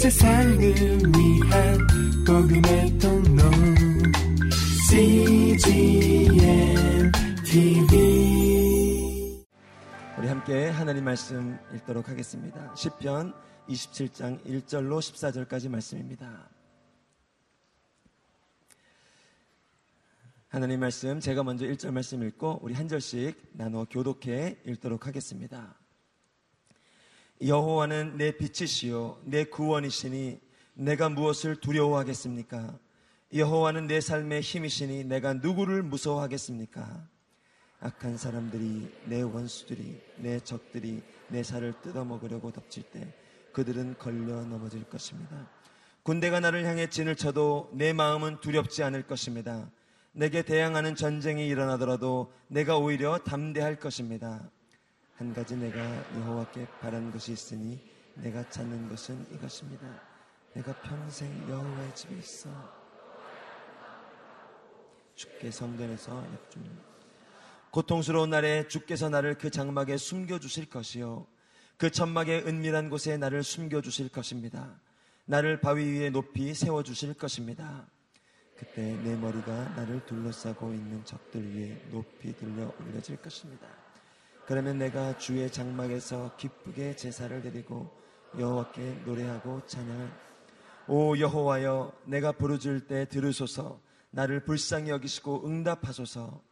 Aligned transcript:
세상을 0.00 0.58
위한 0.58 1.78
복음의 2.26 2.98
통로 2.98 3.42
CGM 4.88 6.32
TV 7.44 9.44
우리 10.16 10.26
함께 10.26 10.70
하나님 10.70 11.04
말씀 11.04 11.58
읽도록 11.74 12.08
하겠습니다. 12.08 12.72
10편 12.72 13.34
27장 13.68 14.42
1절로 14.46 15.00
14절까지 15.00 15.68
말씀입니다. 15.68 16.48
하나님 20.48 20.80
말씀 20.80 21.20
제가 21.20 21.42
먼저 21.42 21.66
1절 21.66 21.90
말씀 21.90 22.22
읽고 22.22 22.60
우리 22.62 22.72
한 22.72 22.88
절씩 22.88 23.50
나눠 23.52 23.84
교독해 23.84 24.56
읽도록 24.64 25.06
하겠습니다. 25.06 25.79
여호와는 27.42 28.18
내 28.18 28.32
빛이시요 28.36 29.22
내 29.24 29.44
구원이시니 29.44 30.40
내가 30.74 31.08
무엇을 31.08 31.56
두려워하겠습니까? 31.56 32.78
여호와는 33.34 33.86
내 33.86 34.00
삶의 34.00 34.42
힘이시니 34.42 35.04
내가 35.04 35.34
누구를 35.34 35.82
무서워하겠습니까? 35.82 37.08
악한 37.80 38.18
사람들이 38.18 38.92
내 39.06 39.22
원수들이 39.22 40.00
내 40.16 40.40
적들이 40.40 41.02
내 41.28 41.42
살을 41.42 41.74
뜯어먹으려고 41.80 42.50
덮칠 42.50 42.82
때 42.82 43.14
그들은 43.52 43.96
걸려 43.98 44.44
넘어질 44.44 44.84
것입니다. 44.84 45.48
군대가 46.02 46.40
나를 46.40 46.66
향해 46.66 46.88
진을 46.88 47.16
쳐도 47.16 47.70
내 47.72 47.92
마음은 47.92 48.40
두렵지 48.40 48.82
않을 48.82 49.06
것입니다. 49.06 49.70
내게 50.12 50.42
대항하는 50.42 50.94
전쟁이 50.94 51.46
일어나더라도 51.46 52.32
내가 52.48 52.76
오히려 52.76 53.18
담대할 53.18 53.76
것입니다. 53.76 54.50
한 55.20 55.34
가지 55.34 55.54
내가 55.54 55.78
여호와께 56.14 56.66
바란 56.80 57.12
것이 57.12 57.32
있으니 57.32 57.78
내가 58.14 58.48
찾는 58.48 58.88
것은 58.88 59.26
이것입니다. 59.34 59.86
내가 60.54 60.72
평생 60.80 61.46
여호와의 61.46 61.94
집에 61.94 62.16
있어 62.16 62.48
주께 65.14 65.50
성전에서 65.50 66.26
역중 66.32 66.64
고통스러운 67.70 68.30
날에 68.30 68.66
주께서 68.66 69.10
나를 69.10 69.36
그 69.36 69.50
장막에 69.50 69.98
숨겨 69.98 70.38
주실 70.38 70.70
것이요 70.70 71.26
그 71.76 71.90
천막의 71.90 72.46
은밀한 72.46 72.88
곳에 72.88 73.18
나를 73.18 73.42
숨겨 73.42 73.82
주실 73.82 74.08
것입니다. 74.08 74.80
나를 75.26 75.60
바위 75.60 75.84
위에 75.84 76.08
높이 76.08 76.54
세워 76.54 76.82
주실 76.82 77.12
것입니다. 77.12 77.86
그때 78.56 78.96
내 78.96 79.14
머리가 79.16 79.68
나를 79.76 80.02
둘러싸고 80.06 80.72
있는 80.72 81.04
적들 81.04 81.54
위에 81.54 81.90
높이 81.90 82.34
들려 82.34 82.72
올려질 82.80 83.18
것입니다. 83.18 83.79
그러면 84.50 84.78
내가 84.78 85.16
주의 85.16 85.48
장막에서 85.48 86.34
기쁘게 86.36 86.96
제사를 86.96 87.40
드리고 87.40 87.88
여호와께 88.36 89.02
노래하고 89.06 89.64
찬양을 89.64 90.10
오 90.88 91.16
여호와여 91.16 91.92
내가 92.06 92.32
부르짖을 92.32 92.88
때 92.88 93.08
들으소서 93.08 93.80
나를 94.10 94.44
불쌍히 94.44 94.90
여기시고 94.90 95.46
응답하소서 95.46 96.42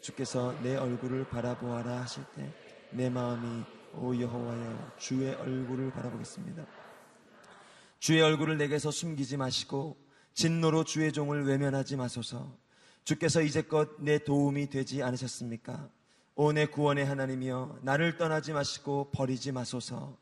주께서 0.00 0.54
내 0.62 0.76
얼굴을 0.76 1.28
바라보아라 1.30 2.02
하실 2.02 2.22
때 2.36 2.48
내 2.92 3.10
마음이 3.10 3.64
오 3.94 4.16
여호와여 4.16 4.92
주의 4.98 5.34
얼굴을 5.34 5.90
바라보겠습니다. 5.90 6.64
주의 7.98 8.22
얼굴을 8.22 8.56
내게서 8.58 8.92
숨기지 8.92 9.36
마시고 9.36 9.96
진노로 10.34 10.84
주의 10.84 11.10
종을 11.12 11.44
외면하지 11.44 11.96
마소서. 11.96 12.56
주께서 13.02 13.40
이제껏 13.40 13.96
내 13.98 14.18
도움이 14.18 14.68
되지 14.70 15.02
않으셨습니까? 15.02 15.90
오내 16.34 16.64
구원의 16.64 17.04
하나님이여 17.04 17.80
나를 17.82 18.16
떠나지 18.16 18.52
마시고 18.52 19.10
버리지 19.12 19.52
마소서. 19.52 20.16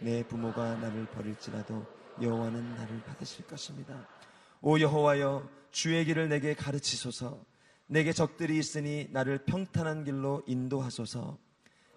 내 0.00 0.22
부모가 0.22 0.76
나를 0.76 1.06
버릴지라도 1.06 1.86
여호와는 2.20 2.74
나를 2.74 3.02
받으실 3.04 3.46
것입니다. 3.46 4.06
오 4.60 4.78
여호와여 4.78 5.48
주의 5.70 6.04
길을 6.04 6.28
내게 6.28 6.54
가르치소서. 6.54 7.42
내게 7.86 8.12
적들이 8.12 8.58
있으니 8.58 9.08
나를 9.12 9.44
평탄한 9.46 10.04
길로 10.04 10.42
인도하소서. 10.46 11.38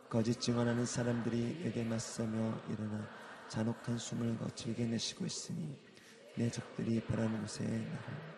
거짓 0.09 0.39
증언하는 0.39 0.85
사람들이 0.85 1.63
내게 1.63 1.83
맞서며 1.83 2.61
일어나 2.69 3.07
잔혹한 3.49 3.97
숨을 3.97 4.37
거칠게 4.37 4.85
내쉬고 4.85 5.25
있으니 5.25 5.77
내 6.35 6.49
적들이 6.49 7.01
바라는 7.01 7.41
곳에 7.41 7.63
나를 7.63 8.32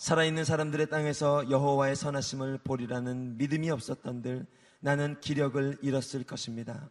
살아있는 0.00 0.46
사람들의 0.46 0.88
땅에서 0.88 1.50
여호와의 1.50 1.94
선하심을 1.94 2.60
보리라는 2.64 3.36
믿음이 3.36 3.68
없었던들 3.70 4.46
나는 4.80 5.20
기력을 5.20 5.76
잃었을 5.82 6.24
것입니다. 6.24 6.88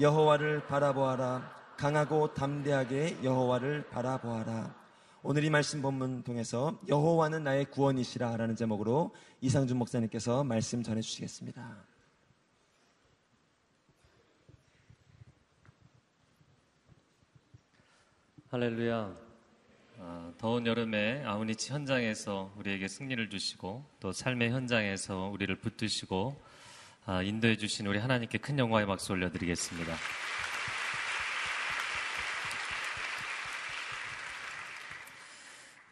여호와를 0.00 0.66
바라보아라 0.66 1.76
강하고 1.76 2.34
담대하게 2.34 3.18
여호와를 3.22 3.88
바라보아라 3.90 4.74
오늘 5.22 5.44
이 5.44 5.50
말씀 5.50 5.82
본문 5.82 6.24
통해서 6.24 6.80
여호와는 6.88 7.44
나의 7.44 7.66
구원이시라 7.66 8.36
라는 8.36 8.56
제목으로 8.56 9.14
이상준 9.40 9.76
목사님께서 9.78 10.42
말씀 10.42 10.82
전해 10.82 11.00
주시겠습니다. 11.00 11.76
할렐루야. 18.48 19.31
아, 20.04 20.32
더운 20.36 20.66
여름에 20.66 21.22
아우니치 21.24 21.72
현장에서 21.72 22.52
우리에게 22.56 22.88
승리를 22.88 23.30
주시고 23.30 23.84
또 24.00 24.10
삶의 24.10 24.50
현장에서 24.50 25.28
우리를 25.28 25.54
붙드시고 25.54 26.42
아, 27.06 27.22
인도해 27.22 27.56
주신 27.56 27.86
우리 27.86 28.00
하나님께 28.00 28.38
큰 28.38 28.58
영광의 28.58 28.86
박수 28.86 29.12
올려드리겠습니다. 29.12 29.94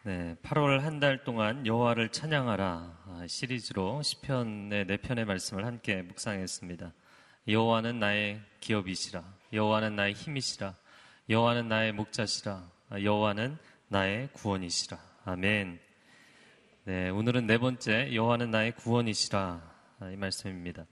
네, 0.03 0.35
8월 0.43 0.81
한 0.81 0.99
달 0.99 1.23
동안 1.23 1.65
여호와를 1.65 2.09
찬양하라 2.09 2.65
아, 2.65 3.25
시리즈로 3.29 4.03
시편의 4.03 4.87
네 4.89 4.97
편의 4.97 5.25
말씀을 5.25 5.65
함께 5.65 6.03
묵상했습니다. 6.03 6.93
여호와는 7.47 8.01
나의 8.01 8.41
기업이시라, 8.59 9.23
여호와는 9.53 9.95
나의 9.95 10.15
힘이시라, 10.15 10.75
여호와는 11.29 11.69
나의 11.69 11.93
목자시라, 11.93 12.69
여호와는 13.03 13.57
나의 13.93 14.29
구원이시라. 14.35 14.97
아멘. 15.25 15.81
네, 16.85 17.09
오늘은 17.09 17.49
네 17.49 17.59
번째 17.59 18.15
여호와는 18.15 18.53
나의 18.53 18.77
구원이시라 18.77 19.61
이 20.13 20.17
말씀입니다. 20.17 20.87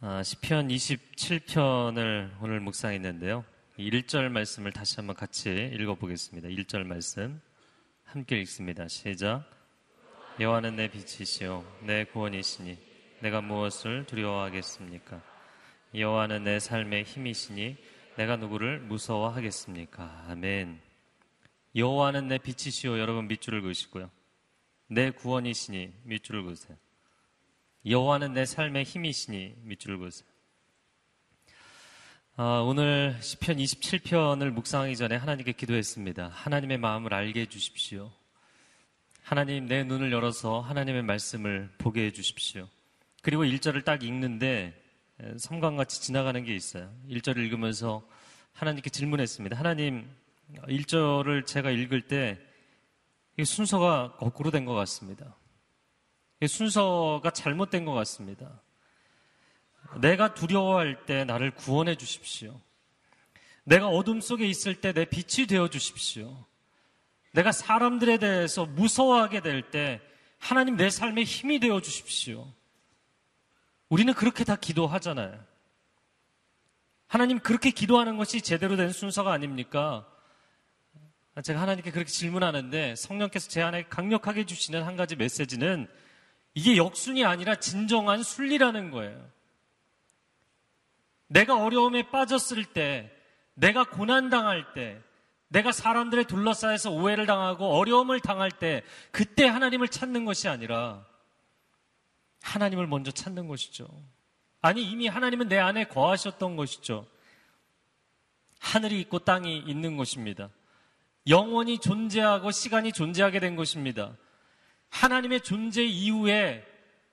아, 0.00 0.22
시편 0.22 0.68
27편을 0.68 2.30
오늘 2.40 2.60
묵상했는데요. 2.60 3.44
1절 3.78 4.30
말씀을 4.30 4.72
다시 4.72 4.96
한번 4.96 5.14
같이 5.14 5.50
읽어보겠습니다. 5.74 6.48
1절 6.48 6.86
말씀 6.86 7.42
함께 8.04 8.40
읽습니다. 8.40 8.88
시작. 8.88 9.44
여호와는 10.40 10.76
내 10.76 10.88
빛이시요 10.88 11.62
내 11.82 12.04
구원이시니 12.04 12.78
내가 13.20 13.42
무엇을 13.42 14.06
두려워하겠습니까? 14.06 15.20
여호와는 15.94 16.44
내 16.44 16.58
삶의 16.58 17.04
힘이시니 17.04 17.76
내가 18.16 18.36
누구를 18.36 18.80
무서워하겠습니까? 18.80 20.24
아멘. 20.30 20.91
여호와는 21.74 22.28
내 22.28 22.38
빛이시요 22.38 22.98
여러분 22.98 23.28
밑줄을 23.28 23.62
그으시고요. 23.62 24.10
내 24.88 25.10
구원이시니 25.10 25.92
밑줄을 26.04 26.44
그으세요. 26.44 26.76
여호와는 27.86 28.34
내 28.34 28.44
삶의 28.44 28.84
힘이시니 28.84 29.56
밑줄을 29.62 29.98
그으세요. 29.98 30.28
아, 32.36 32.60
오늘 32.60 33.18
시편 33.20 33.56
27편을 33.56 34.50
묵상하기 34.50 34.96
전에 34.96 35.16
하나님께 35.16 35.52
기도했습니다. 35.52 36.28
하나님의 36.28 36.78
마음을 36.78 37.12
알게 37.12 37.42
해 37.42 37.46
주십시오. 37.46 38.10
하나님 39.22 39.66
내 39.66 39.84
눈을 39.84 40.12
열어서 40.12 40.60
하나님의 40.60 41.02
말씀을 41.02 41.70
보게 41.78 42.06
해 42.06 42.10
주십시오. 42.10 42.68
그리고 43.22 43.44
1절을 43.44 43.84
딱 43.84 44.02
읽는데 44.02 44.74
섬광같이 45.38 46.02
지나가는 46.02 46.42
게 46.44 46.54
있어요. 46.54 46.92
1절을 47.08 47.38
읽으면서 47.38 48.06
하나님께 48.52 48.90
질문했습니다. 48.90 49.56
하나님 49.56 50.10
1절을 50.68 51.46
제가 51.46 51.70
읽을 51.70 52.02
때 52.02 52.38
순서가 53.44 54.16
거꾸로 54.16 54.50
된 54.50 54.64
것 54.64 54.74
같습니다. 54.74 55.36
순서가 56.46 57.30
잘못된 57.30 57.84
것 57.84 57.92
같습니다. 57.92 58.60
내가 60.00 60.34
두려워할 60.34 61.04
때 61.06 61.24
나를 61.24 61.50
구원해 61.52 61.96
주십시오. 61.96 62.60
내가 63.64 63.88
어둠 63.88 64.20
속에 64.20 64.46
있을 64.46 64.80
때 64.80 64.92
내 64.92 65.04
빛이 65.04 65.46
되어 65.46 65.68
주십시오. 65.68 66.44
내가 67.32 67.52
사람들에 67.52 68.18
대해서 68.18 68.66
무서워하게 68.66 69.40
될 69.40 69.70
때 69.70 70.00
하나님 70.38 70.76
내 70.76 70.90
삶의 70.90 71.24
힘이 71.24 71.60
되어 71.60 71.80
주십시오. 71.80 72.52
우리는 73.88 74.12
그렇게 74.14 74.44
다 74.44 74.56
기도하잖아요. 74.56 75.38
하나님 77.06 77.38
그렇게 77.38 77.70
기도하는 77.70 78.16
것이 78.16 78.40
제대로 78.40 78.76
된 78.76 78.90
순서가 78.90 79.32
아닙니까? 79.32 80.08
제가 81.40 81.62
하나님께 81.62 81.90
그렇게 81.90 82.10
질문하는데 82.10 82.94
성령께서 82.96 83.48
제 83.48 83.62
안에 83.62 83.84
강력하게 83.84 84.44
주시는 84.44 84.82
한 84.82 84.96
가지 84.96 85.16
메시지는 85.16 85.88
이게 86.54 86.76
역순이 86.76 87.24
아니라 87.24 87.54
진정한 87.54 88.22
순리라는 88.22 88.90
거예요. 88.90 89.30
내가 91.28 91.62
어려움에 91.62 92.10
빠졌을 92.10 92.64
때 92.66 93.10
내가 93.54 93.84
고난당할 93.84 94.72
때, 94.74 95.00
내가 95.48 95.72
사람들의 95.72 96.24
둘러싸여서 96.24 96.90
오해를 96.90 97.26
당하고 97.26 97.76
어려움을 97.76 98.20
당할 98.20 98.50
때, 98.50 98.82
그때 99.10 99.46
하나님을 99.46 99.88
찾는 99.88 100.24
것이 100.24 100.48
아니라, 100.48 101.04
하나님을 102.42 102.86
먼저 102.86 103.10
찾는 103.10 103.48
것이죠. 103.48 103.86
아니, 104.60 104.82
이미 104.82 105.06
하나님은 105.06 105.48
내 105.48 105.58
안에 105.58 105.84
거하셨던 105.84 106.56
것이죠. 106.56 107.06
하늘이 108.58 109.00
있고 109.00 109.18
땅이 109.18 109.58
있는 109.58 109.96
것입니다. 109.96 110.48
영원히 111.28 111.78
존재하고 111.78 112.50
시간이 112.50 112.92
존재하게 112.92 113.40
된 113.40 113.56
것입니다. 113.56 114.16
하나님의 114.90 115.42
존재 115.42 115.82
이후에 115.82 116.64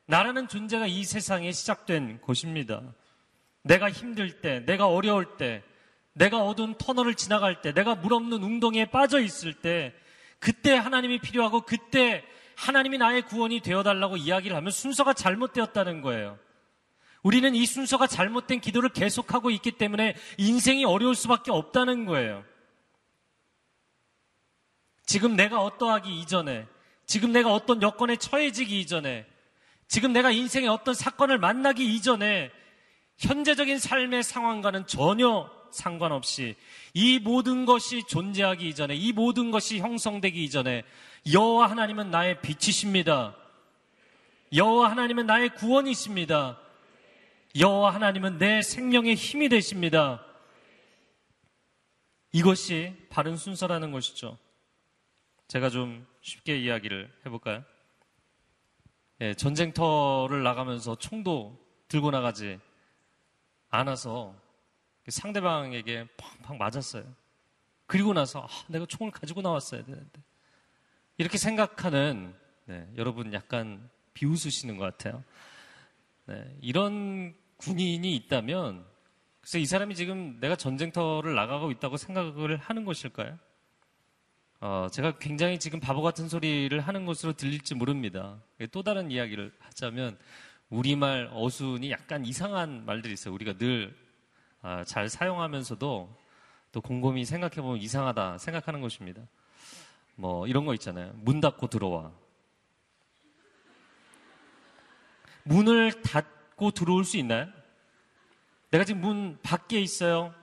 나라는 0.05 0.47
존재가 0.47 0.87
이 0.87 1.03
세상에 1.03 1.51
시작된 1.51 2.21
것입니다. 2.21 2.81
내가 3.63 3.91
힘들 3.91 4.41
때, 4.41 4.61
내가 4.65 4.87
어려울 4.87 5.37
때, 5.37 5.63
내가 6.13 6.43
어두운 6.43 6.75
터널을 6.75 7.15
지나갈 7.15 7.61
때, 7.61 7.73
내가 7.73 7.95
물 7.95 8.13
없는 8.13 8.41
웅덩이에 8.41 8.85
빠져 8.85 9.19
있을 9.19 9.53
때, 9.53 9.93
그때 10.39 10.75
하나님이 10.75 11.19
필요하고 11.19 11.61
그때 11.61 12.23
하나님이 12.55 12.97
나의 12.97 13.21
구원이 13.23 13.61
되어달라고 13.61 14.17
이야기를 14.17 14.55
하면 14.57 14.71
순서가 14.71 15.13
잘못되었다는 15.13 16.01
거예요. 16.01 16.37
우리는 17.21 17.53
이 17.53 17.65
순서가 17.65 18.07
잘못된 18.07 18.61
기도를 18.61 18.89
계속하고 18.89 19.49
있기 19.51 19.73
때문에 19.73 20.15
인생이 20.37 20.85
어려울 20.85 21.15
수밖에 21.15 21.51
없다는 21.51 22.05
거예요. 22.05 22.43
지금 25.09 25.35
내가 25.35 25.63
어떠하기 25.63 26.19
이전에, 26.19 26.67
지금 27.07 27.31
내가 27.31 27.51
어떤 27.51 27.81
여건에 27.81 28.17
처해지기 28.17 28.79
이전에, 28.79 29.25
지금 29.87 30.13
내가 30.13 30.29
인생의 30.29 30.69
어떤 30.69 30.93
사건을 30.93 31.39
만나기 31.39 31.95
이전에 31.95 32.51
현재적인 33.17 33.79
삶의 33.79 34.21
상황과는 34.21 34.85
전혀 34.85 35.49
상관없이 35.71 36.55
이 36.93 37.17
모든 37.17 37.65
것이 37.65 38.03
존재하기 38.07 38.67
이전에 38.67 38.93
이 38.93 39.11
모든 39.11 39.49
것이 39.49 39.79
형성되기 39.79 40.43
이전에 40.43 40.83
여호와 41.33 41.71
하나님은 41.71 42.11
나의 42.11 42.39
빛이십니다. 42.41 43.35
여호와 44.53 44.91
하나님은 44.91 45.25
나의 45.25 45.55
구원이십니다. 45.55 46.59
여호와 47.59 47.95
하나님은 47.95 48.37
내 48.37 48.61
생명의 48.61 49.15
힘이 49.15 49.49
되십니다. 49.49 50.23
이것이 52.31 52.95
바른 53.09 53.37
순서라는 53.37 53.91
것이죠. 53.91 54.37
제가 55.49 55.71
좀 55.71 56.05
쉽게 56.21 56.59
이야기를 56.59 57.11
해볼까요? 57.25 57.63
예, 59.19 59.33
전쟁터를 59.33 60.43
나가면서 60.43 60.95
총도 60.95 61.59
들고 61.87 62.11
나가지 62.11 62.59
않아서 63.71 64.35
상대방에게 65.07 66.07
팡팡 66.17 66.59
맞았어요. 66.59 67.03
그리고 67.87 68.13
나서 68.13 68.43
아, 68.43 68.47
내가 68.67 68.85
총을 68.85 69.11
가지고 69.11 69.41
나왔어야 69.41 69.83
되는데 69.83 70.21
이렇게 71.17 71.39
생각하는 71.39 72.35
네, 72.65 72.87
여러분 72.95 73.33
약간 73.33 73.89
비웃으시는 74.13 74.77
것 74.77 74.83
같아요. 74.83 75.23
네, 76.27 76.57
이런 76.61 77.35
군인이 77.57 78.15
있다면 78.17 78.85
그래서 79.41 79.57
이 79.57 79.65
사람이 79.65 79.95
지금 79.95 80.39
내가 80.39 80.55
전쟁터를 80.55 81.33
나가고 81.33 81.71
있다고 81.71 81.97
생각을 81.97 82.57
하는 82.57 82.85
것일까요? 82.85 83.39
어, 84.61 84.87
제가 84.91 85.17
굉장히 85.19 85.57
지금 85.57 85.79
바보 85.79 86.01
같은 86.01 86.27
소리를 86.27 86.77
하는 86.81 87.05
것으로 87.05 87.33
들릴지 87.33 87.75
모릅니다. 87.75 88.41
또 88.71 88.83
다른 88.83 89.09
이야기를 89.09 89.53
하자면 89.59 90.17
우리말 90.69 91.29
어순이 91.31 91.89
약간 91.91 92.25
이상한 92.25 92.85
말들이 92.85 93.13
있어요. 93.13 93.33
우리가 93.33 93.53
늘잘 93.53 95.05
아, 95.05 95.07
사용하면서도 95.07 96.17
또 96.71 96.81
곰곰이 96.81 97.23
생각해보면 97.23 97.77
이상하다 97.77 98.37
생각하는 98.37 98.81
것입니다. 98.81 99.21
뭐 100.15 100.45
이런 100.45 100.65
거 100.65 100.73
있잖아요. 100.73 101.13
문 101.15 101.39
닫고 101.39 101.67
들어와. 101.67 102.11
문을 105.43 106.01
닫고 106.01 106.71
들어올 106.71 107.05
수 107.05 107.15
있나요? 107.17 107.47
내가 108.71 108.83
지금 108.83 109.01
문 109.01 109.39
밖에 109.41 109.79
있어요. 109.79 110.35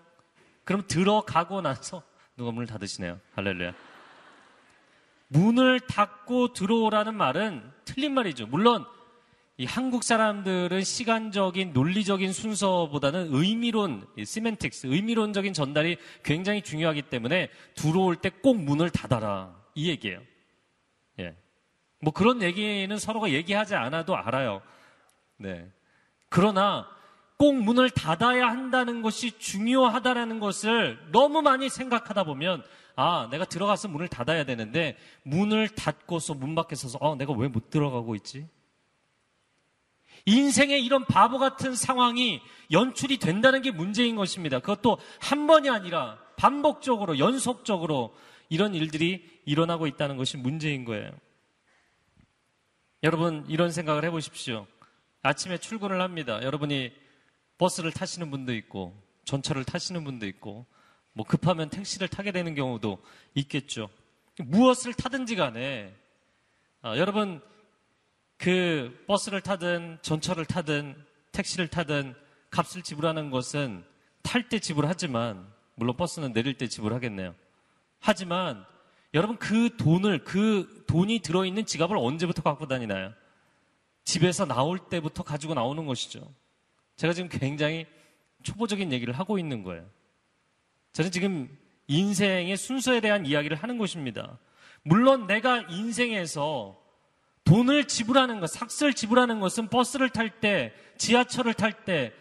그럼 0.65 0.83
들어가고 0.89 1.61
나서 1.61 2.03
누가 2.37 2.51
문을 2.51 2.67
닫으시네요. 2.67 3.21
할렐루야. 3.35 3.86
문을 5.29 5.81
닫고 5.81 6.53
들어오라는 6.53 7.15
말은 7.15 7.63
틀린 7.85 8.15
말이죠. 8.15 8.47
물론 8.47 8.85
이 9.59 9.65
한국 9.65 10.03
사람들은 10.05 10.85
시간적인 10.85 11.73
논리적인 11.73 12.33
순서보다는 12.33 13.29
의미론, 13.33 14.07
시멘틱스, 14.23 14.89
의미론적인 14.89 15.55
전달이 15.55 15.97
굉장히 16.23 16.61
중요하기 16.61 17.03
때문에 17.03 17.49
들어올 17.75 18.17
때 18.17 18.29
꼭 18.29 18.61
문을 18.61 18.91
닫아라. 18.91 19.57
이 19.75 19.89
얘기예요. 19.89 20.21
예. 21.21 21.35
뭐 22.03 22.13
그런 22.13 22.43
얘기는 22.43 22.97
서로가 22.99 23.31
얘기하지 23.31 23.75
않아도 23.75 24.15
알아요. 24.15 24.61
네. 25.39 25.67
그러나 26.29 26.87
꼭 27.39 27.55
문을 27.55 27.91
닫아야 27.91 28.49
한다는 28.49 29.03
것이 29.03 29.39
중요하다라는 29.39 30.41
것을 30.41 30.99
너무 31.13 31.43
많이 31.43 31.69
생각하다 31.69 32.25
보면 32.25 32.63
아, 32.95 33.29
내가 33.31 33.45
들어가서 33.45 33.89
문을 33.89 34.09
닫아야 34.09 34.45
되는데 34.45 34.97
문을 35.23 35.69
닫고서 35.69 36.35
문 36.35 36.55
밖에 36.55 36.75
서서 36.75 36.99
어, 37.01 37.15
내가 37.15 37.35
왜 37.35 37.49
못 37.49 37.69
들어가고 37.71 38.15
있지? 38.15 38.49
인생에 40.25 40.79
이런 40.79 41.05
바보 41.05 41.39
같은 41.39 41.75
상황이 41.75 42.41
연출이 42.73 43.19
된다는 43.19 43.61
게 43.61 43.71
문제인 43.71 44.17
것입니다. 44.17 44.59
그것도 44.61 44.99
한 45.21 45.47
번이 45.47 45.69
아니라 45.69 46.19
반복적으로 46.37 47.19
연속적으로 47.19 48.15
이런 48.49 48.75
일들이 48.75 49.25
일어나고 49.45 49.87
있다는 49.87 50.17
것이 50.17 50.37
문제인 50.39 50.85
거예요. 50.85 51.11
여러분 53.03 53.45
이런 53.49 53.71
생각을 53.71 54.05
해 54.05 54.11
보십시오. 54.11 54.67
아침에 55.23 55.59
출근을 55.59 56.01
합니다. 56.01 56.43
여러분이 56.43 56.93
버스를 57.59 57.93
타시는 57.93 58.31
분도 58.31 58.55
있고 58.55 59.01
전철을 59.25 59.65
타시는 59.65 60.05
분도 60.05 60.27
있고 60.27 60.67
뭐 61.13 61.25
급하면 61.27 61.71
택시를 61.71 62.09
타게 62.09 62.33
되는 62.33 62.55
경우도 62.55 63.03
있겠죠. 63.35 63.89
무엇을 64.39 64.93
타든지 64.95 65.37
간에 65.37 65.95
아, 66.83 66.97
여러분 66.99 67.41
그 68.37 69.05
버스를 69.07 69.41
타든 69.41 69.99
전철을 70.03 70.45
타든 70.45 70.95
택시를 71.33 71.69
타든 71.69 72.15
값을 72.51 72.83
지불하는 72.83 73.31
것은 73.31 73.85
탈 74.23 74.49
때 74.49 74.59
지불하지만 74.59 75.47
물론 75.75 75.97
버스는 75.97 76.33
내릴 76.33 76.59
때 76.59 76.69
지불하겠네요. 76.69 77.35
하지만 78.01 78.65
여러분 79.15 79.39
그 79.39 79.77
돈을 79.77 80.25
그 80.25 80.85
돈이 80.87 81.21
들어있는 81.21 81.65
지갑을 81.65 81.97
언제부터 81.97 82.43
갖고 82.43 82.67
다니나요? 82.67 83.13
집에서 84.05 84.45
나올 84.45 84.79
때부터 84.79 85.23
가지고 85.23 85.55
나오는 85.55 85.87
것이죠. 85.87 86.21
제가 86.97 87.13
지금 87.13 87.29
굉장히 87.29 87.87
초보적인 88.43 88.93
얘기를 88.93 89.15
하고 89.15 89.39
있는 89.39 89.63
거예요. 89.63 89.85
저는 90.93 91.11
지금 91.11 91.49
인생의 91.89 92.57
순서에 92.57 93.01
대한 93.01 93.27
이야기를 93.27 93.57
하는 93.57 93.79
것입니다. 93.79 94.39
물론 94.83 95.27
내가 95.27 95.61
인생에서 95.69 96.81
돈을 97.45 97.87
지불하는 97.87 98.41
것, 98.41 98.49
삭스를 98.51 98.95
지불하는 98.95 99.41
것은 99.41 99.69
버스를 99.69 100.11
탈 100.11 100.41
때, 100.41 100.73
지하철을 100.99 101.55
탈 101.55 101.85
때, 101.85 102.13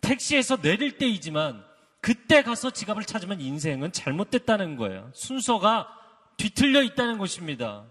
택시에서 0.00 0.56
내릴 0.56 0.96
때이지만 0.96 1.64
그때 2.00 2.42
가서 2.42 2.70
지갑을 2.70 3.04
찾으면 3.04 3.40
인생은 3.40 3.92
잘못됐다는 3.92 4.76
거예요. 4.76 5.10
순서가 5.14 5.88
뒤틀려 6.36 6.82
있다는 6.82 7.18
것입니다. 7.18 7.86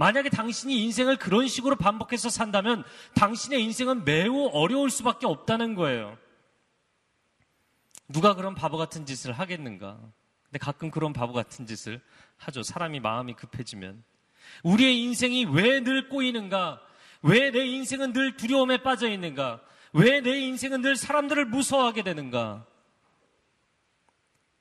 만약에 0.00 0.30
당신이 0.30 0.82
인생을 0.84 1.18
그런 1.18 1.46
식으로 1.46 1.76
반복해서 1.76 2.30
산다면 2.30 2.84
당신의 3.16 3.62
인생은 3.64 4.06
매우 4.06 4.48
어려울 4.50 4.88
수밖에 4.88 5.26
없다는 5.26 5.74
거예요. 5.74 6.16
누가 8.08 8.34
그런 8.34 8.54
바보 8.54 8.78
같은 8.78 9.04
짓을 9.04 9.32
하겠는가? 9.32 10.00
근데 10.44 10.58
가끔 10.58 10.90
그런 10.90 11.12
바보 11.12 11.34
같은 11.34 11.66
짓을 11.66 12.00
하죠. 12.38 12.62
사람이 12.62 13.00
마음이 13.00 13.34
급해지면. 13.34 14.02
우리의 14.62 15.02
인생이 15.02 15.44
왜 15.44 15.82
늘 15.82 16.08
꼬이는가? 16.08 16.80
왜 17.20 17.50
내 17.50 17.66
인생은 17.66 18.14
늘 18.14 18.38
두려움에 18.38 18.82
빠져 18.82 19.06
있는가? 19.06 19.60
왜 19.92 20.22
내 20.22 20.40
인생은 20.40 20.80
늘 20.80 20.96
사람들을 20.96 21.44
무서워하게 21.44 22.04
되는가? 22.04 22.64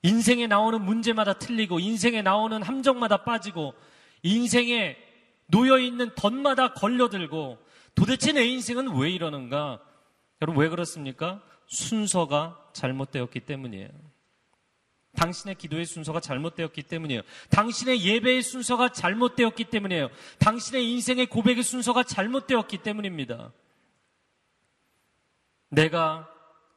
인생에 0.01 0.47
나오는 0.47 0.81
문제마다 0.83 1.39
틀리고, 1.39 1.79
인생에 1.79 2.21
나오는 2.23 2.61
함정마다 2.61 3.23
빠지고, 3.23 3.73
인생에 4.21 5.08
놓여있는 5.49 6.15
덧마다 6.15 6.73
걸려들고, 6.73 7.57
도대체 7.95 8.31
내 8.31 8.45
인생은 8.45 8.95
왜 8.97 9.11
이러는가? 9.11 9.79
여러분, 10.41 10.61
왜 10.61 10.69
그렇습니까? 10.69 11.41
순서가 11.67 12.69
잘못되었기 12.73 13.41
때문이에요. 13.41 13.89
당신의 15.15 15.55
기도의 15.55 15.85
순서가 15.85 16.19
잘못되었기 16.19 16.83
때문이에요. 16.83 17.21
당신의 17.49 18.03
예배의 18.03 18.41
순서가 18.41 18.89
잘못되었기 18.89 19.65
때문이에요. 19.65 20.09
당신의 20.37 20.89
인생의 20.91 21.27
고백의 21.27 21.63
순서가 21.63 22.03
잘못되었기 22.03 22.79
때문입니다. 22.79 23.51
내가 25.69 26.29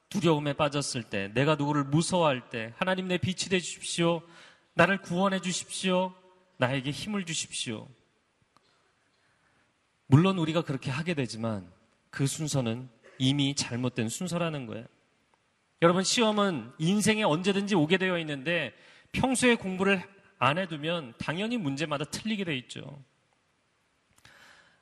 두려움에 0.08 0.54
빠졌을 0.54 1.02
때, 1.02 1.30
내가 1.34 1.54
누구를 1.54 1.84
무서워할 1.84 2.50
때, 2.50 2.74
하나님 2.76 3.08
내 3.08 3.16
빛이 3.18 3.48
되 3.48 3.60
주십시오. 3.60 4.22
나를 4.74 5.00
구원해 5.00 5.40
주십시오. 5.40 6.14
나에게 6.58 6.90
힘을 6.90 7.24
주십시오. 7.24 7.88
물론 10.12 10.36
우리가 10.36 10.60
그렇게 10.60 10.90
하게 10.90 11.14
되지만 11.14 11.72
그 12.10 12.26
순서는 12.26 12.90
이미 13.16 13.54
잘못된 13.54 14.10
순서라는 14.10 14.66
거예요. 14.66 14.84
여러분, 15.80 16.04
시험은 16.04 16.70
인생에 16.78 17.22
언제든지 17.22 17.74
오게 17.74 17.96
되어 17.96 18.18
있는데 18.18 18.74
평소에 19.12 19.54
공부를 19.54 20.02
안 20.38 20.58
해두면 20.58 21.14
당연히 21.16 21.56
문제마다 21.56 22.04
틀리게 22.04 22.44
돼 22.44 22.54
있죠. 22.58 23.02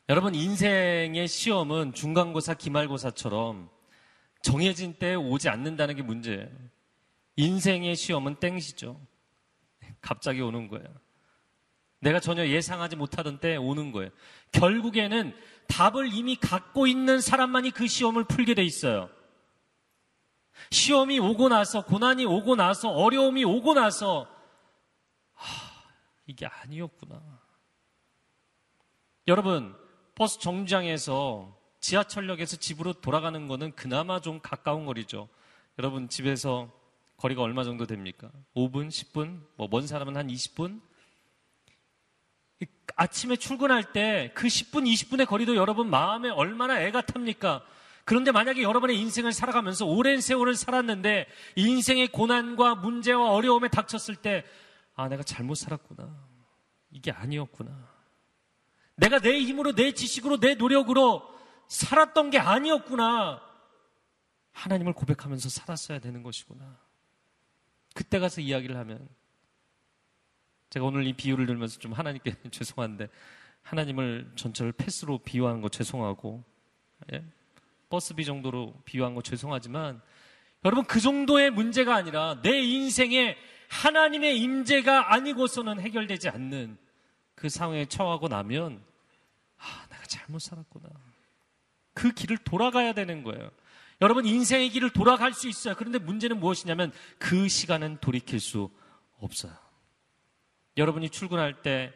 여러분, 0.09 0.35
인생의 0.35 1.29
시험은 1.29 1.93
중간고사, 1.93 2.55
기말고사처럼 2.55 3.71
정해진 4.43 4.95
때에 4.95 5.15
오지 5.15 5.49
않는다는 5.49 5.95
게 5.95 6.03
문제예요. 6.03 6.49
인생의 7.37 7.95
시험은 7.95 8.41
땡시죠. 8.41 9.01
갑자기 10.01 10.41
오는 10.41 10.67
거예요. 10.67 10.89
내가 12.01 12.19
전혀 12.19 12.47
예상하지 12.47 12.97
못하던 12.97 13.39
때에 13.39 13.57
오는 13.57 13.93
거예요. 13.93 14.11
결국에는 14.53 15.35
답을 15.69 16.13
이미 16.13 16.37
갖고 16.37 16.87
있는 16.87 17.21
사람만이 17.21 17.71
그 17.71 17.87
시험을 17.87 18.25
풀게 18.25 18.55
돼 18.55 18.65
있어요. 18.65 19.11
시험이 20.71 21.19
오고 21.19 21.49
나서, 21.49 21.85
고난이 21.85 22.25
오고 22.27 22.57
나서, 22.57 22.91
어려움이 22.91 23.45
오고 23.45 23.75
나서, 23.75 24.27
하, 25.35 25.47
이게 26.27 26.47
아니었구나. 26.47 27.21
여러분, 29.29 29.77
버스 30.15 30.39
정류장에서 30.41 31.57
지하철역에서 31.81 32.57
집으로 32.57 32.95
돌아가는 32.95 33.47
거는 33.47 33.75
그나마 33.75 34.21
좀 34.21 34.41
가까운 34.41 34.87
거리죠. 34.87 35.29
여러분, 35.79 36.09
집에서 36.09 36.71
거리가 37.17 37.43
얼마 37.43 37.65
정도 37.65 37.87
됩니까? 37.87 38.31
5분, 38.55 38.89
10분? 38.89 39.47
뭐, 39.57 39.69
먼 39.71 39.87
사람은 39.87 40.17
한 40.17 40.29
20분? 40.29 40.81
아침에 42.97 43.37
출근할 43.37 43.93
때 43.93 44.33
그 44.35 44.47
10분, 44.47 44.85
20분의 44.93 45.27
거리도 45.27 45.57
여러분 45.57 45.89
마음에 45.89 46.29
얼마나 46.29 46.81
애가 46.83 47.03
탑니까? 47.03 47.65
그런데 48.05 48.33
만약에 48.33 48.63
여러분의 48.63 48.99
인생을 48.99 49.33
살아가면서 49.33 49.87
오랜 49.87 50.21
세월을 50.21 50.57
살았는데 50.57 51.27
인생의 51.57 52.09
고난과 52.09 52.77
문제와 52.77 53.33
어려움에 53.33 53.69
닥쳤을 53.69 54.17
때, 54.17 54.45
아, 54.95 55.09
내가 55.09 55.23
잘못 55.23 55.55
살았구나. 55.55 56.29
이게 56.91 57.13
아니었구나. 57.13 57.89
내가 58.97 59.21
내 59.21 59.39
힘으로, 59.41 59.75
내 59.75 59.93
지식으로, 59.93 60.41
내 60.41 60.55
노력으로 60.55 61.23
살았던 61.69 62.31
게 62.31 62.39
아니었구나. 62.39 63.41
하나님을 64.53 64.93
고백하면서 64.93 65.49
살았어야 65.49 66.01
되는 66.01 66.23
것이구나. 66.23 66.79
그때 67.95 68.19
가서 68.19 68.41
이야기를 68.41 68.77
하면 68.77 69.09
제가 70.71 70.87
오늘 70.87 71.07
이 71.07 71.13
비유를 71.13 71.47
들으면서 71.47 71.79
좀 71.79 71.93
하나님께 71.93 72.37
죄송한데 72.51 73.09
하나님을 73.63 74.33
전철 74.37 74.73
패스로 74.73 75.19
비유하는 75.19 75.61
거 75.61 75.69
죄송하고 75.69 76.43
예? 77.13 77.25
버스비 77.89 78.25
정도로 78.25 78.75
비유한 78.85 79.15
거 79.15 79.23
죄송하지만 79.23 80.01
여러분 80.65 80.85
그 80.85 81.01
정도의 81.01 81.51
문제가 81.51 81.97
아니라 81.97 82.41
내 82.43 82.61
인생에 82.61 83.37
하나님의 83.69 84.39
임재가 84.41 85.13
아니고서는 85.13 85.81
해결되지 85.81 86.29
않는 86.29 86.79
그 87.35 87.49
상황에 87.49 87.87
처하고 87.87 88.29
나면 88.29 88.83
아 89.59 89.87
내가 89.91 90.03
잘못 90.05 90.41
살았구나. 90.41 90.89
그 91.95 92.13
길을 92.13 92.39
돌아가야 92.39 92.93
되는 92.93 93.23
거예요. 93.23 93.51
여러분 94.01 94.27
인생의 94.27 94.71
길을 94.71 94.91
돌아갈 94.91 95.33
수 95.33 95.49
있어요. 95.49 95.75
그런데 95.77 95.99
문제는 95.99 96.39
무엇이냐면 96.39 96.93
그 97.19 97.49
시간은 97.49 97.99
돌이킬 98.01 98.41
수 98.41 98.71
없어요 99.19 99.53
여러분이 100.77 101.11
출근할 101.11 101.63
때 101.63 101.93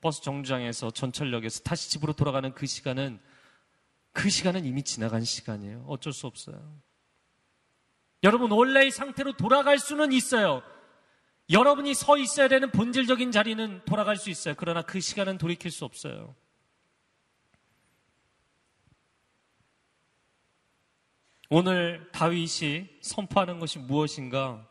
버스 0.00 0.22
정류장에서 0.22 0.90
전철역에서 0.90 1.62
다시 1.62 1.90
집으로 1.90 2.12
돌아가는 2.12 2.52
그 2.52 2.66
시간은 2.66 3.20
그 4.12 4.30
시간은 4.30 4.64
이미 4.64 4.82
지나간 4.82 5.24
시간이에요. 5.24 5.84
어쩔 5.88 6.12
수 6.12 6.26
없어요. 6.26 6.80
여러분 8.22 8.50
원래의 8.50 8.90
상태로 8.90 9.36
돌아갈 9.36 9.78
수는 9.78 10.12
있어요. 10.12 10.62
여러분이 11.50 11.94
서 11.94 12.18
있어야 12.18 12.48
되는 12.48 12.70
본질적인 12.70 13.32
자리는 13.32 13.82
돌아갈 13.86 14.16
수 14.16 14.28
있어요. 14.28 14.54
그러나 14.56 14.82
그 14.82 15.00
시간은 15.00 15.38
돌이킬 15.38 15.70
수 15.70 15.84
없어요. 15.84 16.34
오늘 21.50 22.10
다윗이 22.12 22.98
선포하는 23.00 23.58
것이 23.58 23.78
무엇인가? 23.78 24.67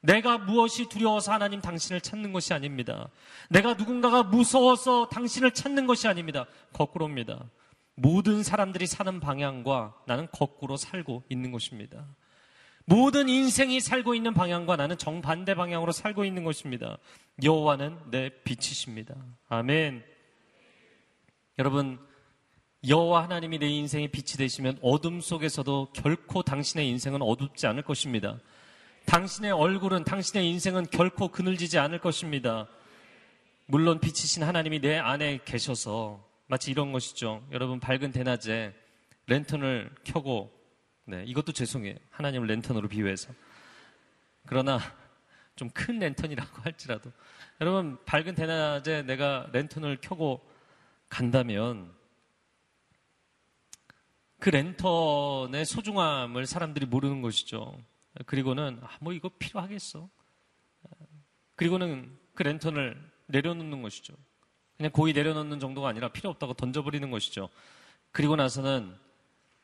내가 0.00 0.38
무엇이 0.38 0.88
두려워서 0.88 1.32
하나님 1.32 1.60
당신을 1.60 2.00
찾는 2.00 2.32
것이 2.32 2.54
아닙니다. 2.54 3.08
내가 3.50 3.74
누군가가 3.74 4.22
무서워서 4.22 5.08
당신을 5.08 5.52
찾는 5.52 5.86
것이 5.86 6.06
아닙니다. 6.06 6.46
거꾸로입니다. 6.72 7.50
모든 7.94 8.42
사람들이 8.42 8.86
사는 8.86 9.18
방향과 9.18 9.94
나는 10.06 10.28
거꾸로 10.30 10.76
살고 10.76 11.24
있는 11.28 11.50
것입니다. 11.50 12.06
모든 12.84 13.28
인생이 13.28 13.80
살고 13.80 14.14
있는 14.14 14.32
방향과 14.32 14.76
나는 14.76 14.96
정반대 14.96 15.54
방향으로 15.54 15.92
살고 15.92 16.24
있는 16.24 16.44
것입니다. 16.44 16.96
여호와는 17.42 17.98
내 18.10 18.30
빛이십니다. 18.44 19.14
아멘. 19.48 20.04
여러분 21.58 21.98
여호와 22.86 23.24
하나님이 23.24 23.58
내 23.58 23.68
인생의 23.68 24.08
빛이 24.08 24.38
되시면 24.38 24.78
어둠 24.80 25.20
속에서도 25.20 25.92
결코 25.92 26.42
당신의 26.42 26.88
인생은 26.88 27.20
어둡지 27.20 27.66
않을 27.66 27.82
것입니다. 27.82 28.38
당신의 29.08 29.52
얼굴은, 29.52 30.04
당신의 30.04 30.46
인생은 30.50 30.90
결코 30.90 31.28
그늘지지 31.28 31.78
않을 31.78 31.98
것입니다. 31.98 32.68
물론 33.64 34.00
빛이신 34.00 34.42
하나님이 34.42 34.80
내 34.80 34.98
안에 34.98 35.40
계셔서 35.46 36.22
마치 36.46 36.70
이런 36.70 36.92
것이죠. 36.92 37.42
여러분 37.50 37.80
밝은 37.80 38.12
대낮에 38.12 38.74
랜턴을 39.26 39.90
켜고, 40.04 40.52
네, 41.06 41.24
이것도 41.26 41.52
죄송해요. 41.52 41.94
하나님을 42.10 42.48
랜턴으로 42.48 42.88
비유해서. 42.88 43.32
그러나 44.44 44.78
좀 45.56 45.70
큰 45.70 45.98
랜턴이라고 45.98 46.62
할지라도 46.62 47.10
여러분 47.62 47.98
밝은 48.04 48.34
대낮에 48.34 49.02
내가 49.02 49.48
랜턴을 49.52 49.98
켜고 50.02 50.46
간다면 51.08 51.92
그 54.38 54.50
랜턴의 54.50 55.64
소중함을 55.64 56.46
사람들이 56.46 56.86
모르는 56.86 57.22
것이죠. 57.22 57.76
그리고는 58.26 58.80
아, 58.82 58.96
뭐 59.00 59.12
이거 59.12 59.30
필요하겠어. 59.38 60.08
그리고는 61.56 62.16
그 62.34 62.42
랜턴을 62.42 63.00
내려놓는 63.26 63.82
것이죠. 63.82 64.14
그냥 64.76 64.92
고이 64.92 65.12
내려놓는 65.12 65.58
정도가 65.58 65.88
아니라 65.88 66.08
필요 66.08 66.30
없다고 66.30 66.54
던져버리는 66.54 67.10
것이죠. 67.10 67.48
그리고 68.12 68.36
나서는 68.36 68.94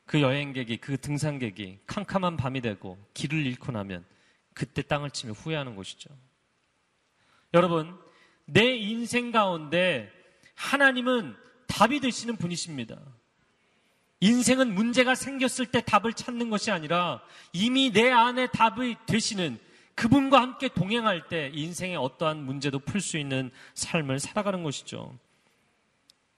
그 0.07 0.21
여행객이, 0.21 0.79
그 0.79 1.01
등산객이 1.01 1.81
캄캄한 1.87 2.37
밤이 2.37 2.61
되고 2.61 2.99
길을 3.15 3.47
잃고 3.47 3.73
나면 3.73 4.05
그때 4.53 4.83
땅을 4.83 5.11
치며 5.11 5.33
후회하는 5.33 5.77
것이죠. 5.77 6.11
여러분, 7.55 7.97
내 8.45 8.75
인생 8.75 9.31
가운데 9.31 10.11
하나님은 10.55 11.37
답이 11.67 12.01
되시는 12.01 12.37
분이십니다. 12.37 13.01
인생은 14.25 14.75
문제가 14.75 15.15
생겼을 15.15 15.67
때 15.67 15.83
답을 15.83 16.15
찾는 16.15 16.49
것이 16.49 16.71
아니라 16.71 17.21
이미 17.53 17.93
내 17.93 18.11
안에 18.11 18.47
답이 18.47 18.97
되시는 19.05 19.59
그분과 19.95 20.41
함께 20.41 20.69
동행할 20.69 21.29
때 21.29 21.51
인생의 21.53 21.97
어떠한 21.97 22.39
문제도 22.39 22.79
풀 22.79 23.03
수 23.03 23.19
있는 23.19 23.51
삶을 23.75 24.19
살아가는 24.21 24.63
것이죠. 24.63 25.15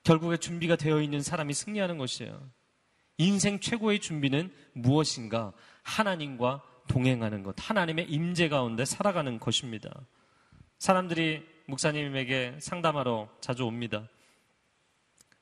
결국에 0.03 0.37
준비가 0.37 0.75
되어 0.75 1.01
있는 1.01 1.23
사람이 1.23 1.55
승리하는 1.55 1.97
것이에요. 1.97 2.51
인생 3.19 3.61
최고의 3.61 4.01
준비는 4.01 4.53
무엇인가? 4.73 5.53
하나님과 5.85 6.63
동행하는 6.89 7.45
것, 7.45 7.55
하나님의 7.57 8.11
임재 8.11 8.49
가운데 8.49 8.85
살아가는 8.85 9.39
것입니다. 9.39 9.91
사람들이 10.81 11.47
목사님에게 11.67 12.57
상담하러 12.59 13.29
자주 13.41 13.65
옵니다. 13.65 14.09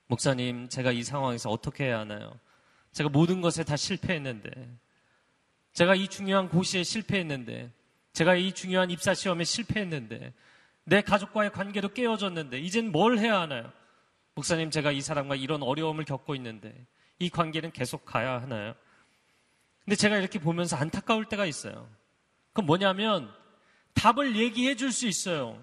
목사님, 0.06 0.68
제가 0.68 0.92
이 0.92 1.02
상황에서 1.02 1.50
어떻게 1.50 1.84
해야 1.84 2.00
하나요? 2.00 2.38
제가 2.92 3.08
모든 3.08 3.40
것에 3.40 3.64
다 3.64 3.76
실패했는데, 3.76 4.50
제가 5.72 5.94
이 5.94 6.08
중요한 6.08 6.48
고시에 6.48 6.82
실패했는데, 6.84 7.70
제가 8.12 8.36
이 8.36 8.52
중요한 8.52 8.90
입사 8.90 9.14
시험에 9.14 9.44
실패했는데, 9.44 10.32
내 10.84 11.00
가족과의 11.00 11.50
관계도 11.50 11.94
깨어졌는데, 11.94 12.58
이젠 12.60 12.92
뭘 12.92 13.18
해야 13.18 13.40
하나요? 13.40 13.72
목사님, 14.34 14.70
제가 14.70 14.92
이 14.92 15.00
사람과 15.00 15.36
이런 15.36 15.62
어려움을 15.62 16.04
겪고 16.04 16.34
있는데, 16.36 16.74
이 17.18 17.30
관계는 17.30 17.72
계속 17.72 18.04
가야 18.04 18.40
하나요? 18.40 18.74
근데 19.84 19.96
제가 19.96 20.18
이렇게 20.18 20.38
보면서 20.38 20.76
안타까울 20.76 21.26
때가 21.26 21.46
있어요. 21.46 21.88
그건 22.52 22.66
뭐냐면, 22.66 23.32
답을 23.94 24.36
얘기해 24.36 24.76
줄 24.76 24.92
수 24.92 25.06
있어요. 25.06 25.62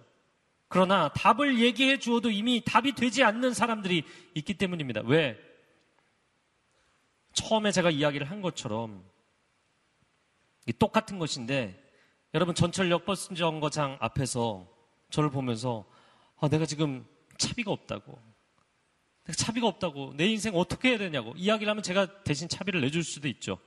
그러나 0.71 1.09
답을 1.09 1.59
얘기해 1.59 1.99
주어도 1.99 2.31
이미 2.31 2.63
답이 2.63 2.93
되지 2.93 3.25
않는 3.25 3.53
사람들이 3.53 4.05
있기 4.35 4.53
때문입니다. 4.53 5.01
왜? 5.03 5.37
처음에 7.33 7.73
제가 7.73 7.89
이야기를 7.89 8.31
한 8.31 8.41
것처럼 8.41 9.03
똑같은 10.79 11.19
것인데 11.19 11.77
여러분 12.33 12.55
전철역 12.55 13.03
버스 13.03 13.33
정거장 13.35 13.97
앞에서 13.99 14.65
저를 15.09 15.29
보면서 15.29 15.85
아, 16.39 16.47
내가 16.47 16.65
지금 16.65 17.05
차비가 17.37 17.69
없다고 17.69 18.17
내가 19.25 19.35
차비가 19.35 19.67
없다고 19.67 20.13
내 20.15 20.25
인생 20.27 20.55
어떻게 20.55 20.91
해야 20.91 20.97
되냐고 20.97 21.33
이야기를 21.35 21.69
하면 21.69 21.83
제가 21.83 22.23
대신 22.23 22.47
차비를 22.47 22.79
내줄 22.79 23.03
수도 23.03 23.27
있죠. 23.27 23.59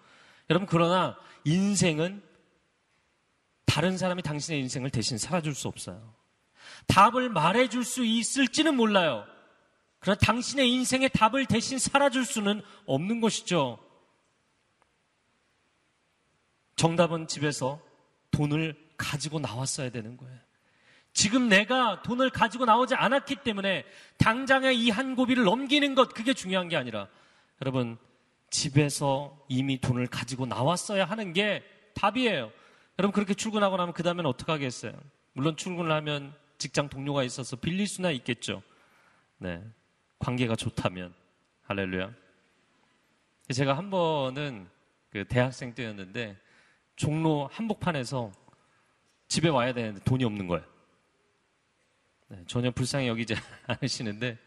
여러분 0.49 0.66
그러나 0.66 1.18
인생은 1.44 2.23
다른 3.66 3.99
사람이 3.99 4.23
당신의 4.23 4.58
인생을 4.62 4.88
대신 4.88 5.18
살아줄 5.18 5.54
수 5.54 5.68
없어요. 5.68 6.24
답을 6.87 7.29
말해줄 7.29 7.85
수 7.85 8.05
있을지는 8.05 8.76
몰라요. 8.76 9.26
그러나 9.99 10.19
당신의 10.19 10.71
인생의 10.71 11.11
답을 11.11 11.47
대신 11.47 11.79
살아줄 11.79 12.25
수는 12.25 12.62
없는 12.87 13.21
것이죠. 13.21 13.79
정답은 16.76 17.26
집에서 17.26 17.81
돈을 18.31 18.76
가지고 18.97 19.38
나왔어야 19.38 19.91
되는 19.91 20.17
거예요. 20.17 20.38
지금 21.12 21.49
내가 21.49 22.03
돈을 22.03 22.31
가지고 22.31 22.64
나오지 22.64 22.97
않았기 22.97 23.37
때문에 23.37 23.85
당장에 24.19 24.73
이한 24.73 25.14
고비를 25.14 25.45
넘기는 25.45 25.95
것, 25.95 26.12
그게 26.12 26.35
중요한 26.35 26.69
게 26.69 26.76
아니라, 26.76 27.09
여러분, 27.62 27.97
집에서 28.50 29.38
이미 29.49 29.81
돈을 29.81 30.09
가지고 30.09 30.47
나왔어야 30.47 31.05
하는 31.05 31.33
게 31.33 31.62
답이에요. 31.95 32.50
여러분, 32.99 33.12
그렇게 33.12 33.33
출근하고 33.33 33.76
나면 33.76 33.95
그 33.95 34.03
다음엔 34.03 34.26
어떻게 34.26 34.50
하겠어요? 34.50 34.93
물론 35.33 35.57
출근을 35.57 35.93
하면 35.93 36.35
직장 36.64 36.88
동료가 36.88 37.25
있어서 37.25 37.56
빌릴 37.56 37.87
수나 37.87 38.11
있겠죠. 38.11 38.62
네. 39.37 39.62
관계가 40.18 40.56
좋다면. 40.56 41.12
할렐루야. 41.64 42.11
제가 43.52 43.76
한 43.76 43.90
번은 43.90 44.66
그 45.11 45.26
대학생 45.26 45.75
때였는데 45.75 46.38
종로 46.97 47.50
한복판에서 47.52 48.33
집에 49.28 49.50
와야 49.50 49.75
되는데 49.75 50.00
돈이 50.04 50.25
없는 50.25 50.47
거예요. 50.47 50.64
네, 52.28 52.42
전혀 52.47 52.71
불쌍히 52.71 53.09
여기지 53.09 53.35
않으시는데 53.68 54.38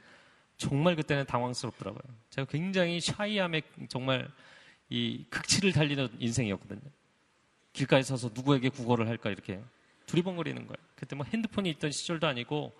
정말 0.57 0.95
그때는 0.95 1.27
당황스럽더라고요. 1.27 2.01
제가 2.31 2.47
굉장히 2.50 3.00
샤이함에 3.00 3.62
정말 3.89 4.27
이 4.89 5.24
극치를 5.29 5.71
달리는 5.71 6.09
인생이었거든요. 6.17 6.81
길가에 7.74 8.01
서서 8.01 8.31
누구에게 8.33 8.69
구걸을 8.69 9.07
할까 9.07 9.29
이렇게 9.29 9.62
두리번거리는 10.07 10.65
거예요. 10.65 10.77
그때 10.95 11.15
뭐 11.15 11.25
핸드폰이 11.25 11.69
있던 11.69 11.91
시절도 11.91 12.25
아니고 12.25 12.73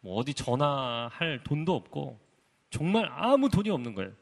뭐 0.00 0.16
어디 0.16 0.32
전화할 0.32 1.42
돈도 1.42 1.74
없고 1.74 2.20
정말 2.70 3.10
아무 3.12 3.48
돈이 3.50 3.70
없는 3.70 3.94
거예요. 3.94 4.12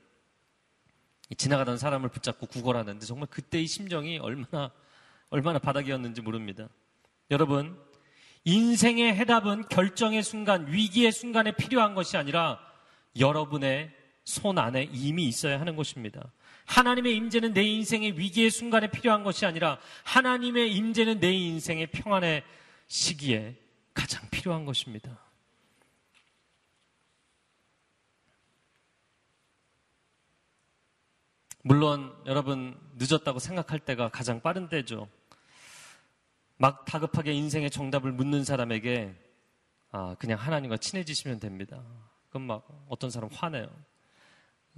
지나가던 1.37 1.79
사람을 1.79 2.09
붙잡고 2.09 2.47
구걸하는데 2.47 3.05
정말 3.05 3.29
그때의 3.29 3.67
심정이 3.67 4.19
얼마나 4.19 4.71
얼마나 5.31 5.59
바닥이었는지 5.59 6.23
모릅니다. 6.23 6.69
여러분, 7.31 7.77
인생의 8.45 9.15
해답은 9.17 9.69
결정의 9.69 10.23
순간, 10.23 10.71
위기의 10.71 11.13
순간에 11.13 11.53
필요한 11.53 11.95
것이 11.95 12.17
아니라 12.17 12.61
여러분의 13.19 13.91
손 14.25 14.59
안에 14.59 14.89
이미 14.93 15.27
있어야 15.27 15.59
하는 15.59 15.77
것입니다. 15.77 16.31
하나님의 16.67 17.17
임재는 17.17 17.53
내 17.53 17.63
인생의 17.63 18.19
위기의 18.19 18.51
순간에 18.51 18.91
필요한 18.91 19.23
것이 19.23 19.47
아니라 19.47 19.79
하나님의 20.05 20.73
임재는 20.75 21.21
내 21.21 21.33
인생의 21.33 21.89
평안의 21.89 22.43
시기에 22.87 23.57
가장 23.93 24.29
필요한 24.31 24.65
것입니다. 24.65 25.19
물론 31.63 32.15
여러분 32.27 32.79
늦었다고 32.97 33.39
생각할 33.39 33.79
때가 33.81 34.11
가장 34.11 34.43
빠른 34.43 34.69
때죠. 34.69 35.09
막 36.59 36.85
다급하게 36.85 37.33
인생의 37.33 37.71
정답을 37.71 38.13
묻는 38.13 38.45
사람에게 38.45 39.15
아, 39.91 40.15
그냥 40.19 40.39
하나님과 40.39 40.77
친해지시면 40.77 41.41
됩니다. 41.41 41.83
그럼 42.29 42.43
막 42.49 42.87
어떤 42.89 43.11
사람 43.11 43.31
화내요. 43.33 43.69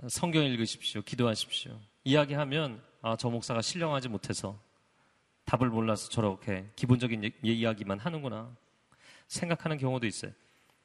성경 0.09 0.45
읽으십시오. 0.45 1.01
기도하십시오. 1.03 1.81
이야기하면 2.05 2.83
아, 3.01 3.17
저 3.17 3.31
목사가 3.31 3.63
신령하지 3.63 4.09
못해서 4.09 4.61
답을 5.47 5.71
몰라서 5.71 6.11
저렇게 6.11 6.71
기본적인 6.77 7.33
이야기만 7.43 7.99
하는구나 7.99 8.55
생각하는 9.27 9.79
경우도 9.79 10.07
있어요. 10.07 10.33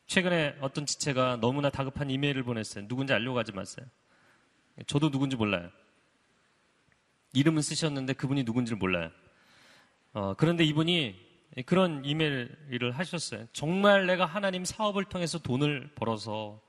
최근에 0.08 0.58
어떤 0.62 0.86
지체가 0.86 1.38
너무나 1.42 1.70
다급한 1.70 2.10
이메일을 2.10 2.44
보냈어요. 2.44 2.88
누군지 2.88 3.12
알려고 3.12 3.38
하지 3.38 3.52
마세요. 3.52 3.86
저도 4.88 5.12
누군지 5.12 5.36
몰라요. 5.36 5.70
이름은 7.34 7.62
쓰셨는데 7.62 8.14
그분이 8.14 8.44
누군지를 8.44 8.78
몰라요. 8.78 9.12
어, 10.14 10.34
그런데 10.36 10.64
이분이 10.64 11.16
그런 11.66 12.06
이메일을 12.06 12.92
하셨어요. 12.94 13.48
정말 13.52 14.06
내가 14.06 14.26
하나님 14.26 14.64
사업을 14.64 15.06
통해서 15.06 15.38
돈을 15.38 15.92
벌어서 15.96 16.62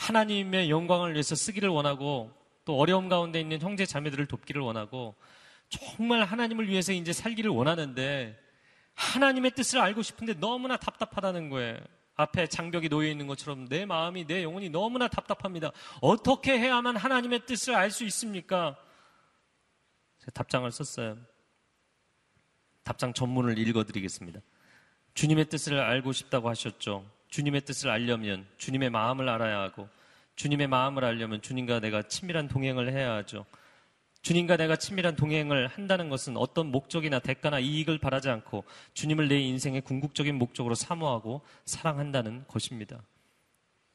하나님의 0.00 0.70
영광을 0.70 1.12
위해서 1.12 1.34
쓰기를 1.34 1.68
원하고 1.68 2.32
또 2.64 2.78
어려움 2.78 3.10
가운데 3.10 3.38
있는 3.38 3.60
형제 3.60 3.84
자매들을 3.84 4.26
돕기를 4.26 4.62
원하고 4.62 5.14
정말 5.68 6.24
하나님을 6.24 6.68
위해서 6.68 6.92
이제 6.92 7.12
살기를 7.12 7.50
원하는데 7.50 8.38
하나님의 8.94 9.50
뜻을 9.52 9.78
알고 9.78 10.00
싶은데 10.02 10.34
너무나 10.34 10.78
답답하다는 10.78 11.50
거예요. 11.50 11.78
앞에 12.16 12.46
장벽이 12.46 12.88
놓여 12.88 13.08
있는 13.08 13.26
것처럼 13.26 13.68
내 13.68 13.84
마음이 13.84 14.26
내 14.26 14.42
영혼이 14.42 14.70
너무나 14.70 15.06
답답합니다. 15.06 15.70
어떻게 16.00 16.58
해야만 16.58 16.96
하나님의 16.96 17.44
뜻을 17.46 17.74
알 17.74 17.90
수 17.90 18.04
있습니까? 18.04 18.76
제가 20.20 20.30
답장을 20.32 20.70
썼어요. 20.70 21.18
답장 22.84 23.12
전문을 23.12 23.58
읽어드리겠습니다. 23.58 24.40
주님의 25.12 25.50
뜻을 25.50 25.78
알고 25.78 26.12
싶다고 26.12 26.48
하셨죠. 26.48 27.19
주님의 27.30 27.62
뜻을 27.62 27.90
알려면 27.90 28.46
주님의 28.58 28.90
마음을 28.90 29.28
알아야 29.28 29.60
하고 29.60 29.88
주님의 30.36 30.68
마음을 30.68 31.04
알려면 31.04 31.42
주님과 31.42 31.80
내가 31.80 32.02
친밀한 32.02 32.48
동행을 32.48 32.92
해야 32.92 33.14
하죠. 33.16 33.46
주님과 34.22 34.56
내가 34.58 34.76
친밀한 34.76 35.16
동행을 35.16 35.66
한다는 35.66 36.10
것은 36.10 36.36
어떤 36.36 36.70
목적이나 36.70 37.20
대가나 37.20 37.58
이익을 37.58 37.98
바라지 37.98 38.28
않고 38.28 38.64
주님을 38.94 39.28
내 39.28 39.38
인생의 39.40 39.80
궁극적인 39.82 40.34
목적으로 40.34 40.74
사모하고 40.74 41.40
사랑한다는 41.64 42.44
것입니다. 42.46 43.02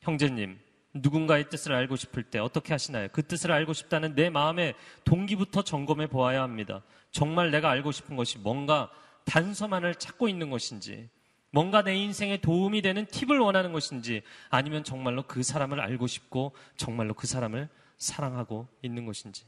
형제님, 0.01 0.59
누군가의 0.93 1.49
뜻을 1.49 1.73
알고 1.73 1.95
싶을 1.95 2.23
때 2.23 2.39
어떻게 2.39 2.73
하시나요? 2.73 3.07
그 3.11 3.21
뜻을 3.21 3.51
알고 3.51 3.73
싶다는 3.73 4.15
내 4.15 4.29
마음의 4.29 4.75
동기부터 5.03 5.63
점검해 5.63 6.07
보아야 6.07 6.41
합니다. 6.41 6.81
정말 7.11 7.51
내가 7.51 7.69
알고 7.69 7.91
싶은 7.91 8.15
것이 8.15 8.39
뭔가 8.39 8.89
단서만을 9.25 9.95
찾고 9.95 10.27
있는 10.29 10.49
것인지, 10.49 11.09
뭔가 11.55 11.83
내 11.83 11.95
인생에 11.95 12.35
도움이 12.41 12.81
되는 12.81 13.05
팁을 13.05 13.39
원하는 13.39 13.71
것인지, 13.71 14.23
아니면 14.49 14.83
정말로 14.83 15.23
그 15.23 15.41
사람을 15.41 15.79
알고 15.79 16.05
싶고, 16.05 16.53
정말로 16.75 17.13
그 17.13 17.27
사람을 17.27 17.69
사랑하고 17.97 18.67
있는 18.81 19.05
것인지. 19.05 19.45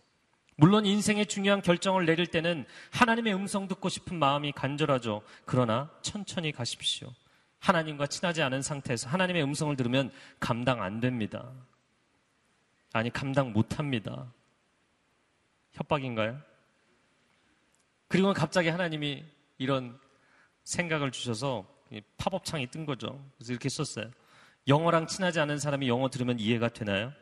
물론 0.56 0.86
인생의 0.86 1.26
중요한 1.26 1.62
결정을 1.62 2.06
내릴 2.06 2.28
때는 2.28 2.66
하나님의 2.92 3.36
음성 3.36 3.68
듣고 3.68 3.90
싶은 3.90 4.18
마음이 4.18 4.54
간절하죠. 4.54 5.22
그러나 5.44 5.92
천천히 6.02 6.54
가십시오. 6.54 7.14
하나님과 7.60 8.08
친하지 8.08 8.42
않은 8.42 8.62
상태에서 8.62 9.10
하나님의 9.10 9.44
음성을 9.44 9.76
들으면 9.76 10.10
감당 10.40 10.82
안 10.82 11.02
됩니다. 11.02 11.52
아니, 12.94 13.12
감당 13.12 13.52
못 13.52 13.80
합니다. 13.80 14.32
협박인가요? 15.74 16.40
그리고 18.08 18.32
갑자기 18.32 18.70
하나님이 18.70 19.26
이런 19.58 20.00
생각을 20.64 21.12
주셔서 21.12 21.76
팝업 22.18 22.46
창이 22.46 22.68
뜬 22.68 22.86
거죠. 22.86 23.24
그래서 23.38 23.54
이렇게 23.54 23.70
썼어요. 23.70 24.12
영어랑 24.68 25.08
친하지 25.08 25.40
않은 25.40 25.60
사람이 25.60 25.88
영어 25.88 26.10
들으면 26.10 26.40
이해가 26.40 26.70
되나요? 26.70 27.14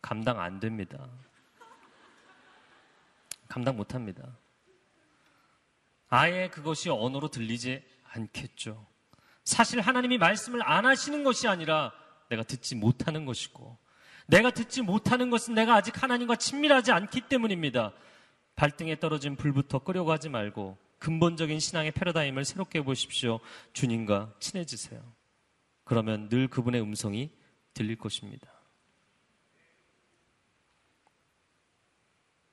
감당 0.00 0.40
안 0.40 0.60
됩니다. 0.60 1.08
감당 3.48 3.76
못 3.76 3.94
합니다. 3.94 4.36
아예 6.08 6.48
그것이 6.48 6.88
언어로 6.88 7.28
들리지 7.28 7.82
않겠죠. 8.12 8.86
사실 9.44 9.80
하나님이 9.80 10.18
말씀을 10.18 10.62
안 10.62 10.86
하시는 10.86 11.24
것이 11.24 11.48
아니라 11.48 11.92
내가 12.28 12.42
듣지 12.42 12.74
못하는 12.74 13.24
것이고 13.24 13.78
내가 14.26 14.50
듣지 14.50 14.82
못하는 14.82 15.30
것은 15.30 15.54
내가 15.54 15.74
아직 15.74 16.02
하나님과 16.02 16.36
친밀하지 16.36 16.92
않기 16.92 17.22
때문입니다. 17.22 17.92
발등에 18.56 18.98
떨어진 18.98 19.36
불부터 19.36 19.78
끄려고 19.80 20.12
하지 20.12 20.28
말고 20.28 20.76
근본적인 20.98 21.60
신앙의 21.60 21.92
패러다임을 21.92 22.44
새롭게 22.44 22.82
보십시오. 22.82 23.40
주님과 23.72 24.34
친해지세요. 24.40 25.00
그러면 25.84 26.28
늘 26.28 26.48
그분의 26.48 26.80
음성이 26.82 27.30
들릴 27.72 27.96
것입니다. 27.96 28.52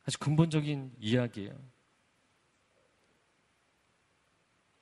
아주 0.06 0.20
근본적인 0.20 0.94
이야기예요. 1.00 1.54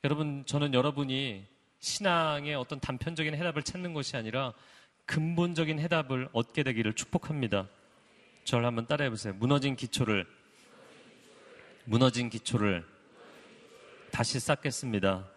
여러분, 0.03 0.45
저는 0.45 0.73
여러분이 0.73 1.47
신앙의 1.79 2.55
어떤 2.55 2.79
단편적인 2.81 3.33
해답을 3.35 3.63
찾는 3.63 3.93
것이 3.93 4.17
아니라 4.17 4.53
근본적인 5.05 5.79
해답을 5.79 6.29
얻게 6.33 6.63
되기를 6.63 6.93
축복합니다. 6.93 7.69
저를 8.43 8.65
한번 8.65 8.85
따라해 8.85 9.09
보세요. 9.09 9.33
무너진 9.33 9.75
기초를 9.75 10.25
무너진 11.85 12.29
기초를 12.29 12.85
다시 14.13 14.39
쌓겠습니다. 14.39 15.27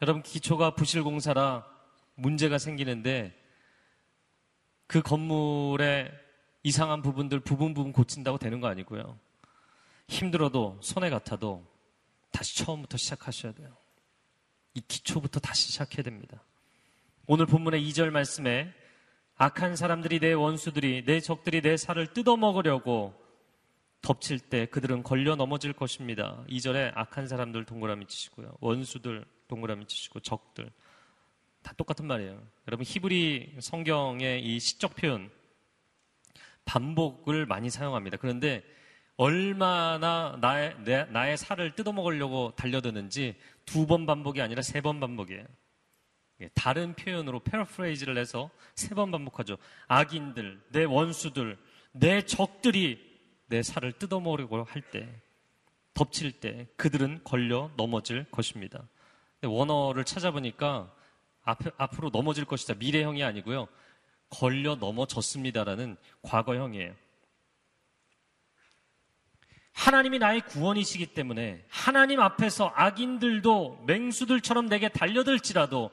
여러분, 0.00 0.22
기초가 0.22 0.74
부실공사라 0.74 1.66
문제가 2.14 2.56
생기는데 2.56 3.38
그 4.86 5.02
건물의 5.02 6.10
이상한 6.62 7.02
부분들 7.02 7.40
부분 7.40 7.74
부분 7.74 7.92
고친다고 7.92 8.38
되는 8.38 8.58
거 8.60 8.68
아니고요. 8.68 9.18
힘들어도 10.08 10.78
손해 10.82 11.10
같아도 11.10 11.62
다시 12.32 12.56
처음부터 12.56 12.96
시작하셔야 12.96 13.52
돼요. 13.52 13.76
이 14.72 14.80
기초부터 14.80 15.40
다시 15.40 15.72
시작해야 15.72 16.02
됩니다. 16.02 16.42
오늘 17.26 17.44
본문의 17.44 17.86
2절 17.90 18.08
말씀에 18.08 18.72
악한 19.36 19.76
사람들이 19.76 20.20
내 20.20 20.32
원수들이 20.32 21.04
내 21.04 21.20
적들이 21.20 21.60
내 21.60 21.76
살을 21.76 22.14
뜯어먹으려고 22.14 23.19
덮칠 24.02 24.38
때 24.40 24.66
그들은 24.66 25.02
걸려 25.02 25.36
넘어질 25.36 25.72
것입니다. 25.72 26.42
2절에 26.48 26.92
악한 26.94 27.28
사람들 27.28 27.64
동그라미 27.64 28.06
치시고요. 28.06 28.54
원수들 28.60 29.24
동그라미 29.48 29.86
치시고 29.86 30.20
적들 30.20 30.70
다 31.62 31.74
똑같은 31.76 32.06
말이에요. 32.06 32.42
여러분 32.66 32.84
히브리 32.86 33.56
성경의 33.60 34.42
이 34.42 34.58
시적 34.58 34.96
표현 34.96 35.30
반복을 36.64 37.46
많이 37.46 37.68
사용합니다. 37.68 38.16
그런데 38.16 38.62
얼마나 39.16 40.38
나의, 40.40 40.74
내, 40.84 41.04
나의 41.04 41.36
살을 41.36 41.74
뜯어먹으려고 41.74 42.54
달려드는지 42.56 43.36
두 43.66 43.86
번 43.86 44.06
반복이 44.06 44.40
아니라 44.40 44.62
세 44.62 44.80
번 44.80 44.98
반복이에요. 44.98 45.44
예, 46.40 46.48
다른 46.54 46.94
표현으로 46.94 47.40
패러프레이즈를 47.40 48.16
해서 48.16 48.50
세 48.74 48.94
번 48.94 49.10
반복하죠. 49.10 49.58
악인들, 49.88 50.62
내 50.70 50.84
원수들, 50.84 51.58
내 51.92 52.22
적들이 52.24 53.09
내 53.50 53.62
살을 53.62 53.92
뜯어먹으려고 53.92 54.62
할 54.62 54.80
때, 54.80 55.08
덮칠 55.92 56.40
때 56.40 56.68
그들은 56.76 57.20
걸려 57.24 57.70
넘어질 57.76 58.24
것입니다. 58.30 58.88
원어를 59.42 60.04
찾아보니까 60.04 60.94
앞, 61.42 61.58
앞으로 61.76 62.10
넘어질 62.10 62.44
것이다. 62.44 62.74
미래형이 62.74 63.24
아니고요. 63.24 63.66
걸려 64.28 64.76
넘어졌습니다라는 64.76 65.96
과거형이에요. 66.22 66.94
하나님이 69.72 70.18
나의 70.20 70.42
구원이시기 70.42 71.06
때문에 71.06 71.64
하나님 71.68 72.20
앞에서 72.20 72.70
악인들도 72.74 73.84
맹수들처럼 73.86 74.68
내게 74.68 74.88
달려들지라도 74.88 75.90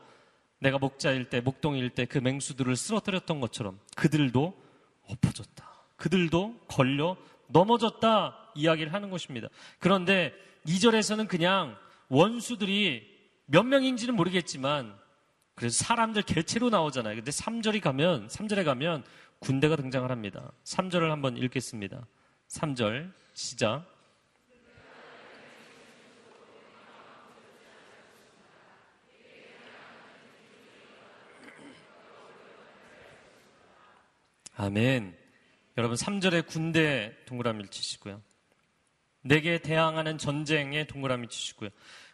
내가 0.60 0.78
목자일 0.78 1.30
때, 1.30 1.42
목동일 1.42 1.90
때 1.90 2.06
그 2.06 2.20
맹수들을 2.20 2.76
쓰러뜨렸던 2.76 3.40
것처럼 3.40 3.80
그들도 3.96 4.62
엎어졌다. 5.04 5.68
그들도 5.96 6.60
걸려 6.68 7.18
넘어졌다 7.48 8.52
이야기를 8.56 8.94
하는 8.94 9.10
것입니다. 9.10 9.48
그런데 9.80 10.34
2절에서는 10.66 11.28
그냥 11.28 11.78
원수들이 12.10 13.18
몇 13.46 13.64
명인지는 13.64 14.16
모르겠지만 14.16 14.98
그래서 15.56 15.84
사람들 15.84 16.22
개체로 16.22 16.70
나오잖아요. 16.70 17.16
근데 17.16 17.32
3절이 17.32 17.82
가면 17.82 18.28
3절에 18.28 18.64
가면 18.64 19.04
군대가 19.40 19.76
등장을 19.76 20.10
합니다. 20.10 20.52
3절을 20.64 21.10
한번 21.10 21.38
읽겠습니다. 21.38 22.06
3절 22.50 23.12
시작. 23.34 23.86
아멘. 34.56 35.17
여러분 35.78 35.96
3절에 35.96 36.48
군대 36.48 37.16
동그라미를 37.28 37.70
치시고요. 37.70 38.22
내게 39.22 39.60
대항하는 39.60 40.18
전쟁에 40.18 40.88
동그라미 40.88 41.28
치시고요. 41.28 41.70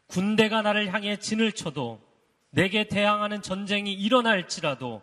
군대가 0.08 0.62
나를 0.62 0.94
향해 0.94 1.18
진을 1.18 1.54
쳐도 1.54 2.02
내게 2.50 2.88
대항하는 2.88 3.42
전쟁이 3.42 3.94
일어날지라도 3.94 5.02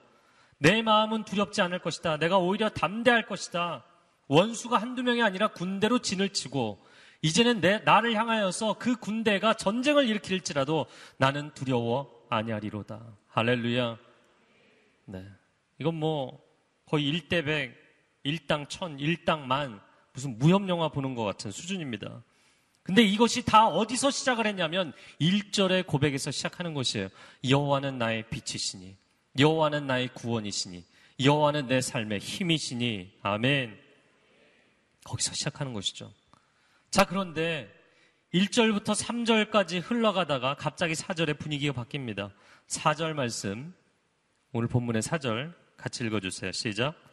내 0.59 0.83
마음은 0.83 1.25
두렵지 1.25 1.63
않을 1.63 1.79
것이다. 1.79 2.19
내가 2.19 2.39
오히려 2.39 2.69
담대할 2.69 3.27
것이다. 3.27 3.85
원수가 4.29 4.77
한두 4.77 5.03
명이 5.03 5.23
아니라 5.23 5.49
군대로 5.49 6.01
진을 6.01 6.29
치고 6.31 6.85
이제는 7.23 7.61
내 7.61 7.79
나를 7.79 8.15
향하여서 8.15 8.75
그 8.75 8.97
군대가 8.97 9.55
전쟁을 9.55 10.07
일으킬지라도 10.07 10.87
나는 11.17 11.51
두려워 11.55 12.27
아니하리로다. 12.29 13.01
할렐루야. 13.29 13.99
네. 15.07 15.27
이건 15.79 15.95
뭐 15.95 16.41
거의 16.87 17.11
1대 17.11 17.45
100, 17.45 17.80
1당 18.25 18.69
1000, 18.69 18.99
1당 18.99 19.41
만 19.41 19.81
무슨 20.13 20.39
무협 20.39 20.69
영화 20.69 20.89
보는 20.89 21.15
것 21.15 21.25
같은 21.25 21.51
수준입니다. 21.51 22.23
근데 22.83 23.03
이것이 23.03 23.45
다 23.45 23.69
어디서 23.69 24.11
시작을 24.11 24.47
했냐면 24.47 24.93
1절의 25.21 25.87
고백에서 25.87 26.31
시작하는 26.31 26.75
것이에요. 26.75 27.09
여호와는 27.49 27.99
나의 27.99 28.25
빛이시니 28.31 28.97
여호와는 29.39 29.87
나의 29.87 30.09
구원이시니 30.15 30.85
여호와는 31.23 31.67
내 31.67 31.81
삶의 31.81 32.19
힘이시니 32.19 33.19
아멘. 33.23 33.79
거기서 35.05 35.33
시작하는 35.35 35.73
것이죠. 35.73 36.13
자, 36.91 37.05
그런데 37.05 37.71
1절부터 38.35 38.95
3절까지 38.95 39.83
흘러가다가 39.85 40.55
갑자기 40.55 40.95
4절의 40.95 41.39
분위기가 41.39 41.73
바뀝니다. 41.85 42.33
4절 42.69 43.15
말씀, 43.15 43.75
오늘 44.53 44.69
본문의 44.69 45.03
4절 45.03 45.55
같이 45.77 46.05
읽어 46.05 46.21
주세요. 46.21 46.53
시작. 46.53 47.10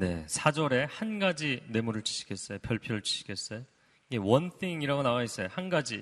네, 0.00 0.24
4절에 0.28 0.86
한 0.88 1.18
가지 1.18 1.62
네모를 1.68 2.00
치시겠어요? 2.00 2.60
별표를 2.60 3.02
치시겠어요? 3.02 3.66
one 4.14 4.48
thing이라고 4.58 5.02
나와 5.02 5.22
있어요. 5.22 5.48
한 5.50 5.68
가지. 5.68 6.00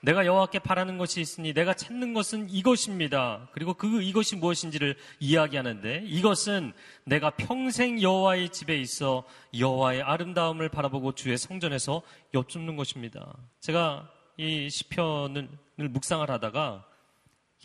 내가 0.00 0.24
여호와께 0.24 0.60
바라는 0.60 0.96
것이 0.96 1.20
있으니 1.20 1.52
내가 1.52 1.74
찾는 1.74 2.14
것은 2.14 2.48
이것입니다. 2.48 3.50
그리고 3.52 3.74
그 3.74 4.00
이것이 4.00 4.36
무엇인지를 4.36 4.96
이야기하는데 5.18 6.04
이것은 6.06 6.72
내가 7.04 7.28
평생 7.28 8.00
여호와의 8.00 8.48
집에 8.48 8.80
있어 8.80 9.26
여호와의 9.54 10.00
아름다움을 10.00 10.70
바라보고 10.70 11.14
주의 11.14 11.36
성전에서 11.36 12.00
엿줍는 12.32 12.76
것입니다. 12.76 13.36
제가 13.60 14.10
이 14.38 14.70
시편을 14.70 15.50
묵상을 15.76 16.30
하다가 16.30 16.86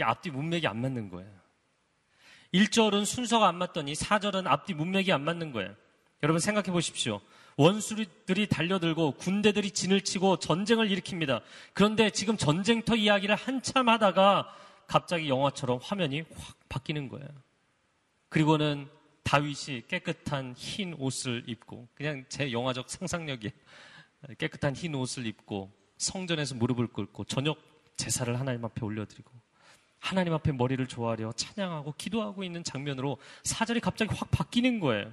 앞뒤 0.02 0.32
문맥이 0.32 0.68
안 0.68 0.82
맞는 0.82 1.10
거예요. 1.12 1.45
1절은 2.56 3.06
순서가 3.06 3.48
안 3.48 3.58
맞더니 3.58 3.94
4절은 3.94 4.48
앞뒤 4.48 4.74
문맥이 4.74 5.12
안 5.12 5.24
맞는 5.24 5.52
거예요. 5.52 5.76
여러분 6.24 6.40
생각해 6.40 6.72
보십시오. 6.72 7.20
원수들이 7.58 8.48
달려들고 8.48 9.14
군대들이 9.14 9.72
진을 9.72 10.02
치고 10.02 10.40
전쟁을 10.40 10.90
일으킵니다. 10.90 11.42
그런데 11.74 12.10
지금 12.10 12.38
전쟁터 12.38 12.96
이야기를 12.96 13.36
한참 13.36 13.90
하다가 13.90 14.54
갑자기 14.88 15.30
영화처럼 15.30 15.80
화면이 15.82 16.22
확 16.34 16.58
바뀌는 16.70 17.10
거예요. 17.10 17.28
그리고는 18.30 18.88
다윗이 19.24 19.88
깨끗한 19.88 20.54
흰 20.56 20.94
옷을 20.98 21.44
입고 21.48 21.88
그냥 21.94 22.24
제 22.30 22.52
영화적 22.52 22.90
상상력이 22.90 23.52
깨끗한 24.38 24.76
흰 24.76 24.96
옷을 24.96 25.26
입고 25.26 25.72
성전에서 25.98 26.56
무릎을 26.56 26.88
꿇고 26.88 27.26
저녁 27.26 27.58
제사를 27.98 28.38
하나님 28.40 28.64
앞에 28.64 28.86
올려드리고 28.86 29.32
하나님 30.06 30.34
앞에 30.34 30.52
머리를 30.52 30.86
조아려 30.86 31.32
찬양하고 31.32 31.96
기도하고 31.98 32.44
있는 32.44 32.64
장면으로 32.64 33.18
사절이 33.44 33.80
갑자기 33.80 34.14
확 34.14 34.30
바뀌는 34.30 34.80
거예요. 34.80 35.12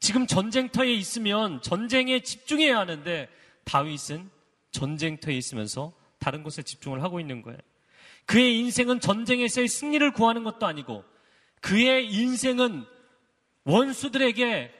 지금 0.00 0.26
전쟁터에 0.26 0.90
있으면 0.94 1.60
전쟁에 1.60 2.20
집중해야 2.20 2.78
하는데 2.78 3.28
다윗은 3.64 4.30
전쟁터에 4.70 5.34
있으면서 5.36 5.92
다른 6.18 6.42
곳에 6.42 6.62
집중을 6.62 7.02
하고 7.02 7.20
있는 7.20 7.42
거예요. 7.42 7.58
그의 8.24 8.58
인생은 8.60 9.00
전쟁에서의 9.00 9.68
승리를 9.68 10.10
구하는 10.12 10.42
것도 10.42 10.64
아니고 10.64 11.04
그의 11.60 12.10
인생은 12.10 12.86
원수들에게 13.64 14.72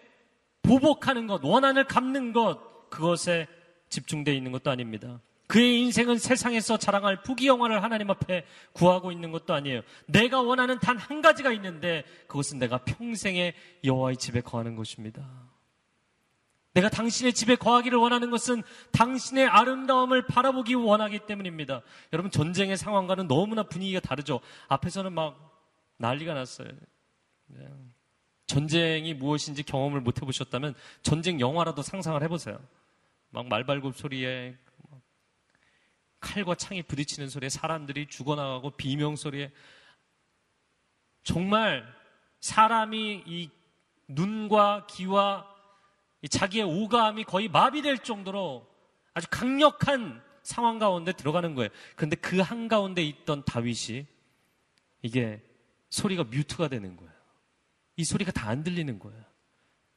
보복하는 0.62 1.27
것, 1.27 1.44
원한을 1.44 1.85
갚는 1.85 2.33
것, 2.33 2.88
그것에 2.88 3.46
집중되어 3.90 4.33
있는 4.33 4.53
것도 4.53 4.70
아닙니다. 4.70 5.20
그의 5.46 5.81
인생은 5.81 6.18
세상에서 6.18 6.78
자랑할 6.78 7.22
부귀영화를 7.22 7.83
하나님 7.83 8.11
앞에 8.11 8.46
구하고 8.72 9.12
있는 9.12 9.33
것도 9.33 9.52
아니에요. 9.52 9.83
내가 10.07 10.40
원하는 10.40 10.78
단 10.78 10.96
한 10.96 11.20
가지가 11.20 11.52
있는데 11.52 12.05
그것은 12.28 12.59
내가 12.59 12.78
평생에 12.78 13.55
여호와의 13.85 14.16
집에 14.16 14.40
거하는 14.40 14.76
것입니다. 14.76 15.28
내가 16.74 16.88
당신의 16.88 17.35
집에 17.35 17.57
거하기를 17.57 17.98
원하는 17.98 18.31
것은 18.31 18.62
당신의 18.92 19.46
아름다움을 19.46 20.26
바라보기 20.26 20.74
원하기 20.74 21.20
때문입니다. 21.26 21.83
여러분 22.12 22.31
전쟁의 22.31 22.78
상황과는 22.78 23.28
너무나 23.28 23.62
분위기가 23.64 24.00
다르죠. 24.00 24.40
앞에서는 24.68 25.12
막 25.12 25.52
난리가 25.98 26.33
났어요. 26.33 26.68
네. 27.46 27.68
전쟁이 28.46 29.12
무엇인지 29.12 29.64
경험을 29.64 30.00
못 30.00 30.22
해보셨다면 30.22 30.74
전쟁 31.02 31.40
영화라도 31.40 31.83
상상을 31.83 32.22
해보세요. 32.22 32.59
막 33.31 33.48
말발굽 33.48 33.96
소리에 33.96 34.57
칼과 36.22 36.54
창이 36.54 36.82
부딪히는 36.85 37.28
소리에 37.28 37.50
사람들이 37.50 38.06
죽어나가고 38.06 38.70
비명 38.70 39.16
소리에 39.16 39.52
정말 41.22 41.85
사람이 42.40 43.24
이 43.26 43.50
눈과 44.08 44.87
귀와 44.88 45.46
자기의 46.30 46.64
오감이 46.64 47.24
거의 47.24 47.48
마비될 47.48 47.98
정도로 47.98 48.66
아주 49.12 49.26
강력한 49.30 50.22
상황 50.42 50.78
가운데 50.78 51.12
들어가는 51.12 51.54
거예요. 51.54 51.68
그런데 51.96 52.16
그 52.16 52.40
한가운데 52.40 53.02
있던 53.02 53.44
다윗이 53.44 54.06
이게 55.02 55.42
소리가 55.90 56.24
뮤트가 56.24 56.68
되는 56.68 56.96
거예요. 56.96 57.12
이 57.96 58.04
소리가 58.04 58.32
다 58.32 58.48
안 58.48 58.62
들리는 58.64 58.98
거예요. 58.98 59.22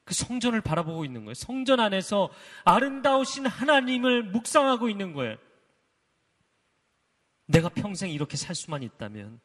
그 0.03 0.13
성전을 0.13 0.61
바라보고 0.61 1.05
있는 1.05 1.25
거예요. 1.25 1.33
성전 1.33 1.79
안에서 1.79 2.29
아름다우신 2.63 3.47
하나님을 3.47 4.23
묵상하고 4.23 4.89
있는 4.89 5.13
거예요. 5.13 5.37
내가 7.45 7.69
평생 7.69 8.09
이렇게 8.09 8.37
살 8.37 8.55
수만 8.55 8.83
있다면, 8.83 9.39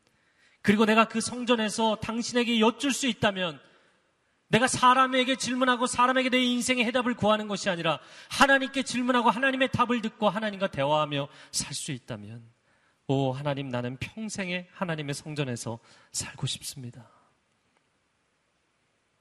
그리고 0.62 0.84
내가 0.84 1.08
그 1.08 1.20
성전에서 1.20 1.96
당신에게 1.96 2.60
여쭐 2.60 2.92
수 2.92 3.06
있다면, 3.06 3.60
내가 4.48 4.66
사람에게 4.66 5.36
질문하고 5.36 5.86
사람에게 5.86 6.28
내 6.28 6.38
인생의 6.42 6.84
해답을 6.86 7.14
구하는 7.14 7.46
것이 7.46 7.70
아니라 7.70 8.00
하나님께 8.30 8.82
질문하고 8.82 9.30
하나님의 9.30 9.70
답을 9.70 10.02
듣고 10.02 10.28
하나님과 10.28 10.68
대화하며 10.68 11.28
살 11.52 11.72
수 11.72 11.92
있다면, 11.92 12.42
오, 13.06 13.32
하나님, 13.32 13.68
나는 13.68 13.96
평생에 13.98 14.68
하나님의 14.72 15.14
성전에서 15.14 15.78
살고 16.12 16.46
싶습니다. 16.46 17.10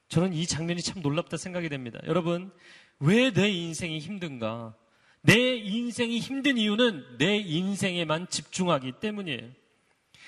저는 0.10 0.34
이 0.34 0.46
장면이 0.48 0.82
참 0.82 1.02
놀랍다 1.02 1.38
생각이 1.38 1.70
됩니다. 1.70 2.00
여러분, 2.06 2.52
왜 3.00 3.32
내 3.32 3.50
인생이 3.50 4.00
힘든가? 4.00 4.76
내 5.22 5.56
인생이 5.56 6.20
힘든 6.20 6.58
이유는 6.58 7.18
내 7.18 7.38
인생에만 7.38 8.30
집중하기 8.30 8.94
때문이에요. 9.00 9.50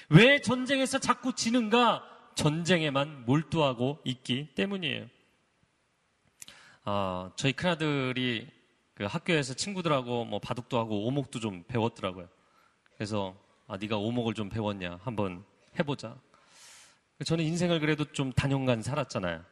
왜 0.10 0.42
전쟁에서 0.42 1.00
자꾸 1.00 1.34
지는가? 1.34 2.04
전쟁에만 2.36 3.26
몰두하고 3.26 4.00
있기 4.04 4.54
때문이에요. 4.56 5.08
아, 6.84 7.32
저희 7.36 7.54
큰아들이 7.54 8.48
그 8.94 9.06
학교에서 9.06 9.54
친구들하고 9.54 10.26
뭐 10.26 10.40
바둑도 10.40 10.78
하고 10.78 11.08
오목도 11.08 11.40
좀 11.40 11.64
배웠더라고요. 11.68 12.28
그래서 12.96 13.36
아, 13.68 13.78
네가 13.78 13.98
오목을 13.98 14.34
좀 14.34 14.50
배웠냐? 14.50 15.00
한번 15.04 15.46
해보자. 15.80 16.18
저는 17.26 17.46
인생을 17.46 17.80
그래도 17.80 18.04
좀 18.12 18.34
단연간 18.34 18.82
살았잖아요. 18.82 19.44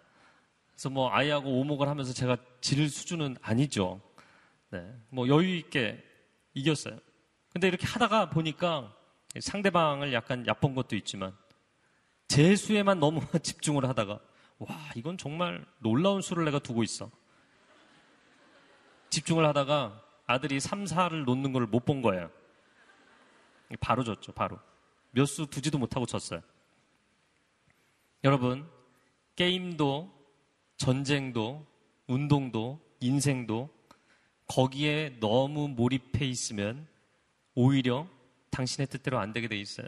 그래서 0.72 0.90
뭐 0.90 1.12
아이하고 1.12 1.60
오목을 1.60 1.88
하면서 1.88 2.14
제가 2.14 2.38
질 2.62 2.90
수준은 2.90 3.38
아니죠. 3.42 4.02
네. 4.72 4.96
뭐 5.10 5.28
여유 5.28 5.56
있게 5.56 6.04
이겼어요. 6.54 7.00
근데 7.52 7.68
이렇게 7.68 7.88
하다가 7.88 8.30
보니까 8.30 8.96
상대방을 9.40 10.14
약간 10.14 10.46
얕본 10.46 10.76
것도 10.76 10.96
있지만 10.96 11.36
제 12.28 12.56
수에만 12.56 13.00
너무 13.00 13.22
집중을 13.42 13.86
하다가 13.86 14.20
와, 14.60 14.68
이건 14.96 15.18
정말 15.18 15.66
놀라운 15.80 16.22
수를 16.22 16.46
내가 16.46 16.60
두고 16.60 16.84
있어. 16.84 17.10
집중을 19.10 19.46
하다가 19.46 20.04
아들이 20.28 20.60
3, 20.60 20.84
4를 20.86 21.24
놓는 21.24 21.54
걸 21.54 21.66
못 21.66 21.86
본 21.86 22.02
거예요. 22.02 22.30
바로 23.80 24.04
졌죠, 24.04 24.32
바로. 24.34 24.60
몇 25.12 25.26
수 25.26 25.48
두지도 25.48 25.78
못하고 25.78 26.06
졌어요. 26.06 26.42
여러분, 28.24 28.70
게임도 29.36 30.14
전쟁도, 30.78 31.66
운동도, 32.08 32.80
인생도 33.00 33.70
거기에 34.50 35.18
너무 35.20 35.68
몰입해 35.70 36.26
있으면 36.26 36.88
오히려 37.54 38.08
당신의 38.50 38.88
뜻대로 38.88 39.20
안 39.20 39.32
되게 39.32 39.48
돼 39.48 39.56
있어요. 39.58 39.88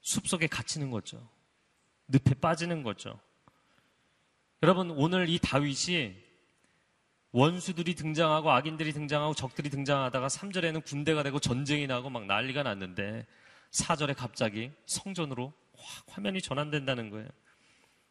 숲 0.00 0.26
속에 0.28 0.46
갇히는 0.46 0.90
거죠. 0.90 1.28
늪에 2.08 2.34
빠지는 2.34 2.82
거죠. 2.82 3.18
여러분, 4.62 4.90
오늘 4.90 5.28
이 5.28 5.38
다윗이 5.38 6.14
원수들이 7.32 7.94
등장하고 7.94 8.50
악인들이 8.50 8.92
등장하고 8.92 9.34
적들이 9.34 9.68
등장하다가 9.68 10.28
3절에는 10.28 10.84
군대가 10.84 11.22
되고 11.22 11.38
전쟁이 11.38 11.86
나고 11.86 12.08
막 12.10 12.26
난리가 12.26 12.62
났는데 12.62 13.26
4절에 13.72 14.16
갑자기 14.16 14.70
성전으로 14.86 15.52
확 15.76 16.04
화면이 16.08 16.40
전환된다는 16.40 17.10
거예요. 17.10 17.28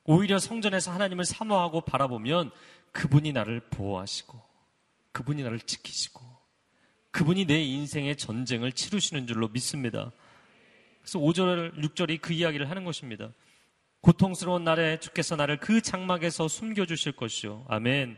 오히려 0.06 0.40
성전에서 0.40 0.92
하나님을 0.92 1.24
사모하고 1.26 1.82
바라보면 1.82 2.52
그분이 2.92 3.34
나를 3.34 3.60
보호하시고 3.70 4.49
그분이 5.12 5.44
나를 5.44 5.60
지키시고 5.60 6.22
그분이 7.12 7.46
내 7.46 7.62
인생의 7.62 8.16
전쟁을 8.18 8.72
치르시는 8.72 9.28
줄로 9.28 9.48
믿습니다. 9.50 10.12
그래서 11.02 11.20
5절, 11.20 11.76
6절이 11.78 12.22
그 12.22 12.34
이야기를 12.34 12.70
하는 12.70 12.84
것입니다. 12.84 13.32
고통스러운 14.02 14.64
날에 14.64 15.00
주께서 15.00 15.36
나를 15.36 15.58
그 15.58 15.82
장막에서 15.82 16.48
숨겨주실 16.48 17.14
것이요. 17.14 17.66
아멘. 17.68 18.18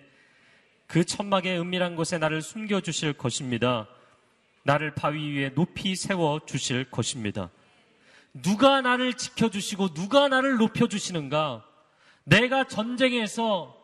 그 0.87 1.05
천막의 1.05 1.59
은밀한 1.59 1.95
곳에 1.95 2.17
나를 2.17 2.41
숨겨주실 2.41 3.13
것입니다. 3.13 3.87
나를 4.63 4.93
바위 4.93 5.31
위에 5.31 5.53
높이 5.53 5.95
세워 5.95 6.41
주실 6.45 6.91
것입니다. 6.91 7.49
누가 8.33 8.81
나를 8.81 9.13
지켜주시고 9.13 9.93
누가 9.93 10.27
나를 10.27 10.57
높여주시는가? 10.57 11.65
내가 12.23 12.67
전쟁에서 12.67 13.80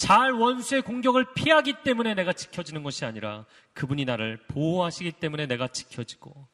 잘 0.00 0.32
원수의 0.32 0.80
공격을 0.80 1.34
피하기 1.34 1.82
때문에 1.84 2.14
내가 2.14 2.32
지켜지는 2.32 2.82
것이 2.82 3.04
아니라 3.04 3.44
그분이 3.74 4.06
나를 4.06 4.38
보호하시기 4.48 5.12
때문에 5.12 5.44
내가 5.46 5.68
지켜지고 5.68 6.48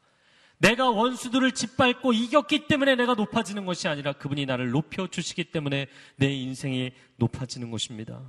내가 0.57 0.89
원수들을 0.89 1.53
짓밟고 1.53 2.11
이겼기 2.11 2.67
때문에 2.67 2.95
내가 2.95 3.13
높아지는 3.13 3.65
것이 3.65 3.87
아니라 3.87 4.11
그분이 4.11 4.45
나를 4.45 4.71
높여주시기 4.71 5.45
때문에 5.45 5.87
내 6.17 6.27
인생이 6.29 6.91
높아지는 7.15 7.71
것입니다. 7.71 8.21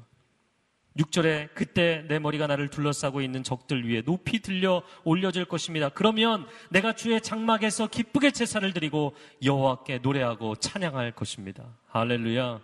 6절에 0.97 1.49
그때 1.53 2.05
내 2.07 2.21
머리가 2.21 2.47
나를 2.47 2.69
둘러싸고 2.69 3.21
있는 3.21 3.43
적들 3.43 3.91
위에 3.91 4.03
높이 4.03 4.39
들려 4.39 4.85
올려질 5.03 5.47
것입니다. 5.47 5.89
그러면 5.89 6.47
내가 6.71 6.93
주의 6.93 7.21
장막에서 7.21 7.89
기쁘게 7.89 8.31
제사를 8.31 8.73
드리고 8.73 9.17
여호와께 9.43 9.99
노래하고 9.99 10.55
찬양할 10.57 11.11
것입니다. 11.13 11.77
할렐루야. 11.89 12.61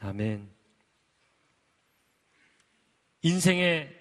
아멘. 0.00 0.55
인생의 3.26 3.92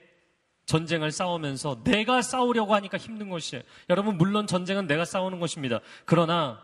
전쟁을 0.68 1.12
싸우면서 1.12 1.84
내가 1.84 2.22
싸우려고 2.22 2.76
하니까 2.76 2.98
힘든 2.98 3.30
것이에요. 3.30 3.64
여러분, 3.90 4.18
물론 4.18 4.48
전쟁은 4.48 4.88
내가 4.88 5.04
싸우는 5.06 5.40
것입니다. 5.40 5.80
그러나 6.06 6.62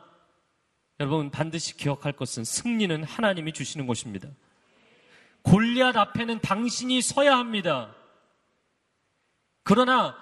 여러분 0.99 1.31
반드시 1.31 1.75
기억할 1.75 2.11
것은 2.13 2.43
승리는 2.43 3.03
하나님이 3.03 3.53
주시는 3.53 3.87
것입니다. 3.87 4.29
골리앗 5.41 5.97
앞에는 5.97 6.39
당신이 6.41 7.01
서야 7.01 7.37
합니다. 7.37 7.95
그러나 9.63 10.15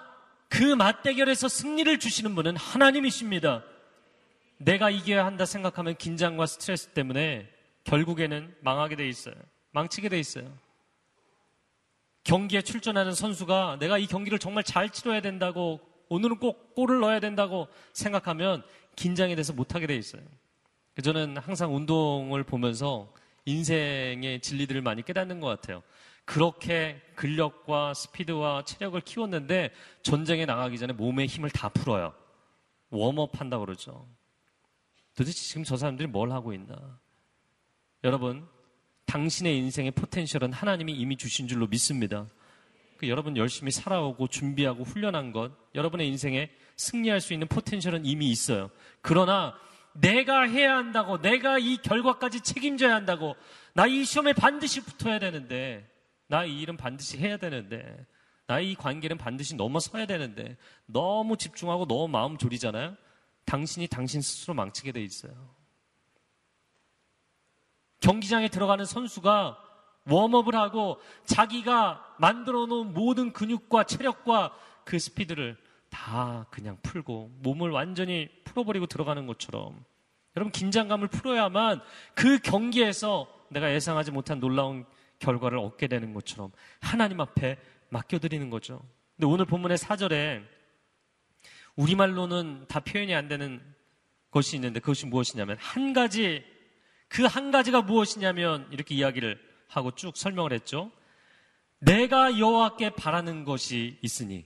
그 0.48 0.62
맞대결에서 0.62 1.48
승리를 1.48 1.98
주시는 1.98 2.34
분은 2.34 2.56
하나님이십니다. 2.56 3.62
내가 4.56 4.88
이겨야 4.88 5.26
한다 5.26 5.44
생각하면 5.44 5.96
긴장과 5.96 6.46
스트레스 6.46 6.88
때문에 6.88 7.50
결국에는 7.84 8.54
망하게 8.60 8.96
돼 8.96 9.06
있어요. 9.08 9.34
망치게 9.72 10.08
돼 10.08 10.18
있어요. 10.18 10.50
경기에 12.24 12.62
출전하는 12.62 13.14
선수가 13.14 13.78
내가 13.80 13.98
이 13.98 14.06
경기를 14.06 14.38
정말 14.38 14.64
잘 14.64 14.90
치러야 14.90 15.20
된다고 15.20 15.80
오늘은 16.08 16.38
꼭 16.38 16.74
골을 16.74 17.00
넣어야 17.00 17.20
된다고 17.20 17.68
생각하면 17.92 18.62
긴장이 18.96 19.36
돼서 19.36 19.52
못하게 19.52 19.86
돼 19.86 19.96
있어요. 19.96 20.22
저는 21.02 21.36
항상 21.38 21.74
운동을 21.74 22.44
보면서 22.44 23.12
인생의 23.46 24.40
진리들을 24.40 24.82
많이 24.82 25.02
깨닫는 25.02 25.40
것 25.40 25.46
같아요. 25.46 25.82
그렇게 26.24 27.00
근력과 27.16 27.94
스피드와 27.94 28.64
체력을 28.64 29.00
키웠는데 29.00 29.72
전쟁에 30.02 30.44
나가기 30.44 30.78
전에 30.78 30.92
몸의 30.92 31.26
힘을 31.26 31.50
다 31.50 31.68
풀어요. 31.68 32.12
웜업 32.90 33.40
한다고 33.40 33.64
그러죠. 33.64 34.06
도대체 35.14 35.40
지금 35.40 35.64
저 35.64 35.76
사람들이 35.76 36.08
뭘 36.08 36.30
하고 36.32 36.52
있나? 36.52 36.98
여러분, 38.04 38.46
당신의 39.10 39.58
인생의 39.58 39.90
포텐셜은 39.90 40.52
하나님이 40.52 40.92
이미 40.92 41.16
주신 41.16 41.48
줄로 41.48 41.66
믿습니다. 41.66 42.26
그 42.96 43.08
여러분 43.08 43.36
열심히 43.36 43.72
살아오고 43.72 44.28
준비하고 44.28 44.84
훈련한 44.84 45.32
것, 45.32 45.50
여러분의 45.74 46.06
인생에 46.06 46.48
승리할 46.76 47.20
수 47.20 47.32
있는 47.32 47.48
포텐셜은 47.48 48.06
이미 48.06 48.30
있어요. 48.30 48.70
그러나 49.00 49.54
내가 49.94 50.42
해야 50.42 50.76
한다고, 50.76 51.20
내가 51.20 51.58
이 51.58 51.78
결과까지 51.78 52.42
책임져야 52.42 52.94
한다고, 52.94 53.34
나 53.74 53.88
이 53.88 54.04
시험에 54.04 54.32
반드시 54.32 54.80
붙어야 54.80 55.18
되는데, 55.18 55.90
나 56.28 56.44
이 56.44 56.60
일은 56.60 56.76
반드시 56.76 57.18
해야 57.18 57.36
되는데, 57.36 58.06
나 58.46 58.60
이 58.60 58.76
관계는 58.76 59.18
반드시 59.18 59.56
넘어서야 59.56 60.06
되는데, 60.06 60.56
너무 60.86 61.36
집중하고 61.36 61.88
너무 61.88 62.06
마음 62.06 62.38
졸이잖아요? 62.38 62.96
당신이 63.44 63.88
당신 63.88 64.20
스스로 64.20 64.54
망치게 64.54 64.92
돼 64.92 65.02
있어요. 65.02 65.32
경기장에 68.00 68.48
들어가는 68.48 68.84
선수가 68.84 69.58
웜업을 70.06 70.54
하고 70.54 71.00
자기가 71.24 72.16
만들어 72.18 72.66
놓은 72.66 72.94
모든 72.94 73.32
근육과 73.32 73.84
체력과 73.84 74.54
그 74.84 74.98
스피드를 74.98 75.56
다 75.90 76.46
그냥 76.50 76.78
풀고 76.82 77.30
몸을 77.42 77.70
완전히 77.70 78.28
풀어버리고 78.44 78.86
들어가는 78.86 79.26
것처럼 79.26 79.84
여러분 80.36 80.52
긴장감을 80.52 81.08
풀어야만 81.08 81.80
그 82.14 82.38
경기에서 82.38 83.28
내가 83.48 83.72
예상하지 83.72 84.12
못한 84.12 84.40
놀라운 84.40 84.86
결과를 85.18 85.58
얻게 85.58 85.86
되는 85.86 86.14
것처럼 86.14 86.52
하나님 86.80 87.20
앞에 87.20 87.58
맡겨드리는 87.90 88.48
거죠. 88.48 88.80
근데 89.16 89.26
오늘 89.26 89.44
본문의 89.44 89.76
사절에 89.76 90.42
우리말로는 91.76 92.66
다 92.68 92.80
표현이 92.80 93.14
안 93.14 93.28
되는 93.28 93.60
것이 94.30 94.56
있는데 94.56 94.80
그것이 94.80 95.06
무엇이냐면 95.06 95.56
한 95.58 95.92
가지 95.92 96.44
그 97.10 97.26
한 97.26 97.50
가지가 97.50 97.82
무엇이냐면 97.82 98.66
이렇게 98.70 98.94
이야기를 98.94 99.38
하고 99.66 99.90
쭉 99.94 100.16
설명을 100.16 100.52
했죠. 100.52 100.90
내가 101.80 102.38
여호와께 102.38 102.90
바라는 102.90 103.44
것이 103.44 103.98
있으니 104.00 104.44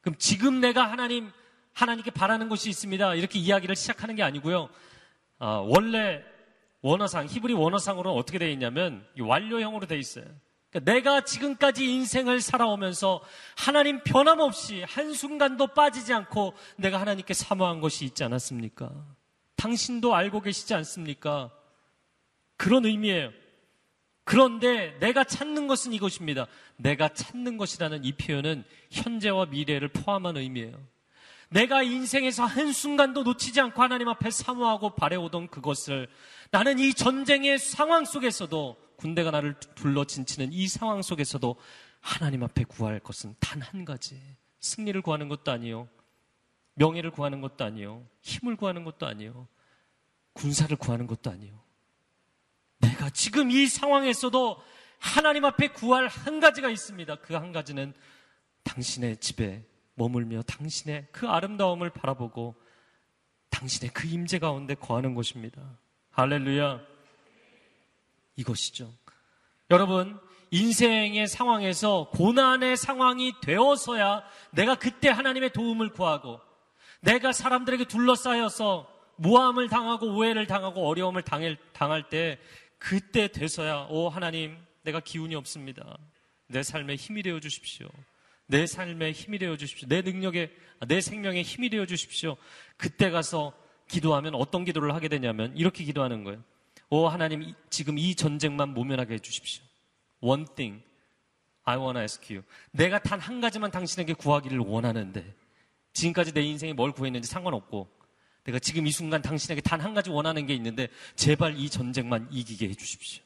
그럼 0.00 0.16
지금 0.18 0.60
내가 0.60 0.90
하나님 0.90 1.30
하나님께 1.72 2.10
바라는 2.10 2.48
것이 2.48 2.68
있습니다. 2.68 3.14
이렇게 3.14 3.38
이야기를 3.38 3.76
시작하는 3.76 4.16
게 4.16 4.22
아니고요. 4.24 4.68
아, 5.38 5.62
원래 5.64 6.22
원어상 6.82 7.26
히브리 7.26 7.54
원어상으로는 7.54 8.18
어떻게 8.18 8.38
되어 8.38 8.48
있냐면 8.48 9.06
완료형으로 9.18 9.86
되어 9.86 9.98
있어요. 9.98 10.24
그러니까 10.70 10.92
내가 10.92 11.20
지금까지 11.24 11.84
인생을 11.84 12.40
살아오면서 12.40 13.22
하나님 13.56 14.02
변함없이 14.02 14.82
한순간도 14.82 15.68
빠지지 15.68 16.12
않고 16.12 16.54
내가 16.76 17.00
하나님께 17.00 17.34
사모한 17.34 17.80
것이 17.80 18.04
있지 18.04 18.24
않았습니까? 18.24 18.90
당신도 19.56 20.14
알고 20.14 20.40
계시지 20.40 20.74
않습니까? 20.74 21.50
그런 22.60 22.84
의미예요. 22.84 23.32
그런데 24.24 24.94
내가 25.00 25.24
찾는 25.24 25.66
것은 25.66 25.94
이것입니다. 25.94 26.46
내가 26.76 27.08
찾는 27.08 27.56
것이라는 27.56 28.04
이 28.04 28.12
표현은 28.12 28.64
현재와 28.90 29.46
미래를 29.46 29.88
포함한 29.88 30.36
의미예요. 30.36 30.78
내가 31.48 31.82
인생에서 31.82 32.44
한순간도 32.44 33.22
놓치지 33.22 33.62
않고 33.62 33.80
하나님 33.80 34.08
앞에 34.08 34.30
사모하고 34.30 34.94
바래오던 34.94 35.48
그것을 35.48 36.06
나는 36.50 36.78
이 36.78 36.92
전쟁의 36.92 37.58
상황 37.58 38.04
속에서도 38.04 38.76
군대가 38.96 39.30
나를 39.30 39.54
둘러 39.74 40.04
진치는 40.04 40.52
이 40.52 40.68
상황 40.68 41.00
속에서도 41.00 41.56
하나님 42.00 42.42
앞에 42.42 42.64
구할 42.64 43.00
것은 43.00 43.36
단 43.40 43.62
한 43.62 43.86
가지. 43.86 44.20
승리를 44.58 45.00
구하는 45.00 45.30
것도 45.30 45.50
아니요. 45.50 45.88
명예를 46.74 47.10
구하는 47.10 47.40
것도 47.40 47.64
아니요. 47.64 48.06
힘을 48.20 48.56
구하는 48.56 48.84
것도 48.84 49.06
아니요. 49.06 49.48
군사를 50.34 50.76
구하는 50.76 51.06
것도 51.06 51.30
아니요. 51.30 51.69
내가 52.80 53.10
지금 53.10 53.50
이 53.50 53.66
상황에서도 53.66 54.62
하나님 54.98 55.44
앞에 55.44 55.68
구할 55.68 56.08
한 56.08 56.40
가지가 56.40 56.68
있습니다. 56.68 57.16
그 57.16 57.34
한 57.34 57.52
가지는 57.52 57.94
당신의 58.64 59.16
집에 59.18 59.64
머물며 59.94 60.42
당신의 60.42 61.08
그 61.12 61.28
아름다움을 61.28 61.90
바라보고 61.90 62.54
당신의 63.50 63.92
그 63.92 64.06
임재 64.06 64.38
가운데 64.38 64.74
거하는 64.74 65.14
것입니다. 65.14 65.60
할렐루야. 66.10 66.80
이것이죠. 68.36 68.92
여러분, 69.70 70.18
인생의 70.50 71.26
상황에서 71.28 72.10
고난의 72.12 72.76
상황이 72.76 73.32
되어서야 73.40 74.22
내가 74.50 74.74
그때 74.74 75.08
하나님의 75.08 75.52
도움을 75.52 75.90
구하고 75.90 76.40
내가 77.00 77.32
사람들에게 77.32 77.84
둘러싸여서 77.84 78.88
모함을 79.16 79.68
당하고 79.68 80.16
오해를 80.16 80.46
당하고 80.46 80.88
어려움을 80.88 81.22
당할, 81.22 82.08
때 82.08 82.38
그때 82.80 83.28
돼서야 83.28 83.86
오 83.90 84.08
하나님 84.08 84.56
내가 84.82 84.98
기운이 84.98 85.34
없습니다. 85.36 85.98
내 86.48 86.64
삶에 86.64 86.96
힘이 86.96 87.22
되어 87.22 87.38
주십시오. 87.38 87.88
내 88.46 88.66
삶에 88.66 89.12
힘이 89.12 89.38
되어 89.38 89.56
주십시오. 89.56 89.86
내 89.86 90.00
능력에 90.02 90.50
내 90.88 91.00
생명에 91.00 91.42
힘이 91.42 91.68
되어 91.68 91.86
주십시오. 91.86 92.36
그때 92.76 93.10
가서 93.10 93.52
기도하면 93.86 94.34
어떤 94.34 94.64
기도를 94.64 94.94
하게 94.94 95.08
되냐면 95.08 95.56
이렇게 95.56 95.84
기도하는 95.84 96.24
거예요. 96.24 96.42
오 96.88 97.06
하나님 97.06 97.54
지금 97.68 97.98
이 97.98 98.14
전쟁만 98.14 98.70
모면하게 98.70 99.14
해 99.14 99.18
주십시오. 99.18 99.62
One 100.20 100.46
thing 100.56 100.82
I 101.64 101.76
wanna 101.76 102.00
ask 102.02 102.34
you. 102.34 102.42
내가 102.72 102.98
단 102.98 103.20
한 103.20 103.40
가지만 103.40 103.70
당신에게 103.70 104.14
구하기를 104.14 104.58
원하는데 104.58 105.34
지금까지 105.92 106.32
내 106.32 106.40
인생에 106.40 106.72
뭘 106.72 106.92
구했는지 106.92 107.28
상관없고 107.28 107.88
내가 108.44 108.58
지금 108.58 108.86
이 108.86 108.90
순간 108.92 109.22
당신에게 109.22 109.60
단 109.60 109.80
한 109.80 109.94
가지 109.94 110.10
원하는 110.10 110.46
게 110.46 110.54
있는데 110.54 110.88
제발 111.16 111.56
이 111.58 111.68
전쟁만 111.70 112.28
이기게 112.30 112.68
해 112.68 112.74
주십시오. 112.74 113.22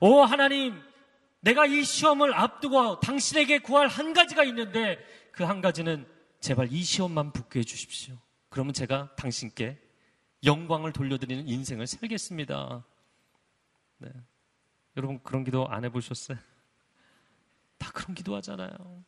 오 0.00 0.20
하나님 0.22 0.80
내가 1.40 1.66
이 1.66 1.84
시험을 1.84 2.34
앞두고 2.34 3.00
당신에게 3.00 3.58
구할 3.60 3.88
한 3.88 4.12
가지가 4.12 4.44
있는데 4.44 4.98
그 5.32 5.44
한 5.44 5.60
가지는 5.60 6.06
제발 6.40 6.72
이 6.72 6.82
시험만 6.82 7.32
붙게 7.32 7.60
해 7.60 7.64
주십시오. 7.64 8.16
그러면 8.48 8.72
제가 8.74 9.14
당신께 9.16 9.78
영광을 10.44 10.92
돌려드리는 10.92 11.46
인생을 11.48 11.86
살겠습니다. 11.86 12.84
네. 13.98 14.10
여러분 14.96 15.20
그런 15.22 15.44
기도 15.44 15.68
안 15.68 15.84
해보셨어요? 15.84 16.38
다 17.78 17.90
그런 17.92 18.14
기도 18.14 18.34
하잖아요. 18.36 19.04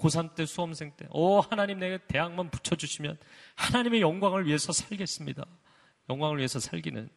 고3 0.00 0.34
때 0.34 0.46
수험생 0.46 0.92
때, 0.96 1.06
오, 1.10 1.40
하나님 1.40 1.78
내게 1.78 1.98
대학만 2.08 2.50
붙여주시면 2.50 3.18
하나님의 3.54 4.00
영광을 4.00 4.46
위해서 4.46 4.72
살겠습니다. 4.72 5.44
영광을 6.08 6.38
위해서 6.38 6.58
살기는. 6.58 7.10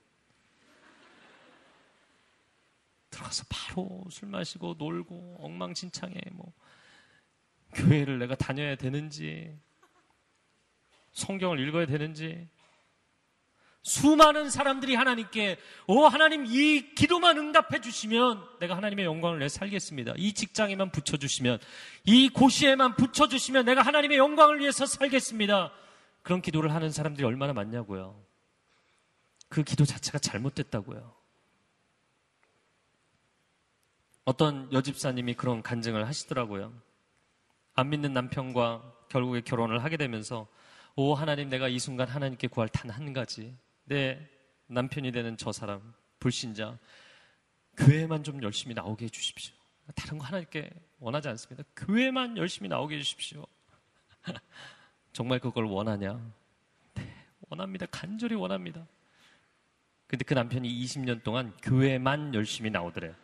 들어가서 3.09 3.45
바로 3.47 4.03
술 4.11 4.27
마시고 4.27 4.75
놀고 4.77 5.37
엉망진창에 5.39 6.15
뭐, 6.33 6.51
교회를 7.73 8.19
내가 8.19 8.35
다녀야 8.35 8.75
되는지, 8.75 9.57
성경을 11.13 11.59
읽어야 11.59 11.85
되는지, 11.85 12.49
수많은 13.83 14.49
사람들이 14.49 14.95
하나님께 14.95 15.57
오 15.87 16.05
하나님 16.05 16.45
이 16.45 16.95
기도만 16.95 17.37
응답해 17.37 17.81
주시면 17.81 18.41
내가 18.59 18.77
하나님의 18.77 19.03
영광을 19.05 19.39
내 19.39 19.49
살겠습니다. 19.49 20.13
이 20.17 20.33
직장에만 20.33 20.91
붙여 20.91 21.17
주시면 21.17 21.59
이 22.05 22.29
고시에만 22.29 22.95
붙여 22.95 23.27
주시면 23.27 23.65
내가 23.65 23.81
하나님의 23.81 24.17
영광을 24.17 24.59
위해서 24.59 24.85
살겠습니다. 24.85 25.73
그런 26.21 26.41
기도를 26.41 26.73
하는 26.73 26.91
사람들이 26.91 27.27
얼마나 27.27 27.51
많냐고요. 27.51 28.17
그 29.49 29.63
기도 29.63 29.83
자체가 29.83 30.17
잘못됐다고요. 30.17 31.13
어떤 34.23 34.71
여집사님이 34.71 35.33
그런 35.33 35.61
간증을 35.61 36.07
하시더라고요. 36.07 36.73
안 37.75 37.89
믿는 37.89 38.13
남편과 38.13 38.93
결국에 39.09 39.41
결혼을 39.41 39.83
하게 39.83 39.97
되면서 39.97 40.47
오 40.95 41.13
하나님 41.15 41.49
내가 41.49 41.67
이 41.67 41.79
순간 41.79 42.07
하나님께 42.07 42.47
구할 42.47 42.69
단 42.69 42.89
한 42.89 43.11
가지 43.11 43.53
내 43.85 44.29
남편이 44.67 45.11
되는 45.11 45.37
저 45.37 45.51
사람, 45.51 45.93
불신자, 46.19 46.77
교회만 47.77 48.23
좀 48.23 48.41
열심히 48.43 48.73
나오게 48.73 49.05
해주십시오. 49.05 49.55
다른 49.95 50.17
거 50.17 50.25
하나님께 50.25 50.69
원하지 50.99 51.27
않습니다. 51.29 51.67
교회만 51.75 52.37
열심히 52.37 52.69
나오게 52.69 52.95
해주십시오. 52.95 53.45
정말 55.11 55.39
그걸 55.39 55.65
원하냐? 55.65 56.19
네, 56.95 57.13
원합니다. 57.49 57.85
간절히 57.87 58.35
원합니다. 58.35 58.87
근데 60.07 60.23
그 60.23 60.33
남편이 60.33 60.69
20년 60.83 61.23
동안 61.23 61.55
교회만 61.61 62.33
열심히 62.35 62.69
나오더래요. 62.69 63.15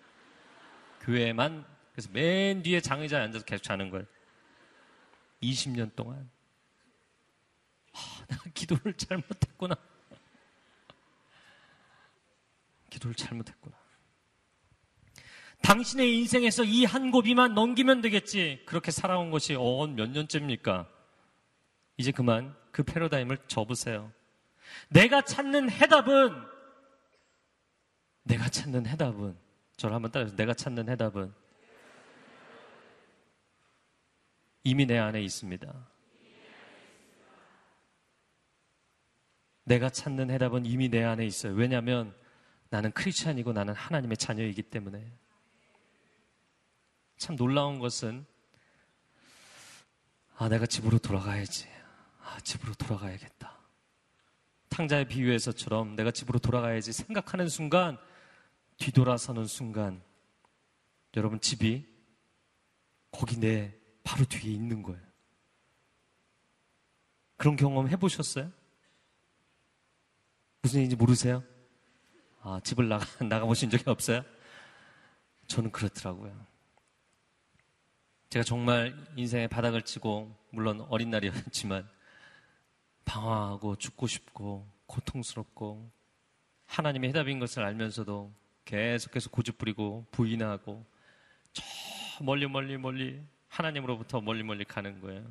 교회만, 1.02 1.66
그래서 1.94 2.10
맨 2.12 2.62
뒤에 2.62 2.82
장의자에 2.82 3.22
앉아서 3.24 3.46
계속 3.46 3.64
자는 3.64 3.90
거예요. 3.90 4.06
20년 5.42 5.96
동안. 5.96 6.30
아, 7.94 8.26
내가 8.28 8.44
기도를 8.54 8.94
잘못했구나. 8.94 9.76
기도를 12.90 13.16
잘못했구나. 13.16 13.78
당신의 15.62 16.18
인생에서 16.20 16.64
이 16.64 16.86
한 16.86 17.12
고비만 17.12 17.54
넘기면 17.54 18.02
되겠지. 18.02 18.64
그렇게 18.66 18.92
살아온 18.92 19.30
것이 19.30 19.56
어몇 19.56 20.10
년째입니까? 20.12 20.90
이제 21.98 22.12
그만 22.12 22.56
그 22.72 22.84
패러다임을 22.84 23.38
접으세요. 23.48 24.12
내가 24.90 25.22
찾는 25.22 25.70
해답은 25.70 26.34
내가 28.24 28.48
찾는 28.48 28.86
해답은 28.86 29.38
저를 29.76 29.96
한번 29.96 30.12
따라해서 30.12 30.36
내가 30.36 30.54
찾는 30.54 30.88
해답은 30.90 31.34
이미 34.64 34.86
내 34.86 34.98
안에 34.98 35.22
있습니다. 35.22 35.88
내가 39.66 39.90
찾는 39.90 40.32
해답은 40.32 40.66
이미 40.66 40.90
내 40.90 41.04
안에 41.04 41.26
있어요. 41.26 41.54
왜냐하면 41.54 42.16
나는 42.70 42.92
크리스찬이고 42.92 43.54
나는 43.54 43.74
하나님의 43.74 44.18
자녀이기 44.18 44.64
때문에 44.64 45.12
참 47.18 47.36
놀라운 47.36 47.80
것은 47.80 48.26
아 50.36 50.48
내가 50.48 50.66
집으로 50.66 51.00
돌아가야지 51.00 51.68
아 52.22 52.40
집으로 52.42 52.74
돌아가야겠다 52.76 53.58
탕자의 54.70 55.08
비유에서처럼 55.08 55.96
내가 55.96 56.12
집으로 56.12 56.40
돌아가야지 56.40 56.94
생각하는 56.94 57.50
순간 57.50 57.98
뒤돌아서는 58.78 59.46
순간 59.46 60.02
여러분 61.18 61.42
집이 61.42 61.86
거기 63.12 63.38
내 63.38 63.76
바로 64.04 64.24
뒤에 64.26 64.54
있는 64.54 64.84
거예요 64.84 65.02
그런 67.36 67.56
경험 67.56 67.88
해보셨어요? 67.90 68.52
무슨 70.62 70.80
일인지 70.80 70.96
모르세요? 70.96 71.44
아, 72.50 72.60
집을 72.62 72.90
나가, 72.90 73.06
나가보신 73.24 73.70
적이 73.70 73.84
없어요? 73.92 74.24
저는 75.46 75.72
그렇더라고요. 75.72 76.34
제가 78.30 78.44
정말 78.44 78.96
인생의 79.16 79.48
바닥을 79.50 79.84
치고, 79.84 80.36
물론 80.50 80.82
어린 80.90 81.12
날이었지만, 81.12 81.88
방황하고 83.06 83.76
죽고 83.76 84.08
싶고, 84.08 84.68
고통스럽고, 84.88 85.92
하나님의 86.66 87.10
해답인 87.10 87.38
것을 87.40 87.64
알면서도 87.64 88.34
계속해서 88.66 89.30
고집부리고, 89.30 90.08
부인하고, 90.10 90.84
저 91.54 91.64
멀리 92.24 92.48
멀리 92.48 92.78
멀리 92.78 93.24
하나님으로부터 93.48 94.22
멀리 94.22 94.42
멀리 94.42 94.66
가는 94.66 95.00
거예요. 95.02 95.24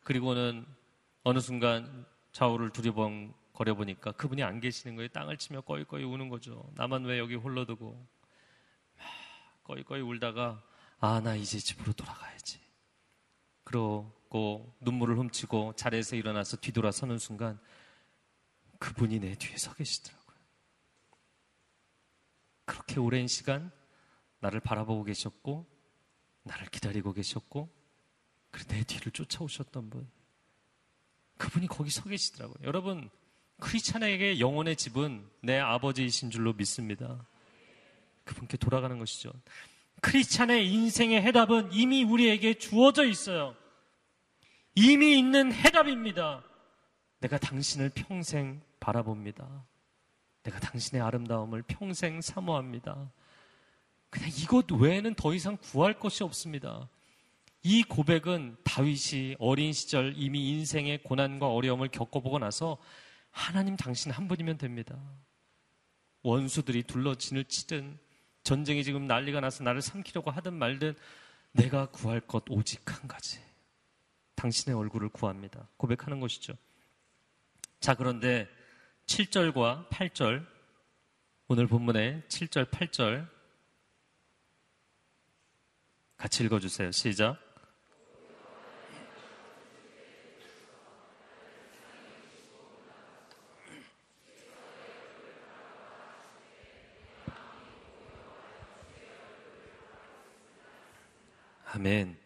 그리고는 0.00 0.66
어느 1.24 1.40
순간 1.40 2.06
좌우를 2.32 2.70
두리번 2.70 3.34
거려보니까 3.58 4.12
그분이 4.12 4.42
안 4.44 4.60
계시는 4.60 4.94
거예요. 4.94 5.08
땅을 5.08 5.36
치며 5.36 5.62
꺼이꺼이 5.62 6.04
우는 6.04 6.28
거죠. 6.28 6.70
나만 6.76 7.04
왜 7.04 7.18
여기 7.18 7.34
홀로 7.34 7.66
두고. 7.66 8.06
꺼이꺼이 9.64 10.00
울다가, 10.00 10.62
아, 11.00 11.20
나 11.20 11.34
이제 11.34 11.58
집으로 11.58 11.92
돌아가야지. 11.92 12.60
그러고 13.64 14.74
눈물을 14.80 15.18
훔치고 15.18 15.74
자리에서 15.74 16.16
일어나서 16.16 16.56
뒤돌아서는 16.58 17.18
순간 17.18 17.58
그분이 18.78 19.18
내 19.18 19.34
뒤에 19.34 19.56
서 19.56 19.74
계시더라고요. 19.74 20.36
그렇게 22.64 23.00
오랜 23.00 23.26
시간 23.26 23.70
나를 24.40 24.60
바라보고 24.60 25.04
계셨고, 25.04 25.66
나를 26.44 26.68
기다리고 26.68 27.12
계셨고, 27.12 27.68
그리고 28.50 28.72
내 28.72 28.84
뒤를 28.84 29.10
쫓아오셨던 29.12 29.90
분. 29.90 30.08
그분이 31.36 31.66
거기 31.66 31.90
서 31.90 32.04
계시더라고요. 32.04 32.56
여러분, 32.62 33.10
크리스찬에게 33.60 34.40
영혼의 34.40 34.76
집은 34.76 35.24
내 35.40 35.58
아버지이신 35.58 36.30
줄로 36.30 36.52
믿습니다. 36.52 37.24
그분께 38.24 38.56
돌아가는 38.56 38.98
것이죠. 38.98 39.32
크리스찬의 40.00 40.70
인생의 40.70 41.22
해답은 41.22 41.72
이미 41.72 42.04
우리에게 42.04 42.54
주어져 42.54 43.04
있어요. 43.04 43.56
이미 44.74 45.18
있는 45.18 45.52
해답입니다. 45.52 46.44
내가 47.20 47.38
당신을 47.38 47.90
평생 47.94 48.60
바라봅니다. 48.78 49.66
내가 50.44 50.60
당신의 50.60 51.02
아름다움을 51.02 51.62
평생 51.62 52.20
사모합니다. 52.20 53.10
그냥 54.08 54.30
이것 54.38 54.70
외에는 54.70 55.14
더 55.14 55.34
이상 55.34 55.56
구할 55.60 55.98
것이 55.98 56.22
없습니다. 56.22 56.88
이 57.62 57.82
고백은 57.82 58.56
다윗이 58.62 59.36
어린 59.40 59.72
시절 59.72 60.14
이미 60.16 60.50
인생의 60.50 61.02
고난과 61.02 61.48
어려움을 61.48 61.88
겪어보고 61.88 62.38
나서 62.38 62.78
하나님 63.38 63.76
당신 63.76 64.10
한 64.10 64.26
분이면 64.26 64.58
됩니다. 64.58 65.00
원수들이 66.22 66.82
둘러 66.82 67.14
진을 67.14 67.44
치든 67.44 67.98
전쟁이 68.42 68.82
지금 68.82 69.06
난리가 69.06 69.40
나서 69.40 69.62
나를 69.62 69.80
삼키려고 69.80 70.30
하든 70.32 70.54
말든 70.54 70.94
내가 71.52 71.86
구할 71.86 72.20
것 72.20 72.44
오직 72.48 72.82
한 72.90 73.06
가지. 73.06 73.40
당신의 74.34 74.76
얼굴을 74.76 75.08
구합니다. 75.10 75.68
고백하는 75.76 76.18
것이죠. 76.20 76.54
자, 77.80 77.94
그런데 77.94 78.48
7절과 79.06 79.88
8절, 79.88 80.44
오늘 81.46 81.66
본문의 81.68 82.22
7절, 82.28 82.70
8절 82.70 83.28
같이 86.16 86.44
읽어주세요. 86.44 86.90
시작. 86.90 87.38
아멘. 101.78 102.18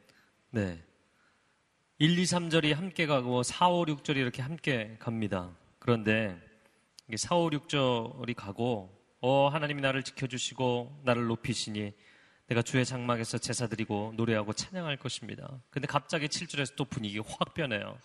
네. 0.49 0.83
1, 1.99 2.19
2, 2.19 2.23
3절이 2.23 2.73
함께 2.73 3.05
가고 3.05 3.43
4, 3.43 3.69
5, 3.69 3.85
6절이 3.85 4.17
이렇게 4.17 4.41
함께 4.41 4.97
갑니다. 4.99 5.55
그런데 5.79 6.41
4, 7.15 7.37
5, 7.37 7.51
6절이 7.51 8.35
가고 8.35 8.91
어 9.21 9.49
하나님이 9.49 9.83
나를 9.83 10.05
지켜주시고 10.05 11.03
나를 11.05 11.27
높이시니 11.27 11.93
내가 12.47 12.63
주의 12.63 12.87
장막에서 12.87 13.37
제사 13.37 13.67
드리고 13.67 14.15
노래하고 14.17 14.55
찬양할 14.55 14.97
것입니다. 14.97 15.61
근데 15.69 15.87
갑자기 15.87 16.29
7절에서 16.29 16.75
또 16.75 16.87
분위기 16.87 17.19
확 17.19 17.53
변해요. 17.53 17.99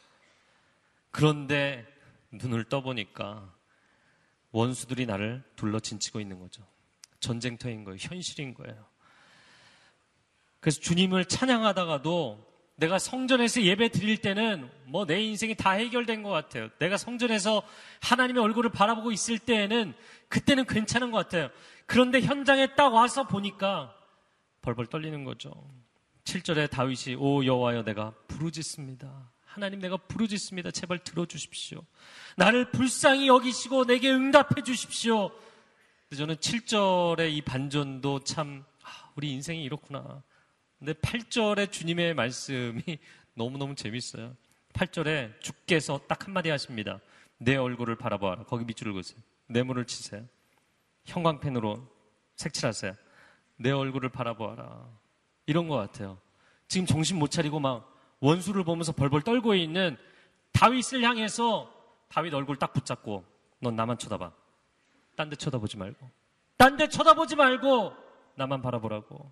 그런데 1.11 1.87
눈을 2.33 2.65
떠보니까 2.65 3.55
원수들이 4.51 5.05
나를 5.05 5.45
둘러 5.55 5.79
진치고 5.79 6.19
있는 6.19 6.39
거죠. 6.39 6.67
전쟁터인 7.21 7.85
거예요. 7.85 7.95
현실인 8.01 8.53
거예요. 8.53 8.96
그래서 10.59 10.79
주님을 10.81 11.25
찬양하다가도 11.25 12.45
내가 12.77 12.99
성전에서 12.99 13.63
예배 13.63 13.89
드릴 13.89 14.17
때는 14.17 14.69
뭐 14.85 15.05
내 15.05 15.21
인생이 15.21 15.55
다 15.55 15.71
해결된 15.71 16.21
것 16.23 16.29
같아요. 16.29 16.69
내가 16.79 16.97
성전에서 16.97 17.63
하나님의 18.01 18.43
얼굴을 18.43 18.71
바라보고 18.71 19.11
있을 19.11 19.39
때에는 19.39 19.93
그때는 20.29 20.65
괜찮은 20.65 21.11
것 21.11 21.17
같아요. 21.17 21.49
그런데 21.85 22.21
현장에 22.21 22.75
딱 22.75 22.93
와서 22.93 23.25
보니까 23.27 23.95
벌벌 24.61 24.87
떨리는 24.87 25.23
거죠. 25.23 25.51
7절에 26.25 26.69
다윗이 26.69 27.15
오 27.17 27.45
여호와여 27.45 27.83
내가 27.83 28.13
부르짖습니다. 28.27 29.31
하나님 29.45 29.79
내가 29.79 29.97
부르짖습니다. 29.97 30.71
제발 30.71 30.99
들어주십시오. 30.99 31.81
나를 32.35 32.69
불쌍히 32.71 33.27
여기시고 33.27 33.85
내게 33.85 34.11
응답해 34.11 34.61
주십시오. 34.63 35.31
저는 36.15 36.35
7절의 36.35 37.31
이 37.31 37.41
반전도 37.41 38.23
참 38.23 38.65
아, 38.83 39.09
우리 39.15 39.31
인생이 39.31 39.63
이렇구나. 39.63 40.21
근데 40.79 40.93
8절에 40.93 41.71
주님의 41.71 42.13
말씀이 42.13 42.81
너무너무 43.33 43.75
재밌어요. 43.75 44.35
8절에 44.73 45.39
주께서 45.41 45.99
딱 46.07 46.25
한마디 46.25 46.49
하십니다. 46.49 46.99
내 47.37 47.55
얼굴을 47.55 47.95
바라보아라. 47.95 48.43
거기 48.43 48.63
밑줄을 48.65 48.93
그으세요. 48.93 49.19
뇌물을 49.47 49.85
치세요. 49.85 50.23
형광펜으로 51.05 51.87
색칠하세요. 52.35 52.93
내 53.57 53.71
얼굴을 53.71 54.09
바라보아라. 54.09 54.87
이런 55.47 55.67
것 55.67 55.75
같아요. 55.77 56.19
지금 56.67 56.85
정신 56.85 57.17
못 57.17 57.31
차리고 57.31 57.59
막 57.59 57.95
원수를 58.19 58.63
보면서 58.63 58.91
벌벌 58.91 59.21
떨고 59.21 59.55
있는 59.55 59.97
다윗을 60.51 61.03
향해서 61.03 61.73
다윗 62.09 62.33
얼굴 62.33 62.57
딱 62.57 62.73
붙잡고 62.73 63.23
넌 63.59 63.75
나만 63.75 63.97
쳐다봐. 63.97 64.31
딴 65.15 65.29
데 65.29 65.35
쳐다보지 65.35 65.77
말고. 65.77 66.09
딴 66.57 66.77
데 66.77 66.87
쳐다보지 66.87 67.35
말고 67.35 67.93
나만 68.35 68.61
바라보라고. 68.61 69.31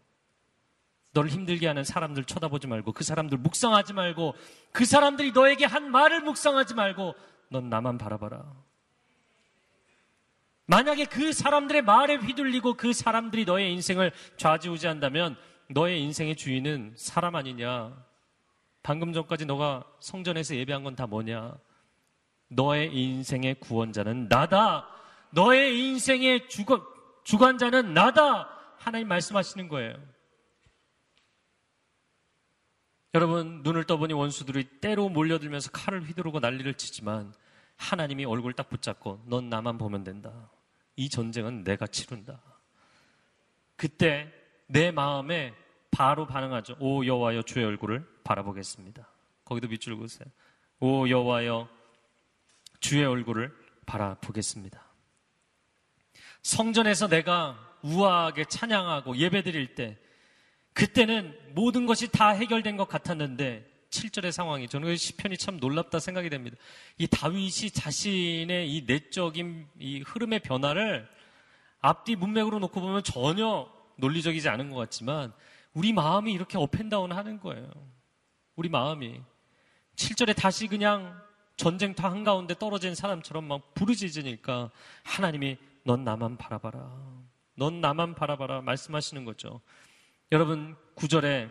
너를 1.16 1.30
힘들게 1.32 1.66
하는 1.66 1.84
사람들 1.86 2.26
쳐다보지 2.26 2.68
말고 2.68 2.92
그 2.92 3.04
사람들 3.06 3.38
묵상하지 3.38 3.94
말고 3.94 4.36
그 4.74 4.86
사람들이 4.86 5.32
너에게 5.32 5.64
한 5.66 5.90
말을 5.90 6.22
묵상하지 6.22 6.74
말고 6.76 7.16
넌 7.50 7.70
나만 7.70 7.98
바라봐라. 7.98 8.44
만약에 10.68 11.06
그 11.06 11.32
사람들의 11.32 11.84
말에 11.84 12.16
휘둘리고 12.16 12.74
그 12.74 12.92
사람들이 12.92 13.46
너의 13.46 13.72
인생을 13.74 14.12
좌지우지한다면 14.36 15.38
너의 15.70 16.02
인생의 16.02 16.36
주인은 16.36 16.96
사람 16.98 17.36
아니냐? 17.36 17.96
방금 18.84 19.14
전까지 19.14 19.46
너가 19.46 19.86
성전에서 20.00 20.56
예배한 20.56 20.84
건 20.84 20.96
다 20.96 21.08
뭐냐? 21.08 21.56
너의 22.50 22.94
인생의 22.94 23.56
구원자는 23.62 24.28
나다. 24.28 24.88
너의 25.32 25.80
인생의 25.80 26.50
주관, 26.50 26.82
주관자는 27.24 27.94
나다. 27.94 28.50
하나님 28.78 29.08
말씀하시는 29.08 29.70
거예요. 29.70 29.96
여러분, 33.16 33.62
눈을 33.64 33.86
떠보니 33.86 34.12
원수들이 34.12 34.66
때로 34.82 35.08
몰려들면서 35.08 35.72
칼을 35.72 36.04
휘두르고 36.04 36.42
난리를 36.42 36.74
치지만 36.74 37.34
하나님이 37.78 38.26
얼굴 38.26 38.52
딱 38.52 38.68
붙잡고 38.68 39.24
넌 39.28 39.50
나만 39.50 39.78
보면 39.78 40.04
된다. 40.04 40.50
이 40.98 41.08
전쟁은 41.08 41.64
내가 41.64 41.88
치른다. 41.88 42.42
그때 43.78 44.30
내 44.68 44.92
마음에 44.92 45.54
바로 45.92 46.28
반응하죠. 46.28 46.76
오 46.82 47.06
여호와여 47.06 47.44
주의 47.44 47.64
얼굴을 47.66 48.06
바라보겠습니다. 48.26 49.08
거기도 49.46 49.70
밑줄 49.70 49.96
그으세요. 49.96 50.28
오 50.82 51.08
여호와여 51.08 51.70
주의 52.82 53.06
얼굴을 53.06 53.56
바라보겠습니다. 53.86 54.84
성전에서 56.42 57.08
내가 57.08 57.58
우아하게 57.82 58.44
찬양하고 58.46 59.16
예배드릴 59.16 59.76
때 59.76 59.98
그때는 60.76 61.36
모든 61.54 61.86
것이 61.86 62.10
다 62.12 62.30
해결된 62.30 62.76
것 62.78 62.88
같았는데 62.88 63.66
7절의 63.90 64.32
상황이 64.32 64.68
저는 64.68 64.90
그 64.90 64.98
시편이 64.98 65.38
참 65.38 65.58
놀랍다 65.58 66.00
생각이 66.00 66.30
됩니다. 66.30 66.58
이 66.98 67.08
다윗이 67.08 67.72
자신의 67.72 68.70
이 68.70 68.84
내적인 68.86 69.68
이 69.80 70.04
흐름의 70.06 70.42
변화를 70.42 71.08
앞뒤 71.80 72.18
문맥으로 72.18 72.60
놓고 72.60 72.82
보면 72.82 73.04
전혀 73.04 73.72
논리적이지 73.96 74.50
않은 74.50 74.70
것 74.70 74.76
같지만 74.76 75.32
우리 75.74 75.94
마음이 75.94 76.34
이렇게 76.34 76.58
업앤다운 76.58 77.14
하는 77.14 77.40
거예요. 77.40 77.72
우리 78.58 78.68
마음이 78.68 79.22
7절에 79.96 80.36
다시 80.36 80.68
그냥 80.68 81.18
전쟁터 81.56 82.06
한가운데 82.06 82.54
떨어진 82.60 82.96
사람처럼 82.96 83.46
막 83.46 83.74
부르짖으니까 83.76 84.72
하나님이 85.04 85.58
넌 85.86 86.04
나만 86.04 86.36
바라봐라. 86.36 86.92
넌 87.56 87.80
나만 87.80 88.16
바라봐라. 88.16 88.62
말씀하시는 88.62 89.24
거죠. 89.24 89.62
여러분, 90.32 90.76
구절에 90.96 91.50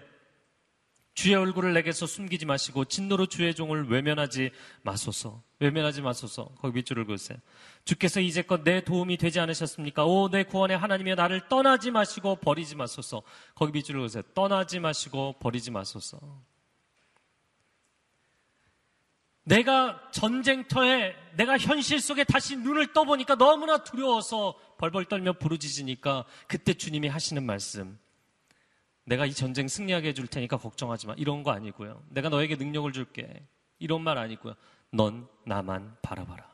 주의 1.14 1.37
얼굴을 1.37 1.72
내게서 1.75 2.07
숨기지 2.07 2.45
마시고 2.45 2.87
진노로 2.87 3.27
주의 3.27 3.55
종을 3.55 3.89
외면하지 3.89 4.51
마소서. 4.83 5.43
외면하지 5.61 6.03
마소서. 6.03 6.47
거기 6.61 6.75
밑줄을 6.75 7.07
그으세요. 7.07 7.39
주께서 7.85 8.20
이제껏 8.20 8.64
내 8.64 8.83
도움이 8.83 9.16
되지 9.16 9.39
않으셨습니까? 9.39 10.05
오, 10.05 10.29
내 10.29 10.43
구원의 10.43 10.77
하나님이 10.77 11.14
나를 11.14 11.49
떠나지 11.49 11.93
마시고 11.93 12.37
버리지 12.37 12.75
마소서. 12.75 13.22
거기 13.55 13.70
밑줄을 13.72 14.01
그으세요. 14.01 14.22
떠나지 14.35 14.81
마시고 14.81 15.37
버리지 15.39 15.70
마소서. 15.70 16.18
내가 19.45 20.11
전쟁터에 20.11 21.14
내가 21.37 21.59
현실 21.59 22.01
속에 22.01 22.25
다시 22.25 22.57
눈을 22.57 22.93
떠보니까 22.93 23.37
너무나 23.37 23.85
두려워서 23.85 24.59
벌벌 24.79 25.05
떨며 25.05 25.35
부르짖으니까 25.35 26.25
그때 26.49 26.75
주님이 26.75 27.07
하시는 27.07 27.45
말씀. 27.45 27.99
내가 29.05 29.26
이 29.26 29.32
전쟁 29.32 29.68
승리하게 29.68 30.09
해줄 30.09 30.26
테니까 30.26 30.57
걱정하지 30.57 31.07
마. 31.07 31.14
이런 31.16 31.42
거 31.42 31.50
아니고요. 31.52 32.02
내가 32.09 32.28
너에게 32.28 32.57
능력을 32.57 32.90
줄게. 32.92 33.46
이런 33.78 34.02
말 34.02 34.18
아니고요. 34.18 34.55
넌 34.92 35.28
나만 35.44 35.96
바라봐라. 36.02 36.48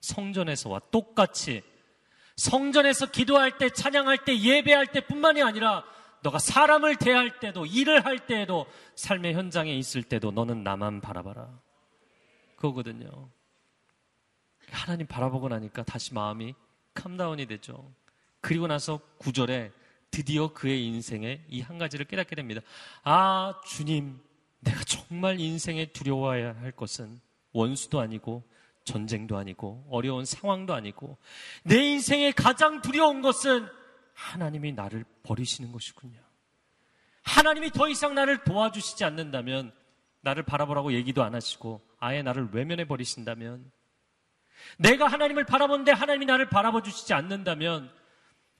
성전에서와 0.00 0.80
똑같이 0.90 1.62
성전에서 2.36 3.10
기도할 3.10 3.58
때, 3.58 3.70
찬양할 3.70 4.24
때, 4.24 4.38
예배할 4.38 4.88
때 4.88 5.00
뿐만이 5.00 5.42
아니라 5.42 5.84
너가 6.22 6.38
사람을 6.38 6.96
대할 6.96 7.38
때도, 7.38 7.66
일을 7.66 8.04
할 8.04 8.26
때에도, 8.26 8.66
삶의 8.96 9.34
현장에 9.34 9.72
있을 9.72 10.02
때도 10.02 10.32
너는 10.32 10.64
나만 10.64 11.00
바라봐라. 11.00 11.48
그거거든요. 12.56 13.30
하나님 14.70 15.06
바라보고 15.06 15.48
나니까 15.48 15.84
다시 15.84 16.14
마음이 16.14 16.54
캄다운이 16.94 17.46
되죠. 17.46 17.92
그리고 18.40 18.66
나서 18.66 19.00
구절에 19.18 19.70
드디어 20.14 20.52
그의 20.52 20.86
인생에 20.86 21.44
이 21.48 21.60
한 21.60 21.76
가지를 21.76 22.06
깨닫게 22.06 22.36
됩니다. 22.36 22.60
아, 23.02 23.60
주님, 23.66 24.20
내가 24.60 24.84
정말 24.84 25.40
인생에 25.40 25.86
두려워해야 25.86 26.54
할 26.60 26.70
것은 26.70 27.20
원수도 27.52 27.98
아니고 28.00 28.44
전쟁도 28.84 29.36
아니고 29.36 29.86
어려운 29.90 30.24
상황도 30.24 30.72
아니고 30.72 31.18
내 31.64 31.76
인생에 31.82 32.30
가장 32.30 32.80
두려운 32.80 33.22
것은 33.22 33.66
하나님이 34.14 34.72
나를 34.72 35.04
버리시는 35.24 35.72
것이군요. 35.72 36.20
하나님이 37.24 37.70
더 37.70 37.88
이상 37.88 38.14
나를 38.14 38.44
도와주시지 38.44 39.02
않는다면 39.04 39.72
나를 40.20 40.44
바라보라고 40.44 40.92
얘기도 40.92 41.24
안 41.24 41.34
하시고 41.34 41.80
아예 41.98 42.22
나를 42.22 42.50
외면해 42.52 42.86
버리신다면 42.86 43.70
내가 44.78 45.08
하나님을 45.08 45.44
바라보는데 45.44 45.90
하나님이 45.90 46.26
나를 46.26 46.48
바라봐 46.50 46.82
주시지 46.82 47.14
않는다면 47.14 47.90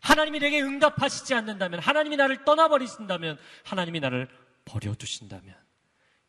하나님이 0.05 0.39
내게 0.39 0.61
응답하시지 0.61 1.33
않는다면, 1.33 1.81
하나님이 1.81 2.17
나를 2.17 2.45
떠나버리신다면, 2.45 3.39
하나님이 3.63 4.01
나를 4.01 4.29
버려두신다면, 4.67 5.57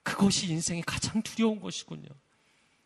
그것이 0.01 0.47
인생의 0.47 0.83
가장 0.83 1.21
두려운 1.21 1.59
것이군요. 1.59 2.07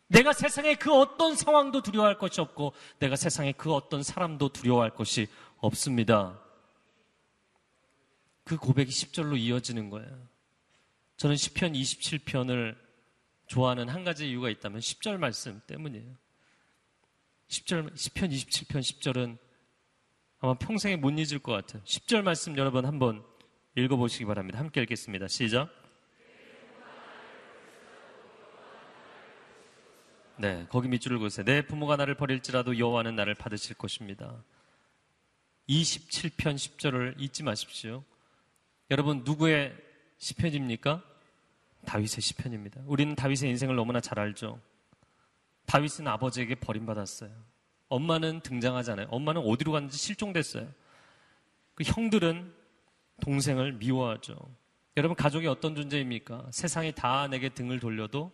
내가 0.08 0.32
세상에 0.32 0.74
그 0.74 0.92
어떤 0.92 1.36
상황도 1.36 1.82
두려워할 1.82 2.18
것이 2.18 2.40
없고, 2.40 2.74
내가 2.98 3.14
세상에 3.14 3.52
그 3.52 3.72
어떤 3.72 4.02
사람도 4.02 4.48
두려워할 4.48 4.90
것이 4.90 5.28
없습니다. 5.58 6.40
그 8.42 8.56
고백이 8.56 8.90
10절로 8.90 9.38
이어지는 9.38 9.90
거예요. 9.90 10.28
저는 11.18 11.36
10편 11.36 11.72
27편을 11.72 12.76
좋아하는 13.46 13.88
한 13.88 14.02
가지 14.02 14.28
이유가 14.28 14.50
있다면 14.50 14.80
10절 14.80 15.18
말씀 15.18 15.60
때문이에요. 15.68 16.16
10절, 17.46 17.94
10편 17.94 18.32
27편 18.32 18.80
10절은 18.80 19.49
아마 20.40 20.54
평생에 20.54 20.96
못 20.96 21.10
잊을 21.10 21.38
것 21.38 21.52
같아요. 21.52 21.82
10절 21.84 22.22
말씀 22.22 22.56
여러분 22.56 22.86
한번 22.86 23.22
읽어보시기 23.76 24.24
바랍니다. 24.24 24.58
함께 24.58 24.80
읽겠습니다. 24.82 25.28
시작. 25.28 25.68
네, 30.38 30.66
거기 30.70 30.88
밑줄을 30.88 31.18
그으세요. 31.18 31.44
내 31.44 31.60
부모가 31.60 31.96
나를 31.96 32.14
버릴지라도 32.14 32.78
여호와는 32.78 33.14
나를 33.14 33.34
받으실 33.34 33.76
것입니다. 33.76 34.42
27편 35.68 36.54
10절을 36.54 37.20
잊지 37.20 37.42
마십시오. 37.42 38.02
여러분 38.90 39.22
누구의 39.24 39.76
시편입니까? 40.16 41.04
다윗의 41.84 42.22
시편입니다. 42.22 42.80
우리는 42.86 43.14
다윗의 43.14 43.50
인생을 43.50 43.76
너무나 43.76 44.00
잘 44.00 44.18
알죠. 44.18 44.58
다윗은 45.66 46.08
아버지에게 46.08 46.54
버림받았어요. 46.54 47.49
엄마는 47.90 48.40
등장하잖아요. 48.40 49.08
엄마는 49.10 49.42
어디로 49.42 49.72
갔는지 49.72 49.98
실종됐어요. 49.98 50.66
그 51.74 51.84
형들은 51.84 52.54
동생을 53.20 53.72
미워하죠. 53.74 54.36
여러분, 54.96 55.14
가족이 55.16 55.46
어떤 55.46 55.74
존재입니까? 55.74 56.46
세상이 56.52 56.92
다 56.92 57.26
내게 57.28 57.50
등을 57.50 57.80
돌려도 57.80 58.32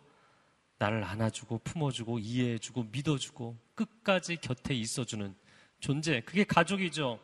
나를 0.78 1.02
안아주고 1.04 1.58
품어주고 1.64 2.18
이해해주고 2.18 2.88
믿어주고 2.92 3.56
끝까지 3.74 4.36
곁에 4.36 4.74
있어주는 4.74 5.34
존재. 5.80 6.20
그게 6.20 6.44
가족이죠. 6.44 7.18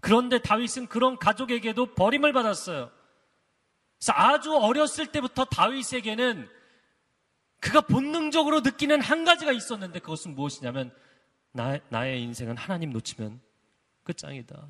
그런데 0.00 0.40
다윗은 0.40 0.88
그런 0.88 1.16
가족에게도 1.16 1.94
버림을 1.94 2.32
받았어요. 2.32 2.90
그래서 3.98 4.12
아주 4.14 4.56
어렸을 4.56 5.06
때부터 5.06 5.44
다윗에게는 5.44 6.48
그가 7.60 7.80
본능적으로 7.82 8.60
느끼는 8.60 9.00
한 9.00 9.24
가지가 9.24 9.52
있었는데 9.52 10.00
그것은 10.00 10.34
무엇이냐면 10.34 10.92
나, 11.58 11.76
나의 11.88 12.22
인생은 12.22 12.56
하나님 12.56 12.90
놓치면 12.90 13.40
끝장이다. 14.04 14.68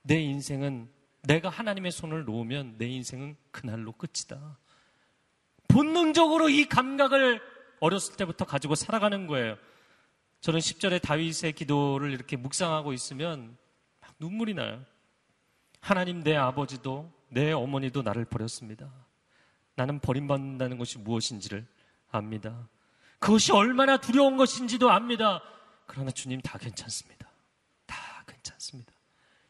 내 0.00 0.18
인생은 0.18 0.90
내가 1.24 1.50
하나님의 1.50 1.92
손을 1.92 2.24
놓으면 2.24 2.78
내 2.78 2.86
인생은 2.86 3.36
그날로 3.50 3.92
끝이다. 3.92 4.58
본능적으로 5.68 6.48
이 6.48 6.64
감각을 6.64 7.42
어렸을 7.78 8.16
때부터 8.16 8.46
가지고 8.46 8.74
살아가는 8.74 9.26
거예요. 9.26 9.58
저는 10.40 10.60
10절에 10.60 11.02
다윗의 11.02 11.52
기도를 11.52 12.10
이렇게 12.10 12.38
묵상하고 12.38 12.94
있으면 12.94 13.58
막 14.00 14.14
눈물이 14.18 14.54
나요. 14.54 14.82
하나님 15.82 16.22
내 16.22 16.36
아버지도 16.36 17.12
내 17.28 17.52
어머니도 17.52 18.00
나를 18.00 18.24
버렸습니다. 18.24 18.90
나는 19.74 20.00
버림받는다는 20.00 20.78
것이 20.78 20.98
무엇인지를 20.98 21.66
압니다. 22.10 22.66
그것이 23.20 23.52
얼마나 23.52 23.98
두려운 23.98 24.36
것인지도 24.36 24.90
압니다. 24.90 25.42
그러나 25.86 26.10
주님 26.10 26.40
다 26.40 26.58
괜찮습니다. 26.58 27.28
다 27.86 28.24
괜찮습니다. 28.26 28.92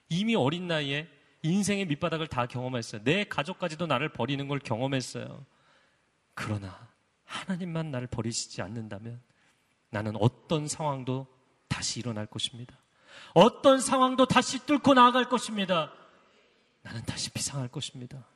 이미 0.09 0.35
어린 0.35 0.67
나이에 0.67 1.09
인생의 1.43 1.87
밑바닥을 1.87 2.27
다 2.27 2.47
경험했어요. 2.47 3.03
내 3.05 3.25
가족까지도 3.25 3.87
나를 3.87 4.11
버리는 4.11 4.47
걸 4.49 4.59
경험했어요. 4.59 5.47
그러나 6.35 6.89
하나님만 7.25 7.91
나를 7.91 8.09
버리시지 8.09 8.61
않는다면 8.61 9.21
나는 9.91 10.17
어떤 10.17 10.67
상황도 10.69 11.27
다시 11.69 12.01
일어날 12.01 12.27
것입니다. 12.27 12.77
어떤 13.35 13.81
상황도 13.81 14.27
다시 14.27 14.67
뚫고 14.67 14.95
나아갈 14.95 15.29
것입니다. 15.29 15.93
나는 16.83 17.03
다시 17.05 17.31
비상할 17.31 17.69
것입니다. 17.69 18.27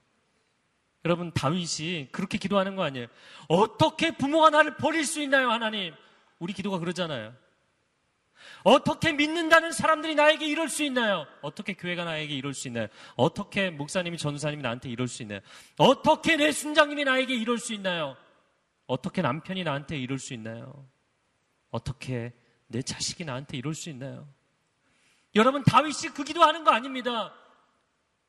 여러분 1.05 1.33
다윗이 1.33 2.09
그렇게 2.13 2.39
기도하는 2.39 2.77
거 2.77 2.83
아니에요. 2.83 3.07
어떻게 3.49 4.17
부모가 4.17 4.51
나를 4.51 4.77
버릴 4.77 5.05
수 5.05 5.21
있나요, 5.21 5.51
하나님? 5.51 5.95
우리 6.39 6.53
기도가 6.53 6.79
그러잖아요. 6.79 7.35
어떻게 8.63 9.13
믿는다는 9.13 9.73
사람들이 9.73 10.15
나에게 10.15 10.47
이럴 10.47 10.69
수 10.69 10.83
있나요? 10.83 11.27
어떻게 11.43 11.75
교회가 11.75 12.05
나에게 12.05 12.35
이럴 12.35 12.55
수 12.55 12.69
있나요? 12.69 12.89
어떻게 13.17 13.71
목사님이 13.71 14.17
전사님이 14.17 14.63
나한테 14.63 14.89
이럴 14.89 15.09
수 15.09 15.23
있나요? 15.23 15.41
어떻게 15.77 16.37
내 16.37 16.53
순장님이 16.53 17.05
나에게 17.05 17.35
이럴 17.35 17.59
수 17.59 17.75
있나요? 17.75 18.17
어떻게 18.87 19.23
남편이 19.23 19.65
나한테 19.65 19.99
이럴 19.99 20.19
수 20.19 20.35
있나요? 20.35 20.87
어떻게 21.71 22.33
내 22.67 22.83
자식이 22.83 23.25
나한테 23.25 23.57
이럴 23.59 23.75
수 23.75 23.91
있나요? 23.91 24.27
여러분 25.35 25.63
다윗이 25.65 26.15
그 26.15 26.25
기도하는 26.25 26.65
거 26.65 26.71
아닙니다. 26.71 27.35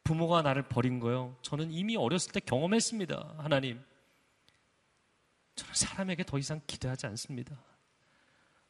부모가 0.05 0.43
나를 0.43 0.61
버린 0.69 0.99
거요. 1.01 1.35
저는 1.41 1.71
이미 1.71 1.97
어렸을 1.97 2.31
때 2.31 2.39
경험했습니다. 2.39 3.35
하나님. 3.39 3.83
저는 5.55 5.73
사람에게 5.73 6.23
더 6.23 6.37
이상 6.37 6.61
기대하지 6.67 7.07
않습니다. 7.07 7.57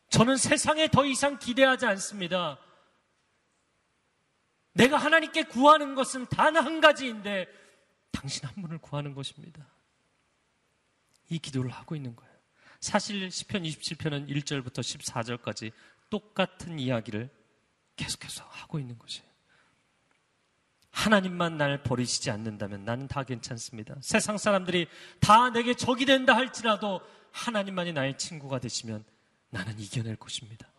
저는 0.10 0.38
세상에 0.38 0.88
더 0.88 1.06
이상 1.06 1.38
기대하지 1.38 1.86
않습니다. 1.88 2.58
내가 4.74 4.98
하나님께 4.98 5.44
구하는 5.44 5.94
것은 5.94 6.26
단 6.28 6.56
한 6.56 6.80
가지인데 6.80 7.48
당신 8.12 8.46
한 8.46 8.56
분을 8.62 8.78
구하는 8.78 9.14
것입니다. 9.14 9.68
이 11.30 11.38
기도를 11.38 11.70
하고 11.70 11.96
있는 11.96 12.16
거예요. 12.16 12.34
사실 12.80 13.28
10편 13.28 13.68
27편은 13.68 14.30
1절부터 14.30 14.80
14절까지 14.80 15.74
똑같은 16.10 16.80
이야기를 16.80 17.30
계속해서 17.98 18.46
하고 18.46 18.80
있는 18.80 18.98
것이에요. 18.98 19.35
하나님만 20.96 21.58
날 21.58 21.84
버리시지 21.84 22.32
않는다면 22.32 22.86
나는 22.86 23.10
다 23.10 23.24
괜찮습니다. 23.24 23.96
세상 24.00 24.38
사람들이 24.38 24.88
다 25.20 25.50
내게 25.50 25.74
적이 25.74 26.06
된다 26.06 26.36
할지라도 26.36 27.02
하나님만이 27.32 27.92
나의 27.92 28.18
친구가 28.18 28.60
되시면 28.60 29.04
나는 29.50 29.78
이겨낼 29.78 30.16
것입니다. 30.16 30.72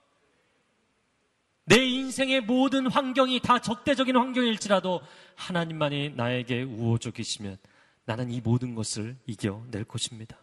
내 1.67 1.85
인생의 1.85 2.41
모든 2.43 2.87
환경이 2.87 3.41
다 3.41 3.61
적대적인 3.61 4.17
환경일지라도 4.17 5.03
하나님만이 5.35 6.15
나에게 6.17 6.63
우호적이시면 6.63 7.59
나는 8.07 8.31
이 8.31 8.41
모든 8.41 8.75
것을 8.75 9.19
이겨낼 9.27 9.85
것입니다. 9.85 10.39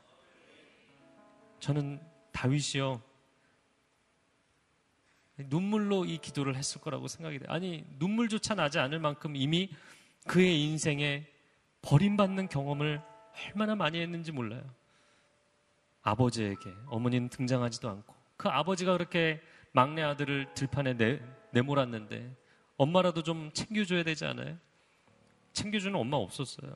저는 1.59 1.99
다윗이요. 2.31 3.01
눈물로 5.37 6.05
이 6.05 6.17
기도를 6.17 6.55
했을 6.55 6.79
거라고 6.81 7.07
생각이 7.07 7.39
돼요. 7.39 7.47
아니, 7.49 7.83
눈물조차 7.97 8.55
나지 8.55 8.79
않을 8.79 8.99
만큼 8.99 9.35
이미 9.35 9.69
그의 10.27 10.61
인생에 10.63 11.25
버림받는 11.81 12.49
경험을 12.49 13.01
얼마나 13.47 13.75
많이 13.75 13.99
했는지 13.99 14.31
몰라요. 14.31 14.63
아버지에게, 16.03 16.73
어머니는 16.87 17.29
등장하지도 17.29 17.89
않고, 17.89 18.15
그 18.37 18.49
아버지가 18.49 18.93
그렇게 18.93 19.41
막내 19.71 20.03
아들을 20.03 20.53
들판에 20.53 20.97
내, 20.97 21.21
내몰았는데, 21.51 22.35
엄마라도 22.77 23.23
좀 23.23 23.51
챙겨줘야 23.53 24.03
되지 24.03 24.25
않아요? 24.25 24.57
챙겨주는 25.53 25.97
엄마 25.97 26.17
없었어요. 26.17 26.73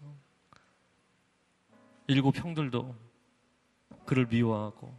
일곱 2.08 2.38
형들도 2.38 2.96
그를 4.06 4.26
미워하고, 4.26 4.98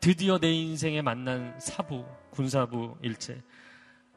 드디어 0.00 0.38
내 0.38 0.50
인생에 0.50 1.02
만난 1.02 1.60
사부, 1.60 2.06
군사부 2.30 2.96
일체, 3.02 3.42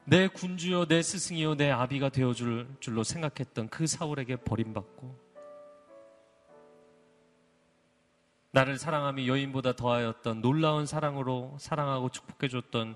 내 0.06 0.30
군주요, 0.30 0.86
내 0.86 1.02
스승이요, 1.02 1.56
내 1.56 1.72
아비가 1.72 2.08
되어줄 2.08 2.78
줄로 2.80 3.04
생각했던 3.04 3.68
그 3.68 3.86
사울에게 3.86 4.38
버림받고, 4.38 5.24
나를 8.52 8.78
사랑함이 8.78 9.28
여인보다 9.28 9.76
더하였던 9.76 10.42
놀라운 10.42 10.86
사랑으로 10.86 11.58
사랑하고 11.60 12.10
축복해줬던 12.10 12.96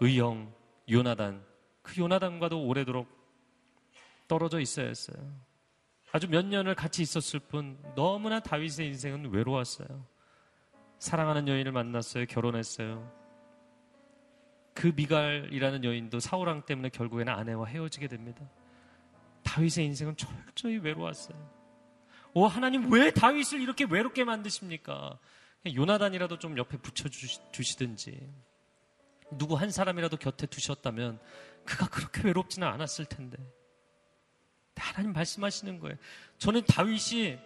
의형 0.00 0.52
요나단, 0.90 1.42
그 1.80 1.98
요나단과도 1.98 2.62
오래도록 2.62 3.08
떨어져 4.28 4.60
있어야 4.60 4.88
했어요. 4.88 5.16
아주 6.12 6.28
몇 6.28 6.44
년을 6.44 6.74
같이 6.74 7.00
있었을 7.00 7.40
뿐 7.40 7.78
너무나 7.94 8.40
다윗의 8.40 8.88
인생은 8.88 9.32
외로웠어요. 9.32 10.19
사랑하는 11.00 11.48
여인을 11.48 11.72
만났어요. 11.72 12.26
결혼했어요. 12.26 13.10
그 14.74 14.92
미갈이라는 14.94 15.82
여인도 15.82 16.20
사울왕 16.20 16.66
때문에 16.66 16.90
결국에는 16.90 17.32
아내와 17.32 17.66
헤어지게 17.66 18.06
됩니다. 18.06 18.48
다윗의 19.42 19.86
인생은 19.86 20.16
철저히 20.16 20.76
외로웠어요. 20.76 21.36
오, 22.34 22.46
하나님 22.46 22.92
왜 22.92 23.10
다윗을 23.10 23.60
이렇게 23.62 23.86
외롭게 23.88 24.24
만드십니까? 24.24 25.18
요나단이라도 25.74 26.38
좀 26.38 26.56
옆에 26.58 26.76
붙여주시든지, 26.76 28.32
누구 29.32 29.54
한 29.54 29.70
사람이라도 29.70 30.18
곁에 30.18 30.46
두셨다면, 30.46 31.18
그가 31.64 31.88
그렇게 31.88 32.22
외롭지는 32.22 32.68
않았을 32.68 33.06
텐데. 33.06 33.38
하나님 34.76 35.12
말씀하시는 35.12 35.80
거예요. 35.80 35.96
저는 36.38 36.62
다윗이, 36.66 37.38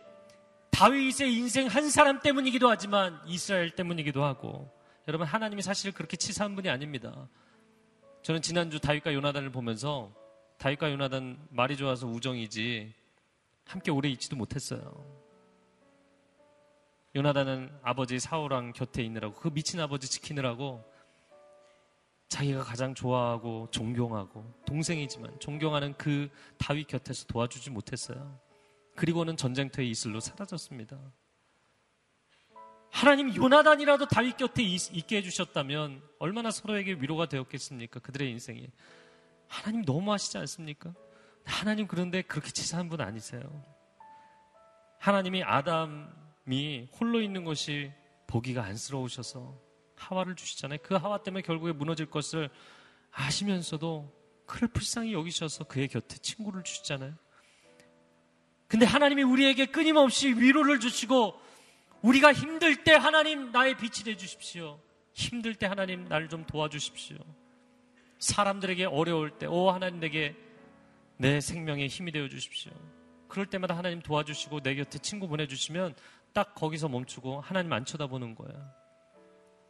다윗의 0.74 1.32
인생 1.32 1.68
한 1.68 1.88
사람 1.88 2.18
때문이기도 2.18 2.68
하지만, 2.68 3.20
이스라엘 3.26 3.70
때문이기도 3.70 4.24
하고, 4.24 4.68
여러분, 5.06 5.24
하나님이 5.24 5.62
사실 5.62 5.92
그렇게 5.92 6.16
치사한 6.16 6.56
분이 6.56 6.68
아닙니다. 6.68 7.28
저는 8.22 8.42
지난주 8.42 8.80
다윗과 8.80 9.14
요나단을 9.14 9.52
보면서, 9.52 10.12
다윗과 10.58 10.90
요나단 10.90 11.46
말이 11.50 11.76
좋아서 11.76 12.08
우정이지, 12.08 12.92
함께 13.66 13.92
오래 13.92 14.08
있지도 14.08 14.34
못했어요. 14.34 15.24
요나단은 17.14 17.70
아버지 17.82 18.18
사울왕 18.18 18.72
곁에 18.72 19.02
있느라고 19.04 19.34
그 19.34 19.50
미친 19.50 19.78
아버지 19.78 20.10
지키느라고 20.10 20.84
자기가 22.28 22.64
가장 22.64 22.92
좋아하고 22.94 23.68
존경하고 23.70 24.52
동생이지만 24.66 25.38
존경하는 25.38 25.94
그 25.96 26.28
다윗 26.58 26.88
곁에서 26.88 27.26
도와주지 27.26 27.70
못했어요. 27.70 28.40
그리고는 28.95 29.36
전쟁터에 29.36 29.84
이슬로 29.84 30.20
사라졌습니다. 30.20 30.99
하나님 32.90 33.34
요나단이라도 33.34 34.07
다윗 34.07 34.36
곁에 34.36 34.62
있게 34.62 35.16
해주셨다면 35.16 36.01
얼마나 36.20 36.53
서로에게 36.53 36.92
위로가 36.92 37.26
되었겠습니까? 37.26 37.99
그들의 38.01 38.30
인생이. 38.30 38.68
하나님 39.49 39.82
너무하시지 39.82 40.38
않습니까? 40.38 40.95
하나님 41.45 41.88
그런데 41.88 42.22
그렇게 42.22 42.51
치사한 42.51 42.88
분 42.88 43.01
아니세요. 43.01 43.42
하나님이 44.99 45.42
아담이 45.42 46.88
홀로 46.99 47.20
있는 47.20 47.45
것이 47.45 47.92
보기가 48.28 48.62
안쓰러우셔서 48.62 49.61
하와를 49.97 50.36
주시잖아요. 50.36 50.78
그 50.82 50.95
하와 50.95 51.22
때문에 51.22 51.42
결국에 51.42 51.72
무너질 51.72 52.07
것을 52.07 52.49
아시면서도 53.11 54.12
그를 54.47 54.68
불쌍히 54.68 55.12
여기셔서 55.12 55.64
그의 55.64 55.88
곁에 55.88 56.16
친구를 56.18 56.62
주시잖아요. 56.62 57.14
근데 58.74 58.86
하나님이 58.86 59.22
우리에게 59.22 59.66
끊임없이 59.66 60.32
위로를 60.32 60.80
주시고 60.80 61.40
우리가 62.02 62.32
힘들 62.32 62.82
때 62.82 62.92
하나님 62.92 63.52
나의 63.52 63.76
빛이 63.76 64.02
돼 64.02 64.16
주십시오. 64.16 64.80
힘들 65.12 65.54
때 65.54 65.66
하나님 65.66 66.06
나를 66.06 66.28
좀 66.28 66.44
도와주십시오. 66.44 67.18
사람들에게 68.18 68.86
어려울 68.86 69.38
때, 69.38 69.46
오 69.46 69.70
하나님 69.70 70.00
내게 70.00 70.34
내 71.18 71.40
생명에 71.40 71.86
힘이 71.86 72.10
되어 72.10 72.28
주십시오. 72.28 72.72
그럴 73.28 73.46
때마다 73.46 73.76
하나님 73.76 74.02
도와주시고 74.02 74.62
내 74.62 74.74
곁에 74.74 74.98
친구 74.98 75.28
보내주시면 75.28 75.94
딱 76.32 76.56
거기서 76.56 76.88
멈추고 76.88 77.42
하나님 77.42 77.72
안 77.72 77.84
쳐다보는 77.84 78.34
거예요. 78.34 78.72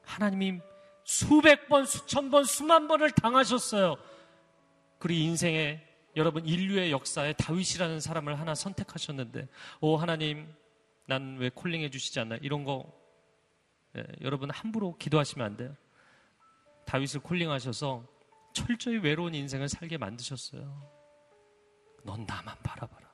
하나님이 0.00 0.60
수백 1.04 1.68
번, 1.68 1.84
수천 1.84 2.30
번, 2.30 2.44
수만 2.44 2.88
번을 2.88 3.10
당하셨어요. 3.10 3.98
그리고 4.98 5.20
인생에 5.20 5.82
여러분 6.16 6.44
인류의 6.46 6.92
역사에 6.92 7.32
다윗이라는 7.34 8.00
사람을 8.00 8.38
하나 8.38 8.54
선택하셨는데, 8.54 9.48
오 9.80 9.96
하나님, 9.96 10.52
난 11.06 11.36
왜 11.38 11.50
콜링해 11.50 11.90
주시지 11.90 12.18
않나? 12.20 12.36
이런 12.36 12.64
거 12.64 12.90
예, 13.96 14.04
여러분 14.22 14.50
함부로 14.50 14.96
기도하시면 14.98 15.46
안 15.46 15.56
돼요. 15.56 15.76
다윗을 16.86 17.20
콜링하셔서 17.20 18.06
철저히 18.52 18.96
외로운 18.98 19.34
인생을 19.34 19.68
살게 19.68 19.98
만드셨어요. 19.98 20.90
넌 22.04 22.24
나만 22.26 22.56
바라봐라. 22.62 23.04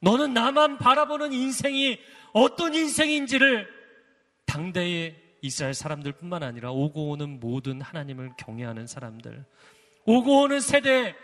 너는 0.00 0.32
나만 0.32 0.78
바라보는 0.78 1.32
인생이 1.32 1.98
어떤 2.32 2.74
인생인지를 2.74 3.68
당대의 4.46 5.20
이스라엘 5.42 5.74
사람들 5.74 6.12
뿐만 6.12 6.42
아니라 6.42 6.70
오고 6.70 7.10
오는 7.10 7.40
모든 7.40 7.80
하나님을 7.80 8.32
경외하는 8.38 8.86
사람들, 8.86 9.44
오고 10.04 10.42
오는 10.42 10.60
세대, 10.60 11.14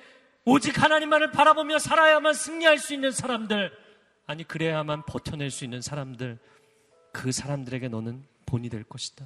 오직 0.45 0.83
하나님만을 0.83 1.31
바라보며 1.31 1.79
살아야만 1.79 2.35
승리할 2.35 2.79
수 2.79 2.93
있는 2.95 3.11
사람들, 3.11 3.73
아니, 4.27 4.45
그래야만 4.45 5.05
버텨낼 5.07 5.51
수 5.51 5.65
있는 5.65 5.81
사람들, 5.81 6.39
그 7.13 7.33
사람들에게 7.33 7.89
너는 7.89 8.27
본이 8.47 8.69
될 8.69 8.85
것이다. 8.85 9.25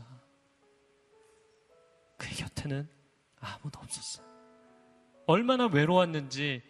그의 2.18 2.34
곁에는 2.34 2.88
아무도 3.40 3.80
없었어. 3.80 4.22
얼마나 5.26 5.66
외로웠는지 5.66 6.62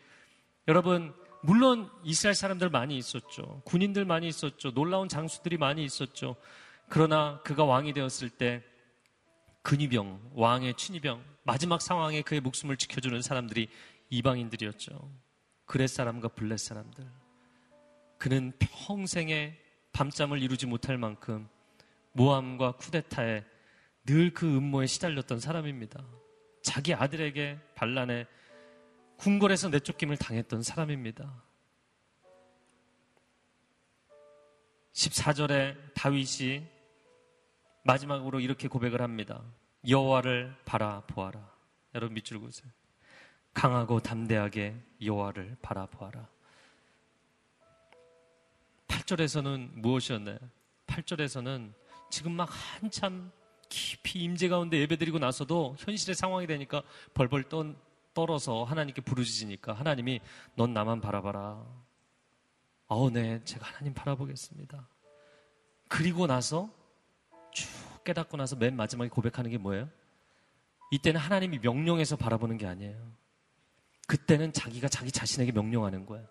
여러분 0.67 1.15
물론 1.43 1.89
이스라엘 2.05 2.35
사람들 2.35 2.71
많이 2.71 2.97
있었죠. 2.97 3.63
군인들 3.65 4.05
많이 4.05 4.29
있었죠. 4.29 4.73
놀라운 4.73 5.09
장수들이 5.09 5.57
많이 5.57 5.85
있었죠. 5.85 6.37
그러나 6.89 7.41
그가 7.45 7.65
왕이 7.65 7.93
되었을 7.93 8.31
때 8.31 8.63
근위병, 9.63 10.33
왕의 10.35 10.75
친위병, 10.75 11.23
마지막 11.45 11.81
상황에 11.81 12.23
그의 12.23 12.41
목숨을 12.41 12.77
지켜주는 12.77 13.23
사람들이 13.23 13.69
이방인들이었죠. 14.11 15.13
그렛 15.67 15.89
사람과 15.89 16.29
블렛 16.29 16.59
사람들. 16.59 17.07
그는 18.19 18.53
평생에 18.59 19.57
밤잠을 19.93 20.43
이루지 20.43 20.67
못할 20.67 20.99
만큼 20.99 21.49
모함과 22.13 22.73
쿠데타에 22.73 23.45
늘 24.09 24.33
그 24.33 24.57
음모에 24.57 24.87
시달렸던 24.87 25.39
사람입니다. 25.39 26.03
자기 26.63 26.95
아들에게 26.95 27.59
반란에 27.75 28.27
궁궐에서 29.19 29.69
내쫓김을 29.69 30.17
당했던 30.17 30.63
사람입니다. 30.63 31.43
14절에 34.95 35.95
다윗이 35.95 36.67
마지막으로 37.85 38.41
이렇게 38.41 38.67
고백을 38.67 39.03
합니다. 39.03 39.45
여호와를 39.87 40.57
바라보아라. 40.65 41.55
여러분 41.95 42.15
밑줄 42.15 42.41
그으세요. 42.41 42.71
강하고 43.59 43.99
담대하게 43.99 44.73
여호와를 45.03 45.57
바라보아라. 45.61 46.29
8절에서는 48.87 49.81
무엇이었나요? 49.81 50.39
8절에서는 50.87 51.73
지금 52.09 52.33
막 52.35 52.49
한참 52.53 53.33
깊이 53.69 54.21
임재 54.21 54.47
가운데 54.47 54.79
예배드리고 54.79 55.19
나서도 55.19 55.75
현실의 55.81 56.15
상황이 56.15 56.47
되니까 56.47 56.85
벌벌 57.15 57.49
떤 57.49 57.77
떨어서 58.15 58.63
하나님께 58.63 59.03
부르짖으니까 59.03 59.73
하나님이 59.73 60.21
넌 60.55 60.73
나만 60.73 61.01
바라봐라. 61.01 61.67
어, 62.87 63.11
네, 63.11 63.43
제가 63.43 63.67
하나님 63.67 63.93
바라보겠습니다. 63.93 64.89
그리고 65.89 66.29
나서 66.29 66.71
쭉 67.53 67.69
깨닫고 68.05 68.37
나서 68.37 68.55
맨 68.55 68.77
마지막에 68.77 69.11
고백하는 69.11 69.51
게 69.51 69.59
뭐예요? 69.59 69.91
이때는 70.93 71.21
하나님이 71.21 71.59
명령해서 71.59 72.15
바라보는 72.15 72.57
게 72.57 72.65
아니에요. 72.65 73.18
그때는 74.09 74.55
자기가 74.55 74.89
자기 74.89 75.13
자신에게 75.13 75.53
명령하는 75.53 76.07
거야. 76.07 76.23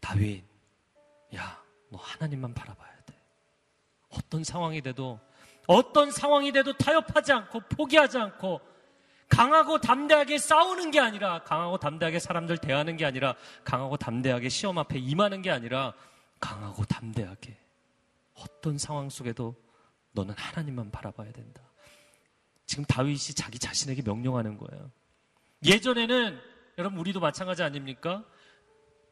다윗, 0.00 0.44
야, 1.34 1.64
너 1.88 1.96
하나님만 1.96 2.52
바라봐야 2.52 2.94
돼. 3.06 3.14
어떤 4.10 4.44
상황이 4.44 4.82
돼도, 4.82 5.18
어떤 5.66 6.10
상황이 6.10 6.52
돼도 6.52 6.76
타협하지 6.76 7.32
않고, 7.32 7.60
포기하지 7.70 8.18
않고, 8.18 8.60
강하고 9.30 9.80
담대하게 9.80 10.36
싸우는 10.36 10.90
게 10.90 11.00
아니라, 11.00 11.42
강하고 11.42 11.78
담대하게 11.78 12.18
사람들 12.18 12.58
대하는 12.58 12.98
게 12.98 13.06
아니라, 13.06 13.34
강하고 13.64 13.96
담대하게 13.96 14.50
시험 14.50 14.76
앞에 14.76 14.98
임하는 14.98 15.40
게 15.40 15.50
아니라, 15.50 15.94
강하고 16.38 16.84
담대하게, 16.84 17.58
어떤 18.34 18.76
상황 18.76 19.08
속에도 19.08 19.56
너는 20.12 20.34
하나님만 20.36 20.90
바라봐야 20.90 21.32
된다. 21.32 21.62
지금 22.66 22.84
다윗이 22.84 23.34
자기 23.34 23.58
자신에게 23.58 24.02
명령하는 24.02 24.58
거예요. 24.58 24.90
예전에는 25.64 26.40
여러분 26.78 26.98
우리도 26.98 27.20
마찬가지 27.20 27.62
아닙니까? 27.62 28.24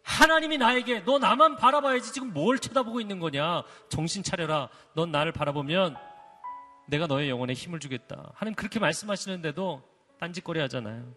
하나님이 0.03 0.59
나에게 0.59 1.05
너 1.05 1.18
나만 1.18 1.57
바라봐야지 1.57 2.12
지금 2.12 2.32
뭘 2.32 2.59
쳐다보고 2.59 3.01
있는 3.01 3.18
거냐? 3.18 3.62
정신 3.88 4.22
차려라. 4.22 4.68
넌 4.95 5.11
나를 5.11 5.32
바라보면 5.32 5.97
내가 6.88 7.07
너의 7.07 7.30
영혼에 7.30 7.55
힘을 7.55 7.80
주겠다. 7.80 8.30
하나님 8.34 8.55
그렇게 8.55 8.78
말씀하시는데도 8.78 9.82
딴짓거리 10.20 10.61
하잖아요. 10.61 11.14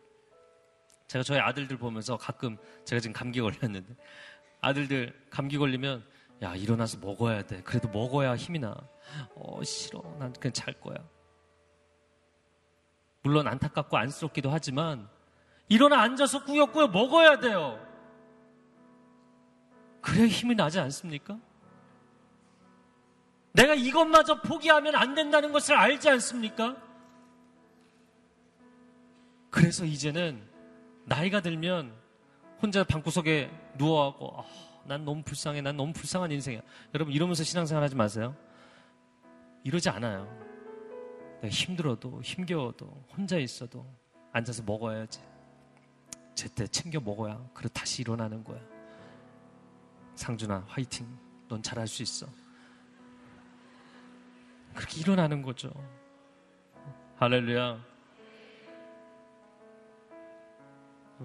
제가 1.07 1.23
저희 1.23 1.39
아들들 1.39 1.77
보면서 1.77 2.17
가끔 2.17 2.57
제가 2.85 3.01
지금 3.01 3.13
감기 3.13 3.41
걸렸는데 3.41 3.95
아들들 4.61 5.13
감기 5.29 5.57
걸리면 5.57 6.05
야 6.43 6.55
일어나서 6.55 6.99
먹어야 6.99 7.41
돼. 7.45 7.61
그래도 7.63 7.89
먹어야 7.89 8.35
힘이 8.35 8.59
나. 8.59 8.75
어 9.35 9.61
싫어. 9.63 10.01
난 10.17 10.31
그냥 10.33 10.53
잘 10.53 10.73
거야. 10.79 10.97
물론 13.21 13.47
안타깝고 13.47 13.97
안쓰럽기도 13.97 14.49
하지만 14.49 15.09
일어나 15.69 16.01
앉아서 16.01 16.43
꾸역꾸역 16.43 16.91
먹어야 16.91 17.39
돼요. 17.39 17.79
그래야 20.01 20.27
힘이 20.27 20.55
나지 20.55 20.79
않습니까? 20.79 21.37
내가 23.51 23.73
이것마저 23.73 24.41
포기하면 24.41 24.95
안 24.95 25.15
된다는 25.15 25.51
것을 25.51 25.75
알지 25.75 26.09
않습니까? 26.11 26.77
그래서 29.49 29.83
이제는 29.83 30.47
나이가 31.05 31.41
들면 31.41 31.93
혼자 32.61 32.83
방구석에 32.83 33.49
누워하고 33.77 34.39
아, 34.39 34.45
난 34.85 35.03
너무 35.03 35.23
불쌍해, 35.23 35.61
난 35.61 35.75
너무 35.75 35.91
불쌍한 35.91 36.31
인생이야. 36.31 36.61
여러분 36.93 37.13
이러면서 37.13 37.43
신앙생활 37.43 37.83
하지 37.83 37.95
마세요. 37.95 38.35
이러지 39.63 39.89
않아요. 39.89 40.27
힘들어도 41.43 42.21
힘겨워도 42.21 43.05
혼자 43.15 43.37
있어도 43.37 43.85
앉아서 44.31 44.63
먹어야지. 44.63 45.19
제때 46.37 46.67
챙겨 46.67 46.99
먹어야 46.99 47.43
그래 47.51 47.67
다시 47.73 48.03
일어나는 48.03 48.43
거야. 48.43 48.61
상준아 50.13 50.65
화이팅. 50.67 51.07
넌 51.47 51.63
잘할 51.63 51.87
수 51.87 52.03
있어. 52.03 52.27
그렇게 54.75 55.01
일어나는 55.01 55.41
거죠. 55.41 55.71
할렐루야. 57.15 57.83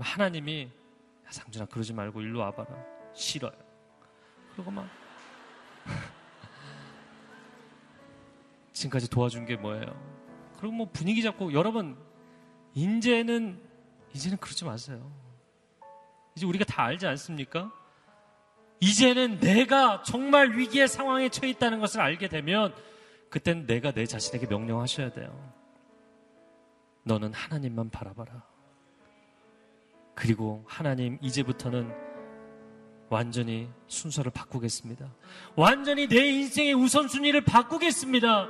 하나님이 0.00 0.70
야, 1.26 1.30
상준아 1.30 1.66
그러지 1.66 1.92
말고 1.92 2.22
일로 2.22 2.40
와봐라. 2.40 2.74
싫어요. 3.12 3.52
그리고 4.54 4.70
막 4.70 4.88
지금까지 8.72 9.10
도와준 9.10 9.44
게 9.44 9.56
뭐예요? 9.56 9.84
그리고 10.58 10.74
뭐 10.74 10.88
분위기 10.90 11.22
잡고 11.22 11.52
여러분 11.52 11.98
이제는 12.72 13.71
이제는 14.14 14.38
그러지 14.38 14.64
마세요. 14.64 15.10
이제 16.36 16.46
우리가 16.46 16.64
다 16.64 16.84
알지 16.84 17.06
않습니까? 17.06 17.72
이제는 18.80 19.38
내가 19.38 20.02
정말 20.02 20.58
위기의 20.58 20.88
상황에 20.88 21.28
처해 21.28 21.50
있다는 21.50 21.80
것을 21.80 22.00
알게 22.00 22.28
되면 22.28 22.74
그땐 23.30 23.66
내가 23.66 23.92
내 23.92 24.06
자신에게 24.06 24.46
명령하셔야 24.46 25.12
돼요. 25.12 25.52
너는 27.04 27.32
하나님만 27.32 27.90
바라봐라. 27.90 28.44
그리고 30.14 30.64
하나님 30.66 31.18
이제부터는 31.22 31.92
완전히 33.08 33.68
순서를 33.88 34.32
바꾸겠습니다. 34.32 35.12
완전히 35.54 36.08
내 36.08 36.26
인생의 36.28 36.74
우선순위를 36.74 37.42
바꾸겠습니다. 37.42 38.48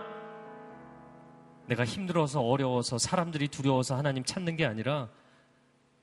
내가 1.66 1.84
힘들어서 1.84 2.40
어려워서 2.40 2.98
사람들이 2.98 3.48
두려워서 3.48 3.96
하나님 3.96 4.24
찾는 4.24 4.56
게 4.56 4.66
아니라 4.66 5.08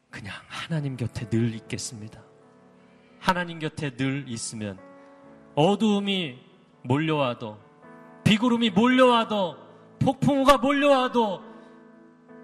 그냥 0.09 0.33
하나님 0.47 0.97
곁에 0.97 1.29
늘 1.29 1.53
있겠습니다. 1.55 2.21
하나님 3.19 3.59
곁에 3.59 3.95
늘 3.95 4.25
있으면 4.27 4.79
어두움이 5.55 6.39
몰려와도 6.83 7.59
비구름이 8.23 8.71
몰려와도 8.71 9.57
폭풍우가 9.99 10.57
몰려와도 10.59 11.43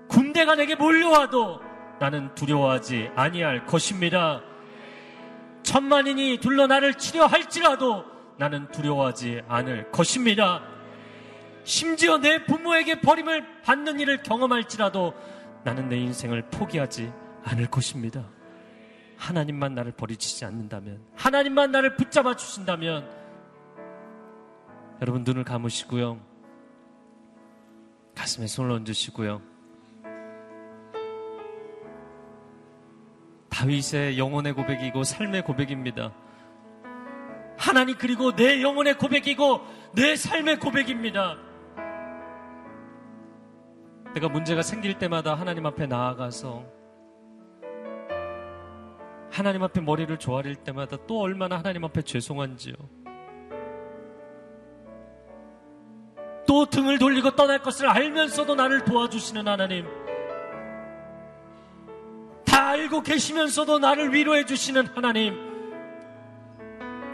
군대가 0.08 0.56
내게 0.56 0.76
몰려와도 0.76 1.62
나는 2.00 2.34
두려워하지 2.36 3.12
아니할 3.16 3.66
것입니다. 3.66 4.42
천만인이 5.64 6.40
둘러 6.42 6.68
나를 6.68 6.96
치려 6.96 7.26
할지라도 7.26 8.06
나는 8.38 8.70
두려워하지 8.72 9.42
않을 9.48 9.92
것입니다. 9.92 10.62
심지어 11.64 12.18
내 12.18 12.46
부모에게 12.46 13.02
버림을 13.02 13.62
받는 13.64 14.00
일을 14.00 14.22
경험할지라도 14.22 15.14
나는 15.64 15.90
내 15.90 15.98
인생을 15.98 16.50
포기하지 16.52 17.12
않을 17.46 17.68
것입니다. 17.68 18.28
하나님만 19.18 19.76
나를 19.76 19.94
버리시지 19.94 20.46
않는다면, 20.46 21.02
하나님만 21.16 21.72
나를 21.72 21.96
붙잡아 21.96 22.36
주신다면, 22.36 23.10
여러분 25.02 25.24
눈을 25.24 25.44
감으시고요. 25.44 26.20
가슴에 28.16 28.48
손을 28.48 28.72
얹으시고요. 28.72 29.42
다윗의 33.50 34.18
영혼의 34.18 34.54
고백이고 34.54 35.04
삶의 35.04 35.44
고백입니다. 35.44 36.14
하나님 37.58 37.98
그리고 37.98 38.36
내 38.36 38.62
영혼의 38.62 38.98
고백이고 38.98 39.62
내 39.94 40.16
삶의 40.16 40.60
고백입니다. 40.60 41.38
내가 44.14 44.30
문제가 44.30 44.62
생길 44.62 44.98
때마다 44.98 45.36
하나님 45.36 45.66
앞에 45.66 45.88
나아가서 45.88 46.75
하나님 49.36 49.64
앞에 49.64 49.82
머리를 49.82 50.18
조아릴 50.18 50.56
때마다 50.56 50.96
또 51.08 51.20
얼마나 51.20 51.58
하나님 51.58 51.84
앞에 51.84 52.02
죄송한지요. 52.04 52.74
또 56.48 56.66
등을 56.66 57.00
돌리고 57.00 57.36
떠날 57.36 57.60
것을 57.60 57.90
알면서도 57.90 58.56
나를 58.56 58.86
도와주시는 58.86 59.46
하나님. 59.46 59.86
다 62.46 62.70
알고 62.70 63.02
계시면서도 63.02 63.80
나를 63.80 64.14
위로해 64.14 64.46
주시는 64.46 64.88
하나님. 64.96 65.36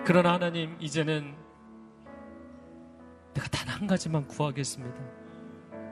그러나 0.05 0.34
하나님, 0.34 0.76
이제는 0.80 1.34
내가 3.34 3.47
단 3.47 3.72
한 3.82 3.88
가지만 3.88 4.28
구하겠습니다. 4.28 4.95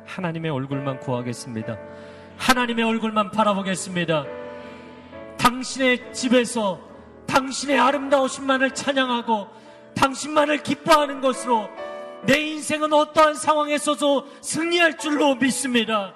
하나님의 0.05 0.51
얼굴만 0.51 0.99
구하겠습니다. 0.99 1.75
하나님의 2.37 2.85
얼굴만 2.85 3.31
바라보겠습니다. 3.31 4.38
당신의 5.49 6.13
집에서 6.13 6.79
당신의 7.25 7.79
아름다우신만을 7.79 8.75
찬양하고 8.75 9.47
당신만을 9.95 10.61
기뻐하는 10.61 11.21
것으로 11.21 11.67
내 12.27 12.39
인생은 12.39 12.93
어떠한 12.93 13.33
상황에서도 13.33 14.27
승리할 14.41 14.99
줄로 14.99 15.33
믿습니다. 15.35 16.13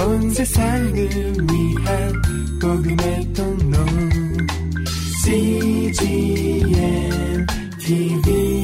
온 0.00 0.30
세상을 0.30 0.94
위한 0.94 2.22
복음의 2.62 3.32
통로 3.34 3.76
CGM 5.22 6.66
TV 7.78 8.55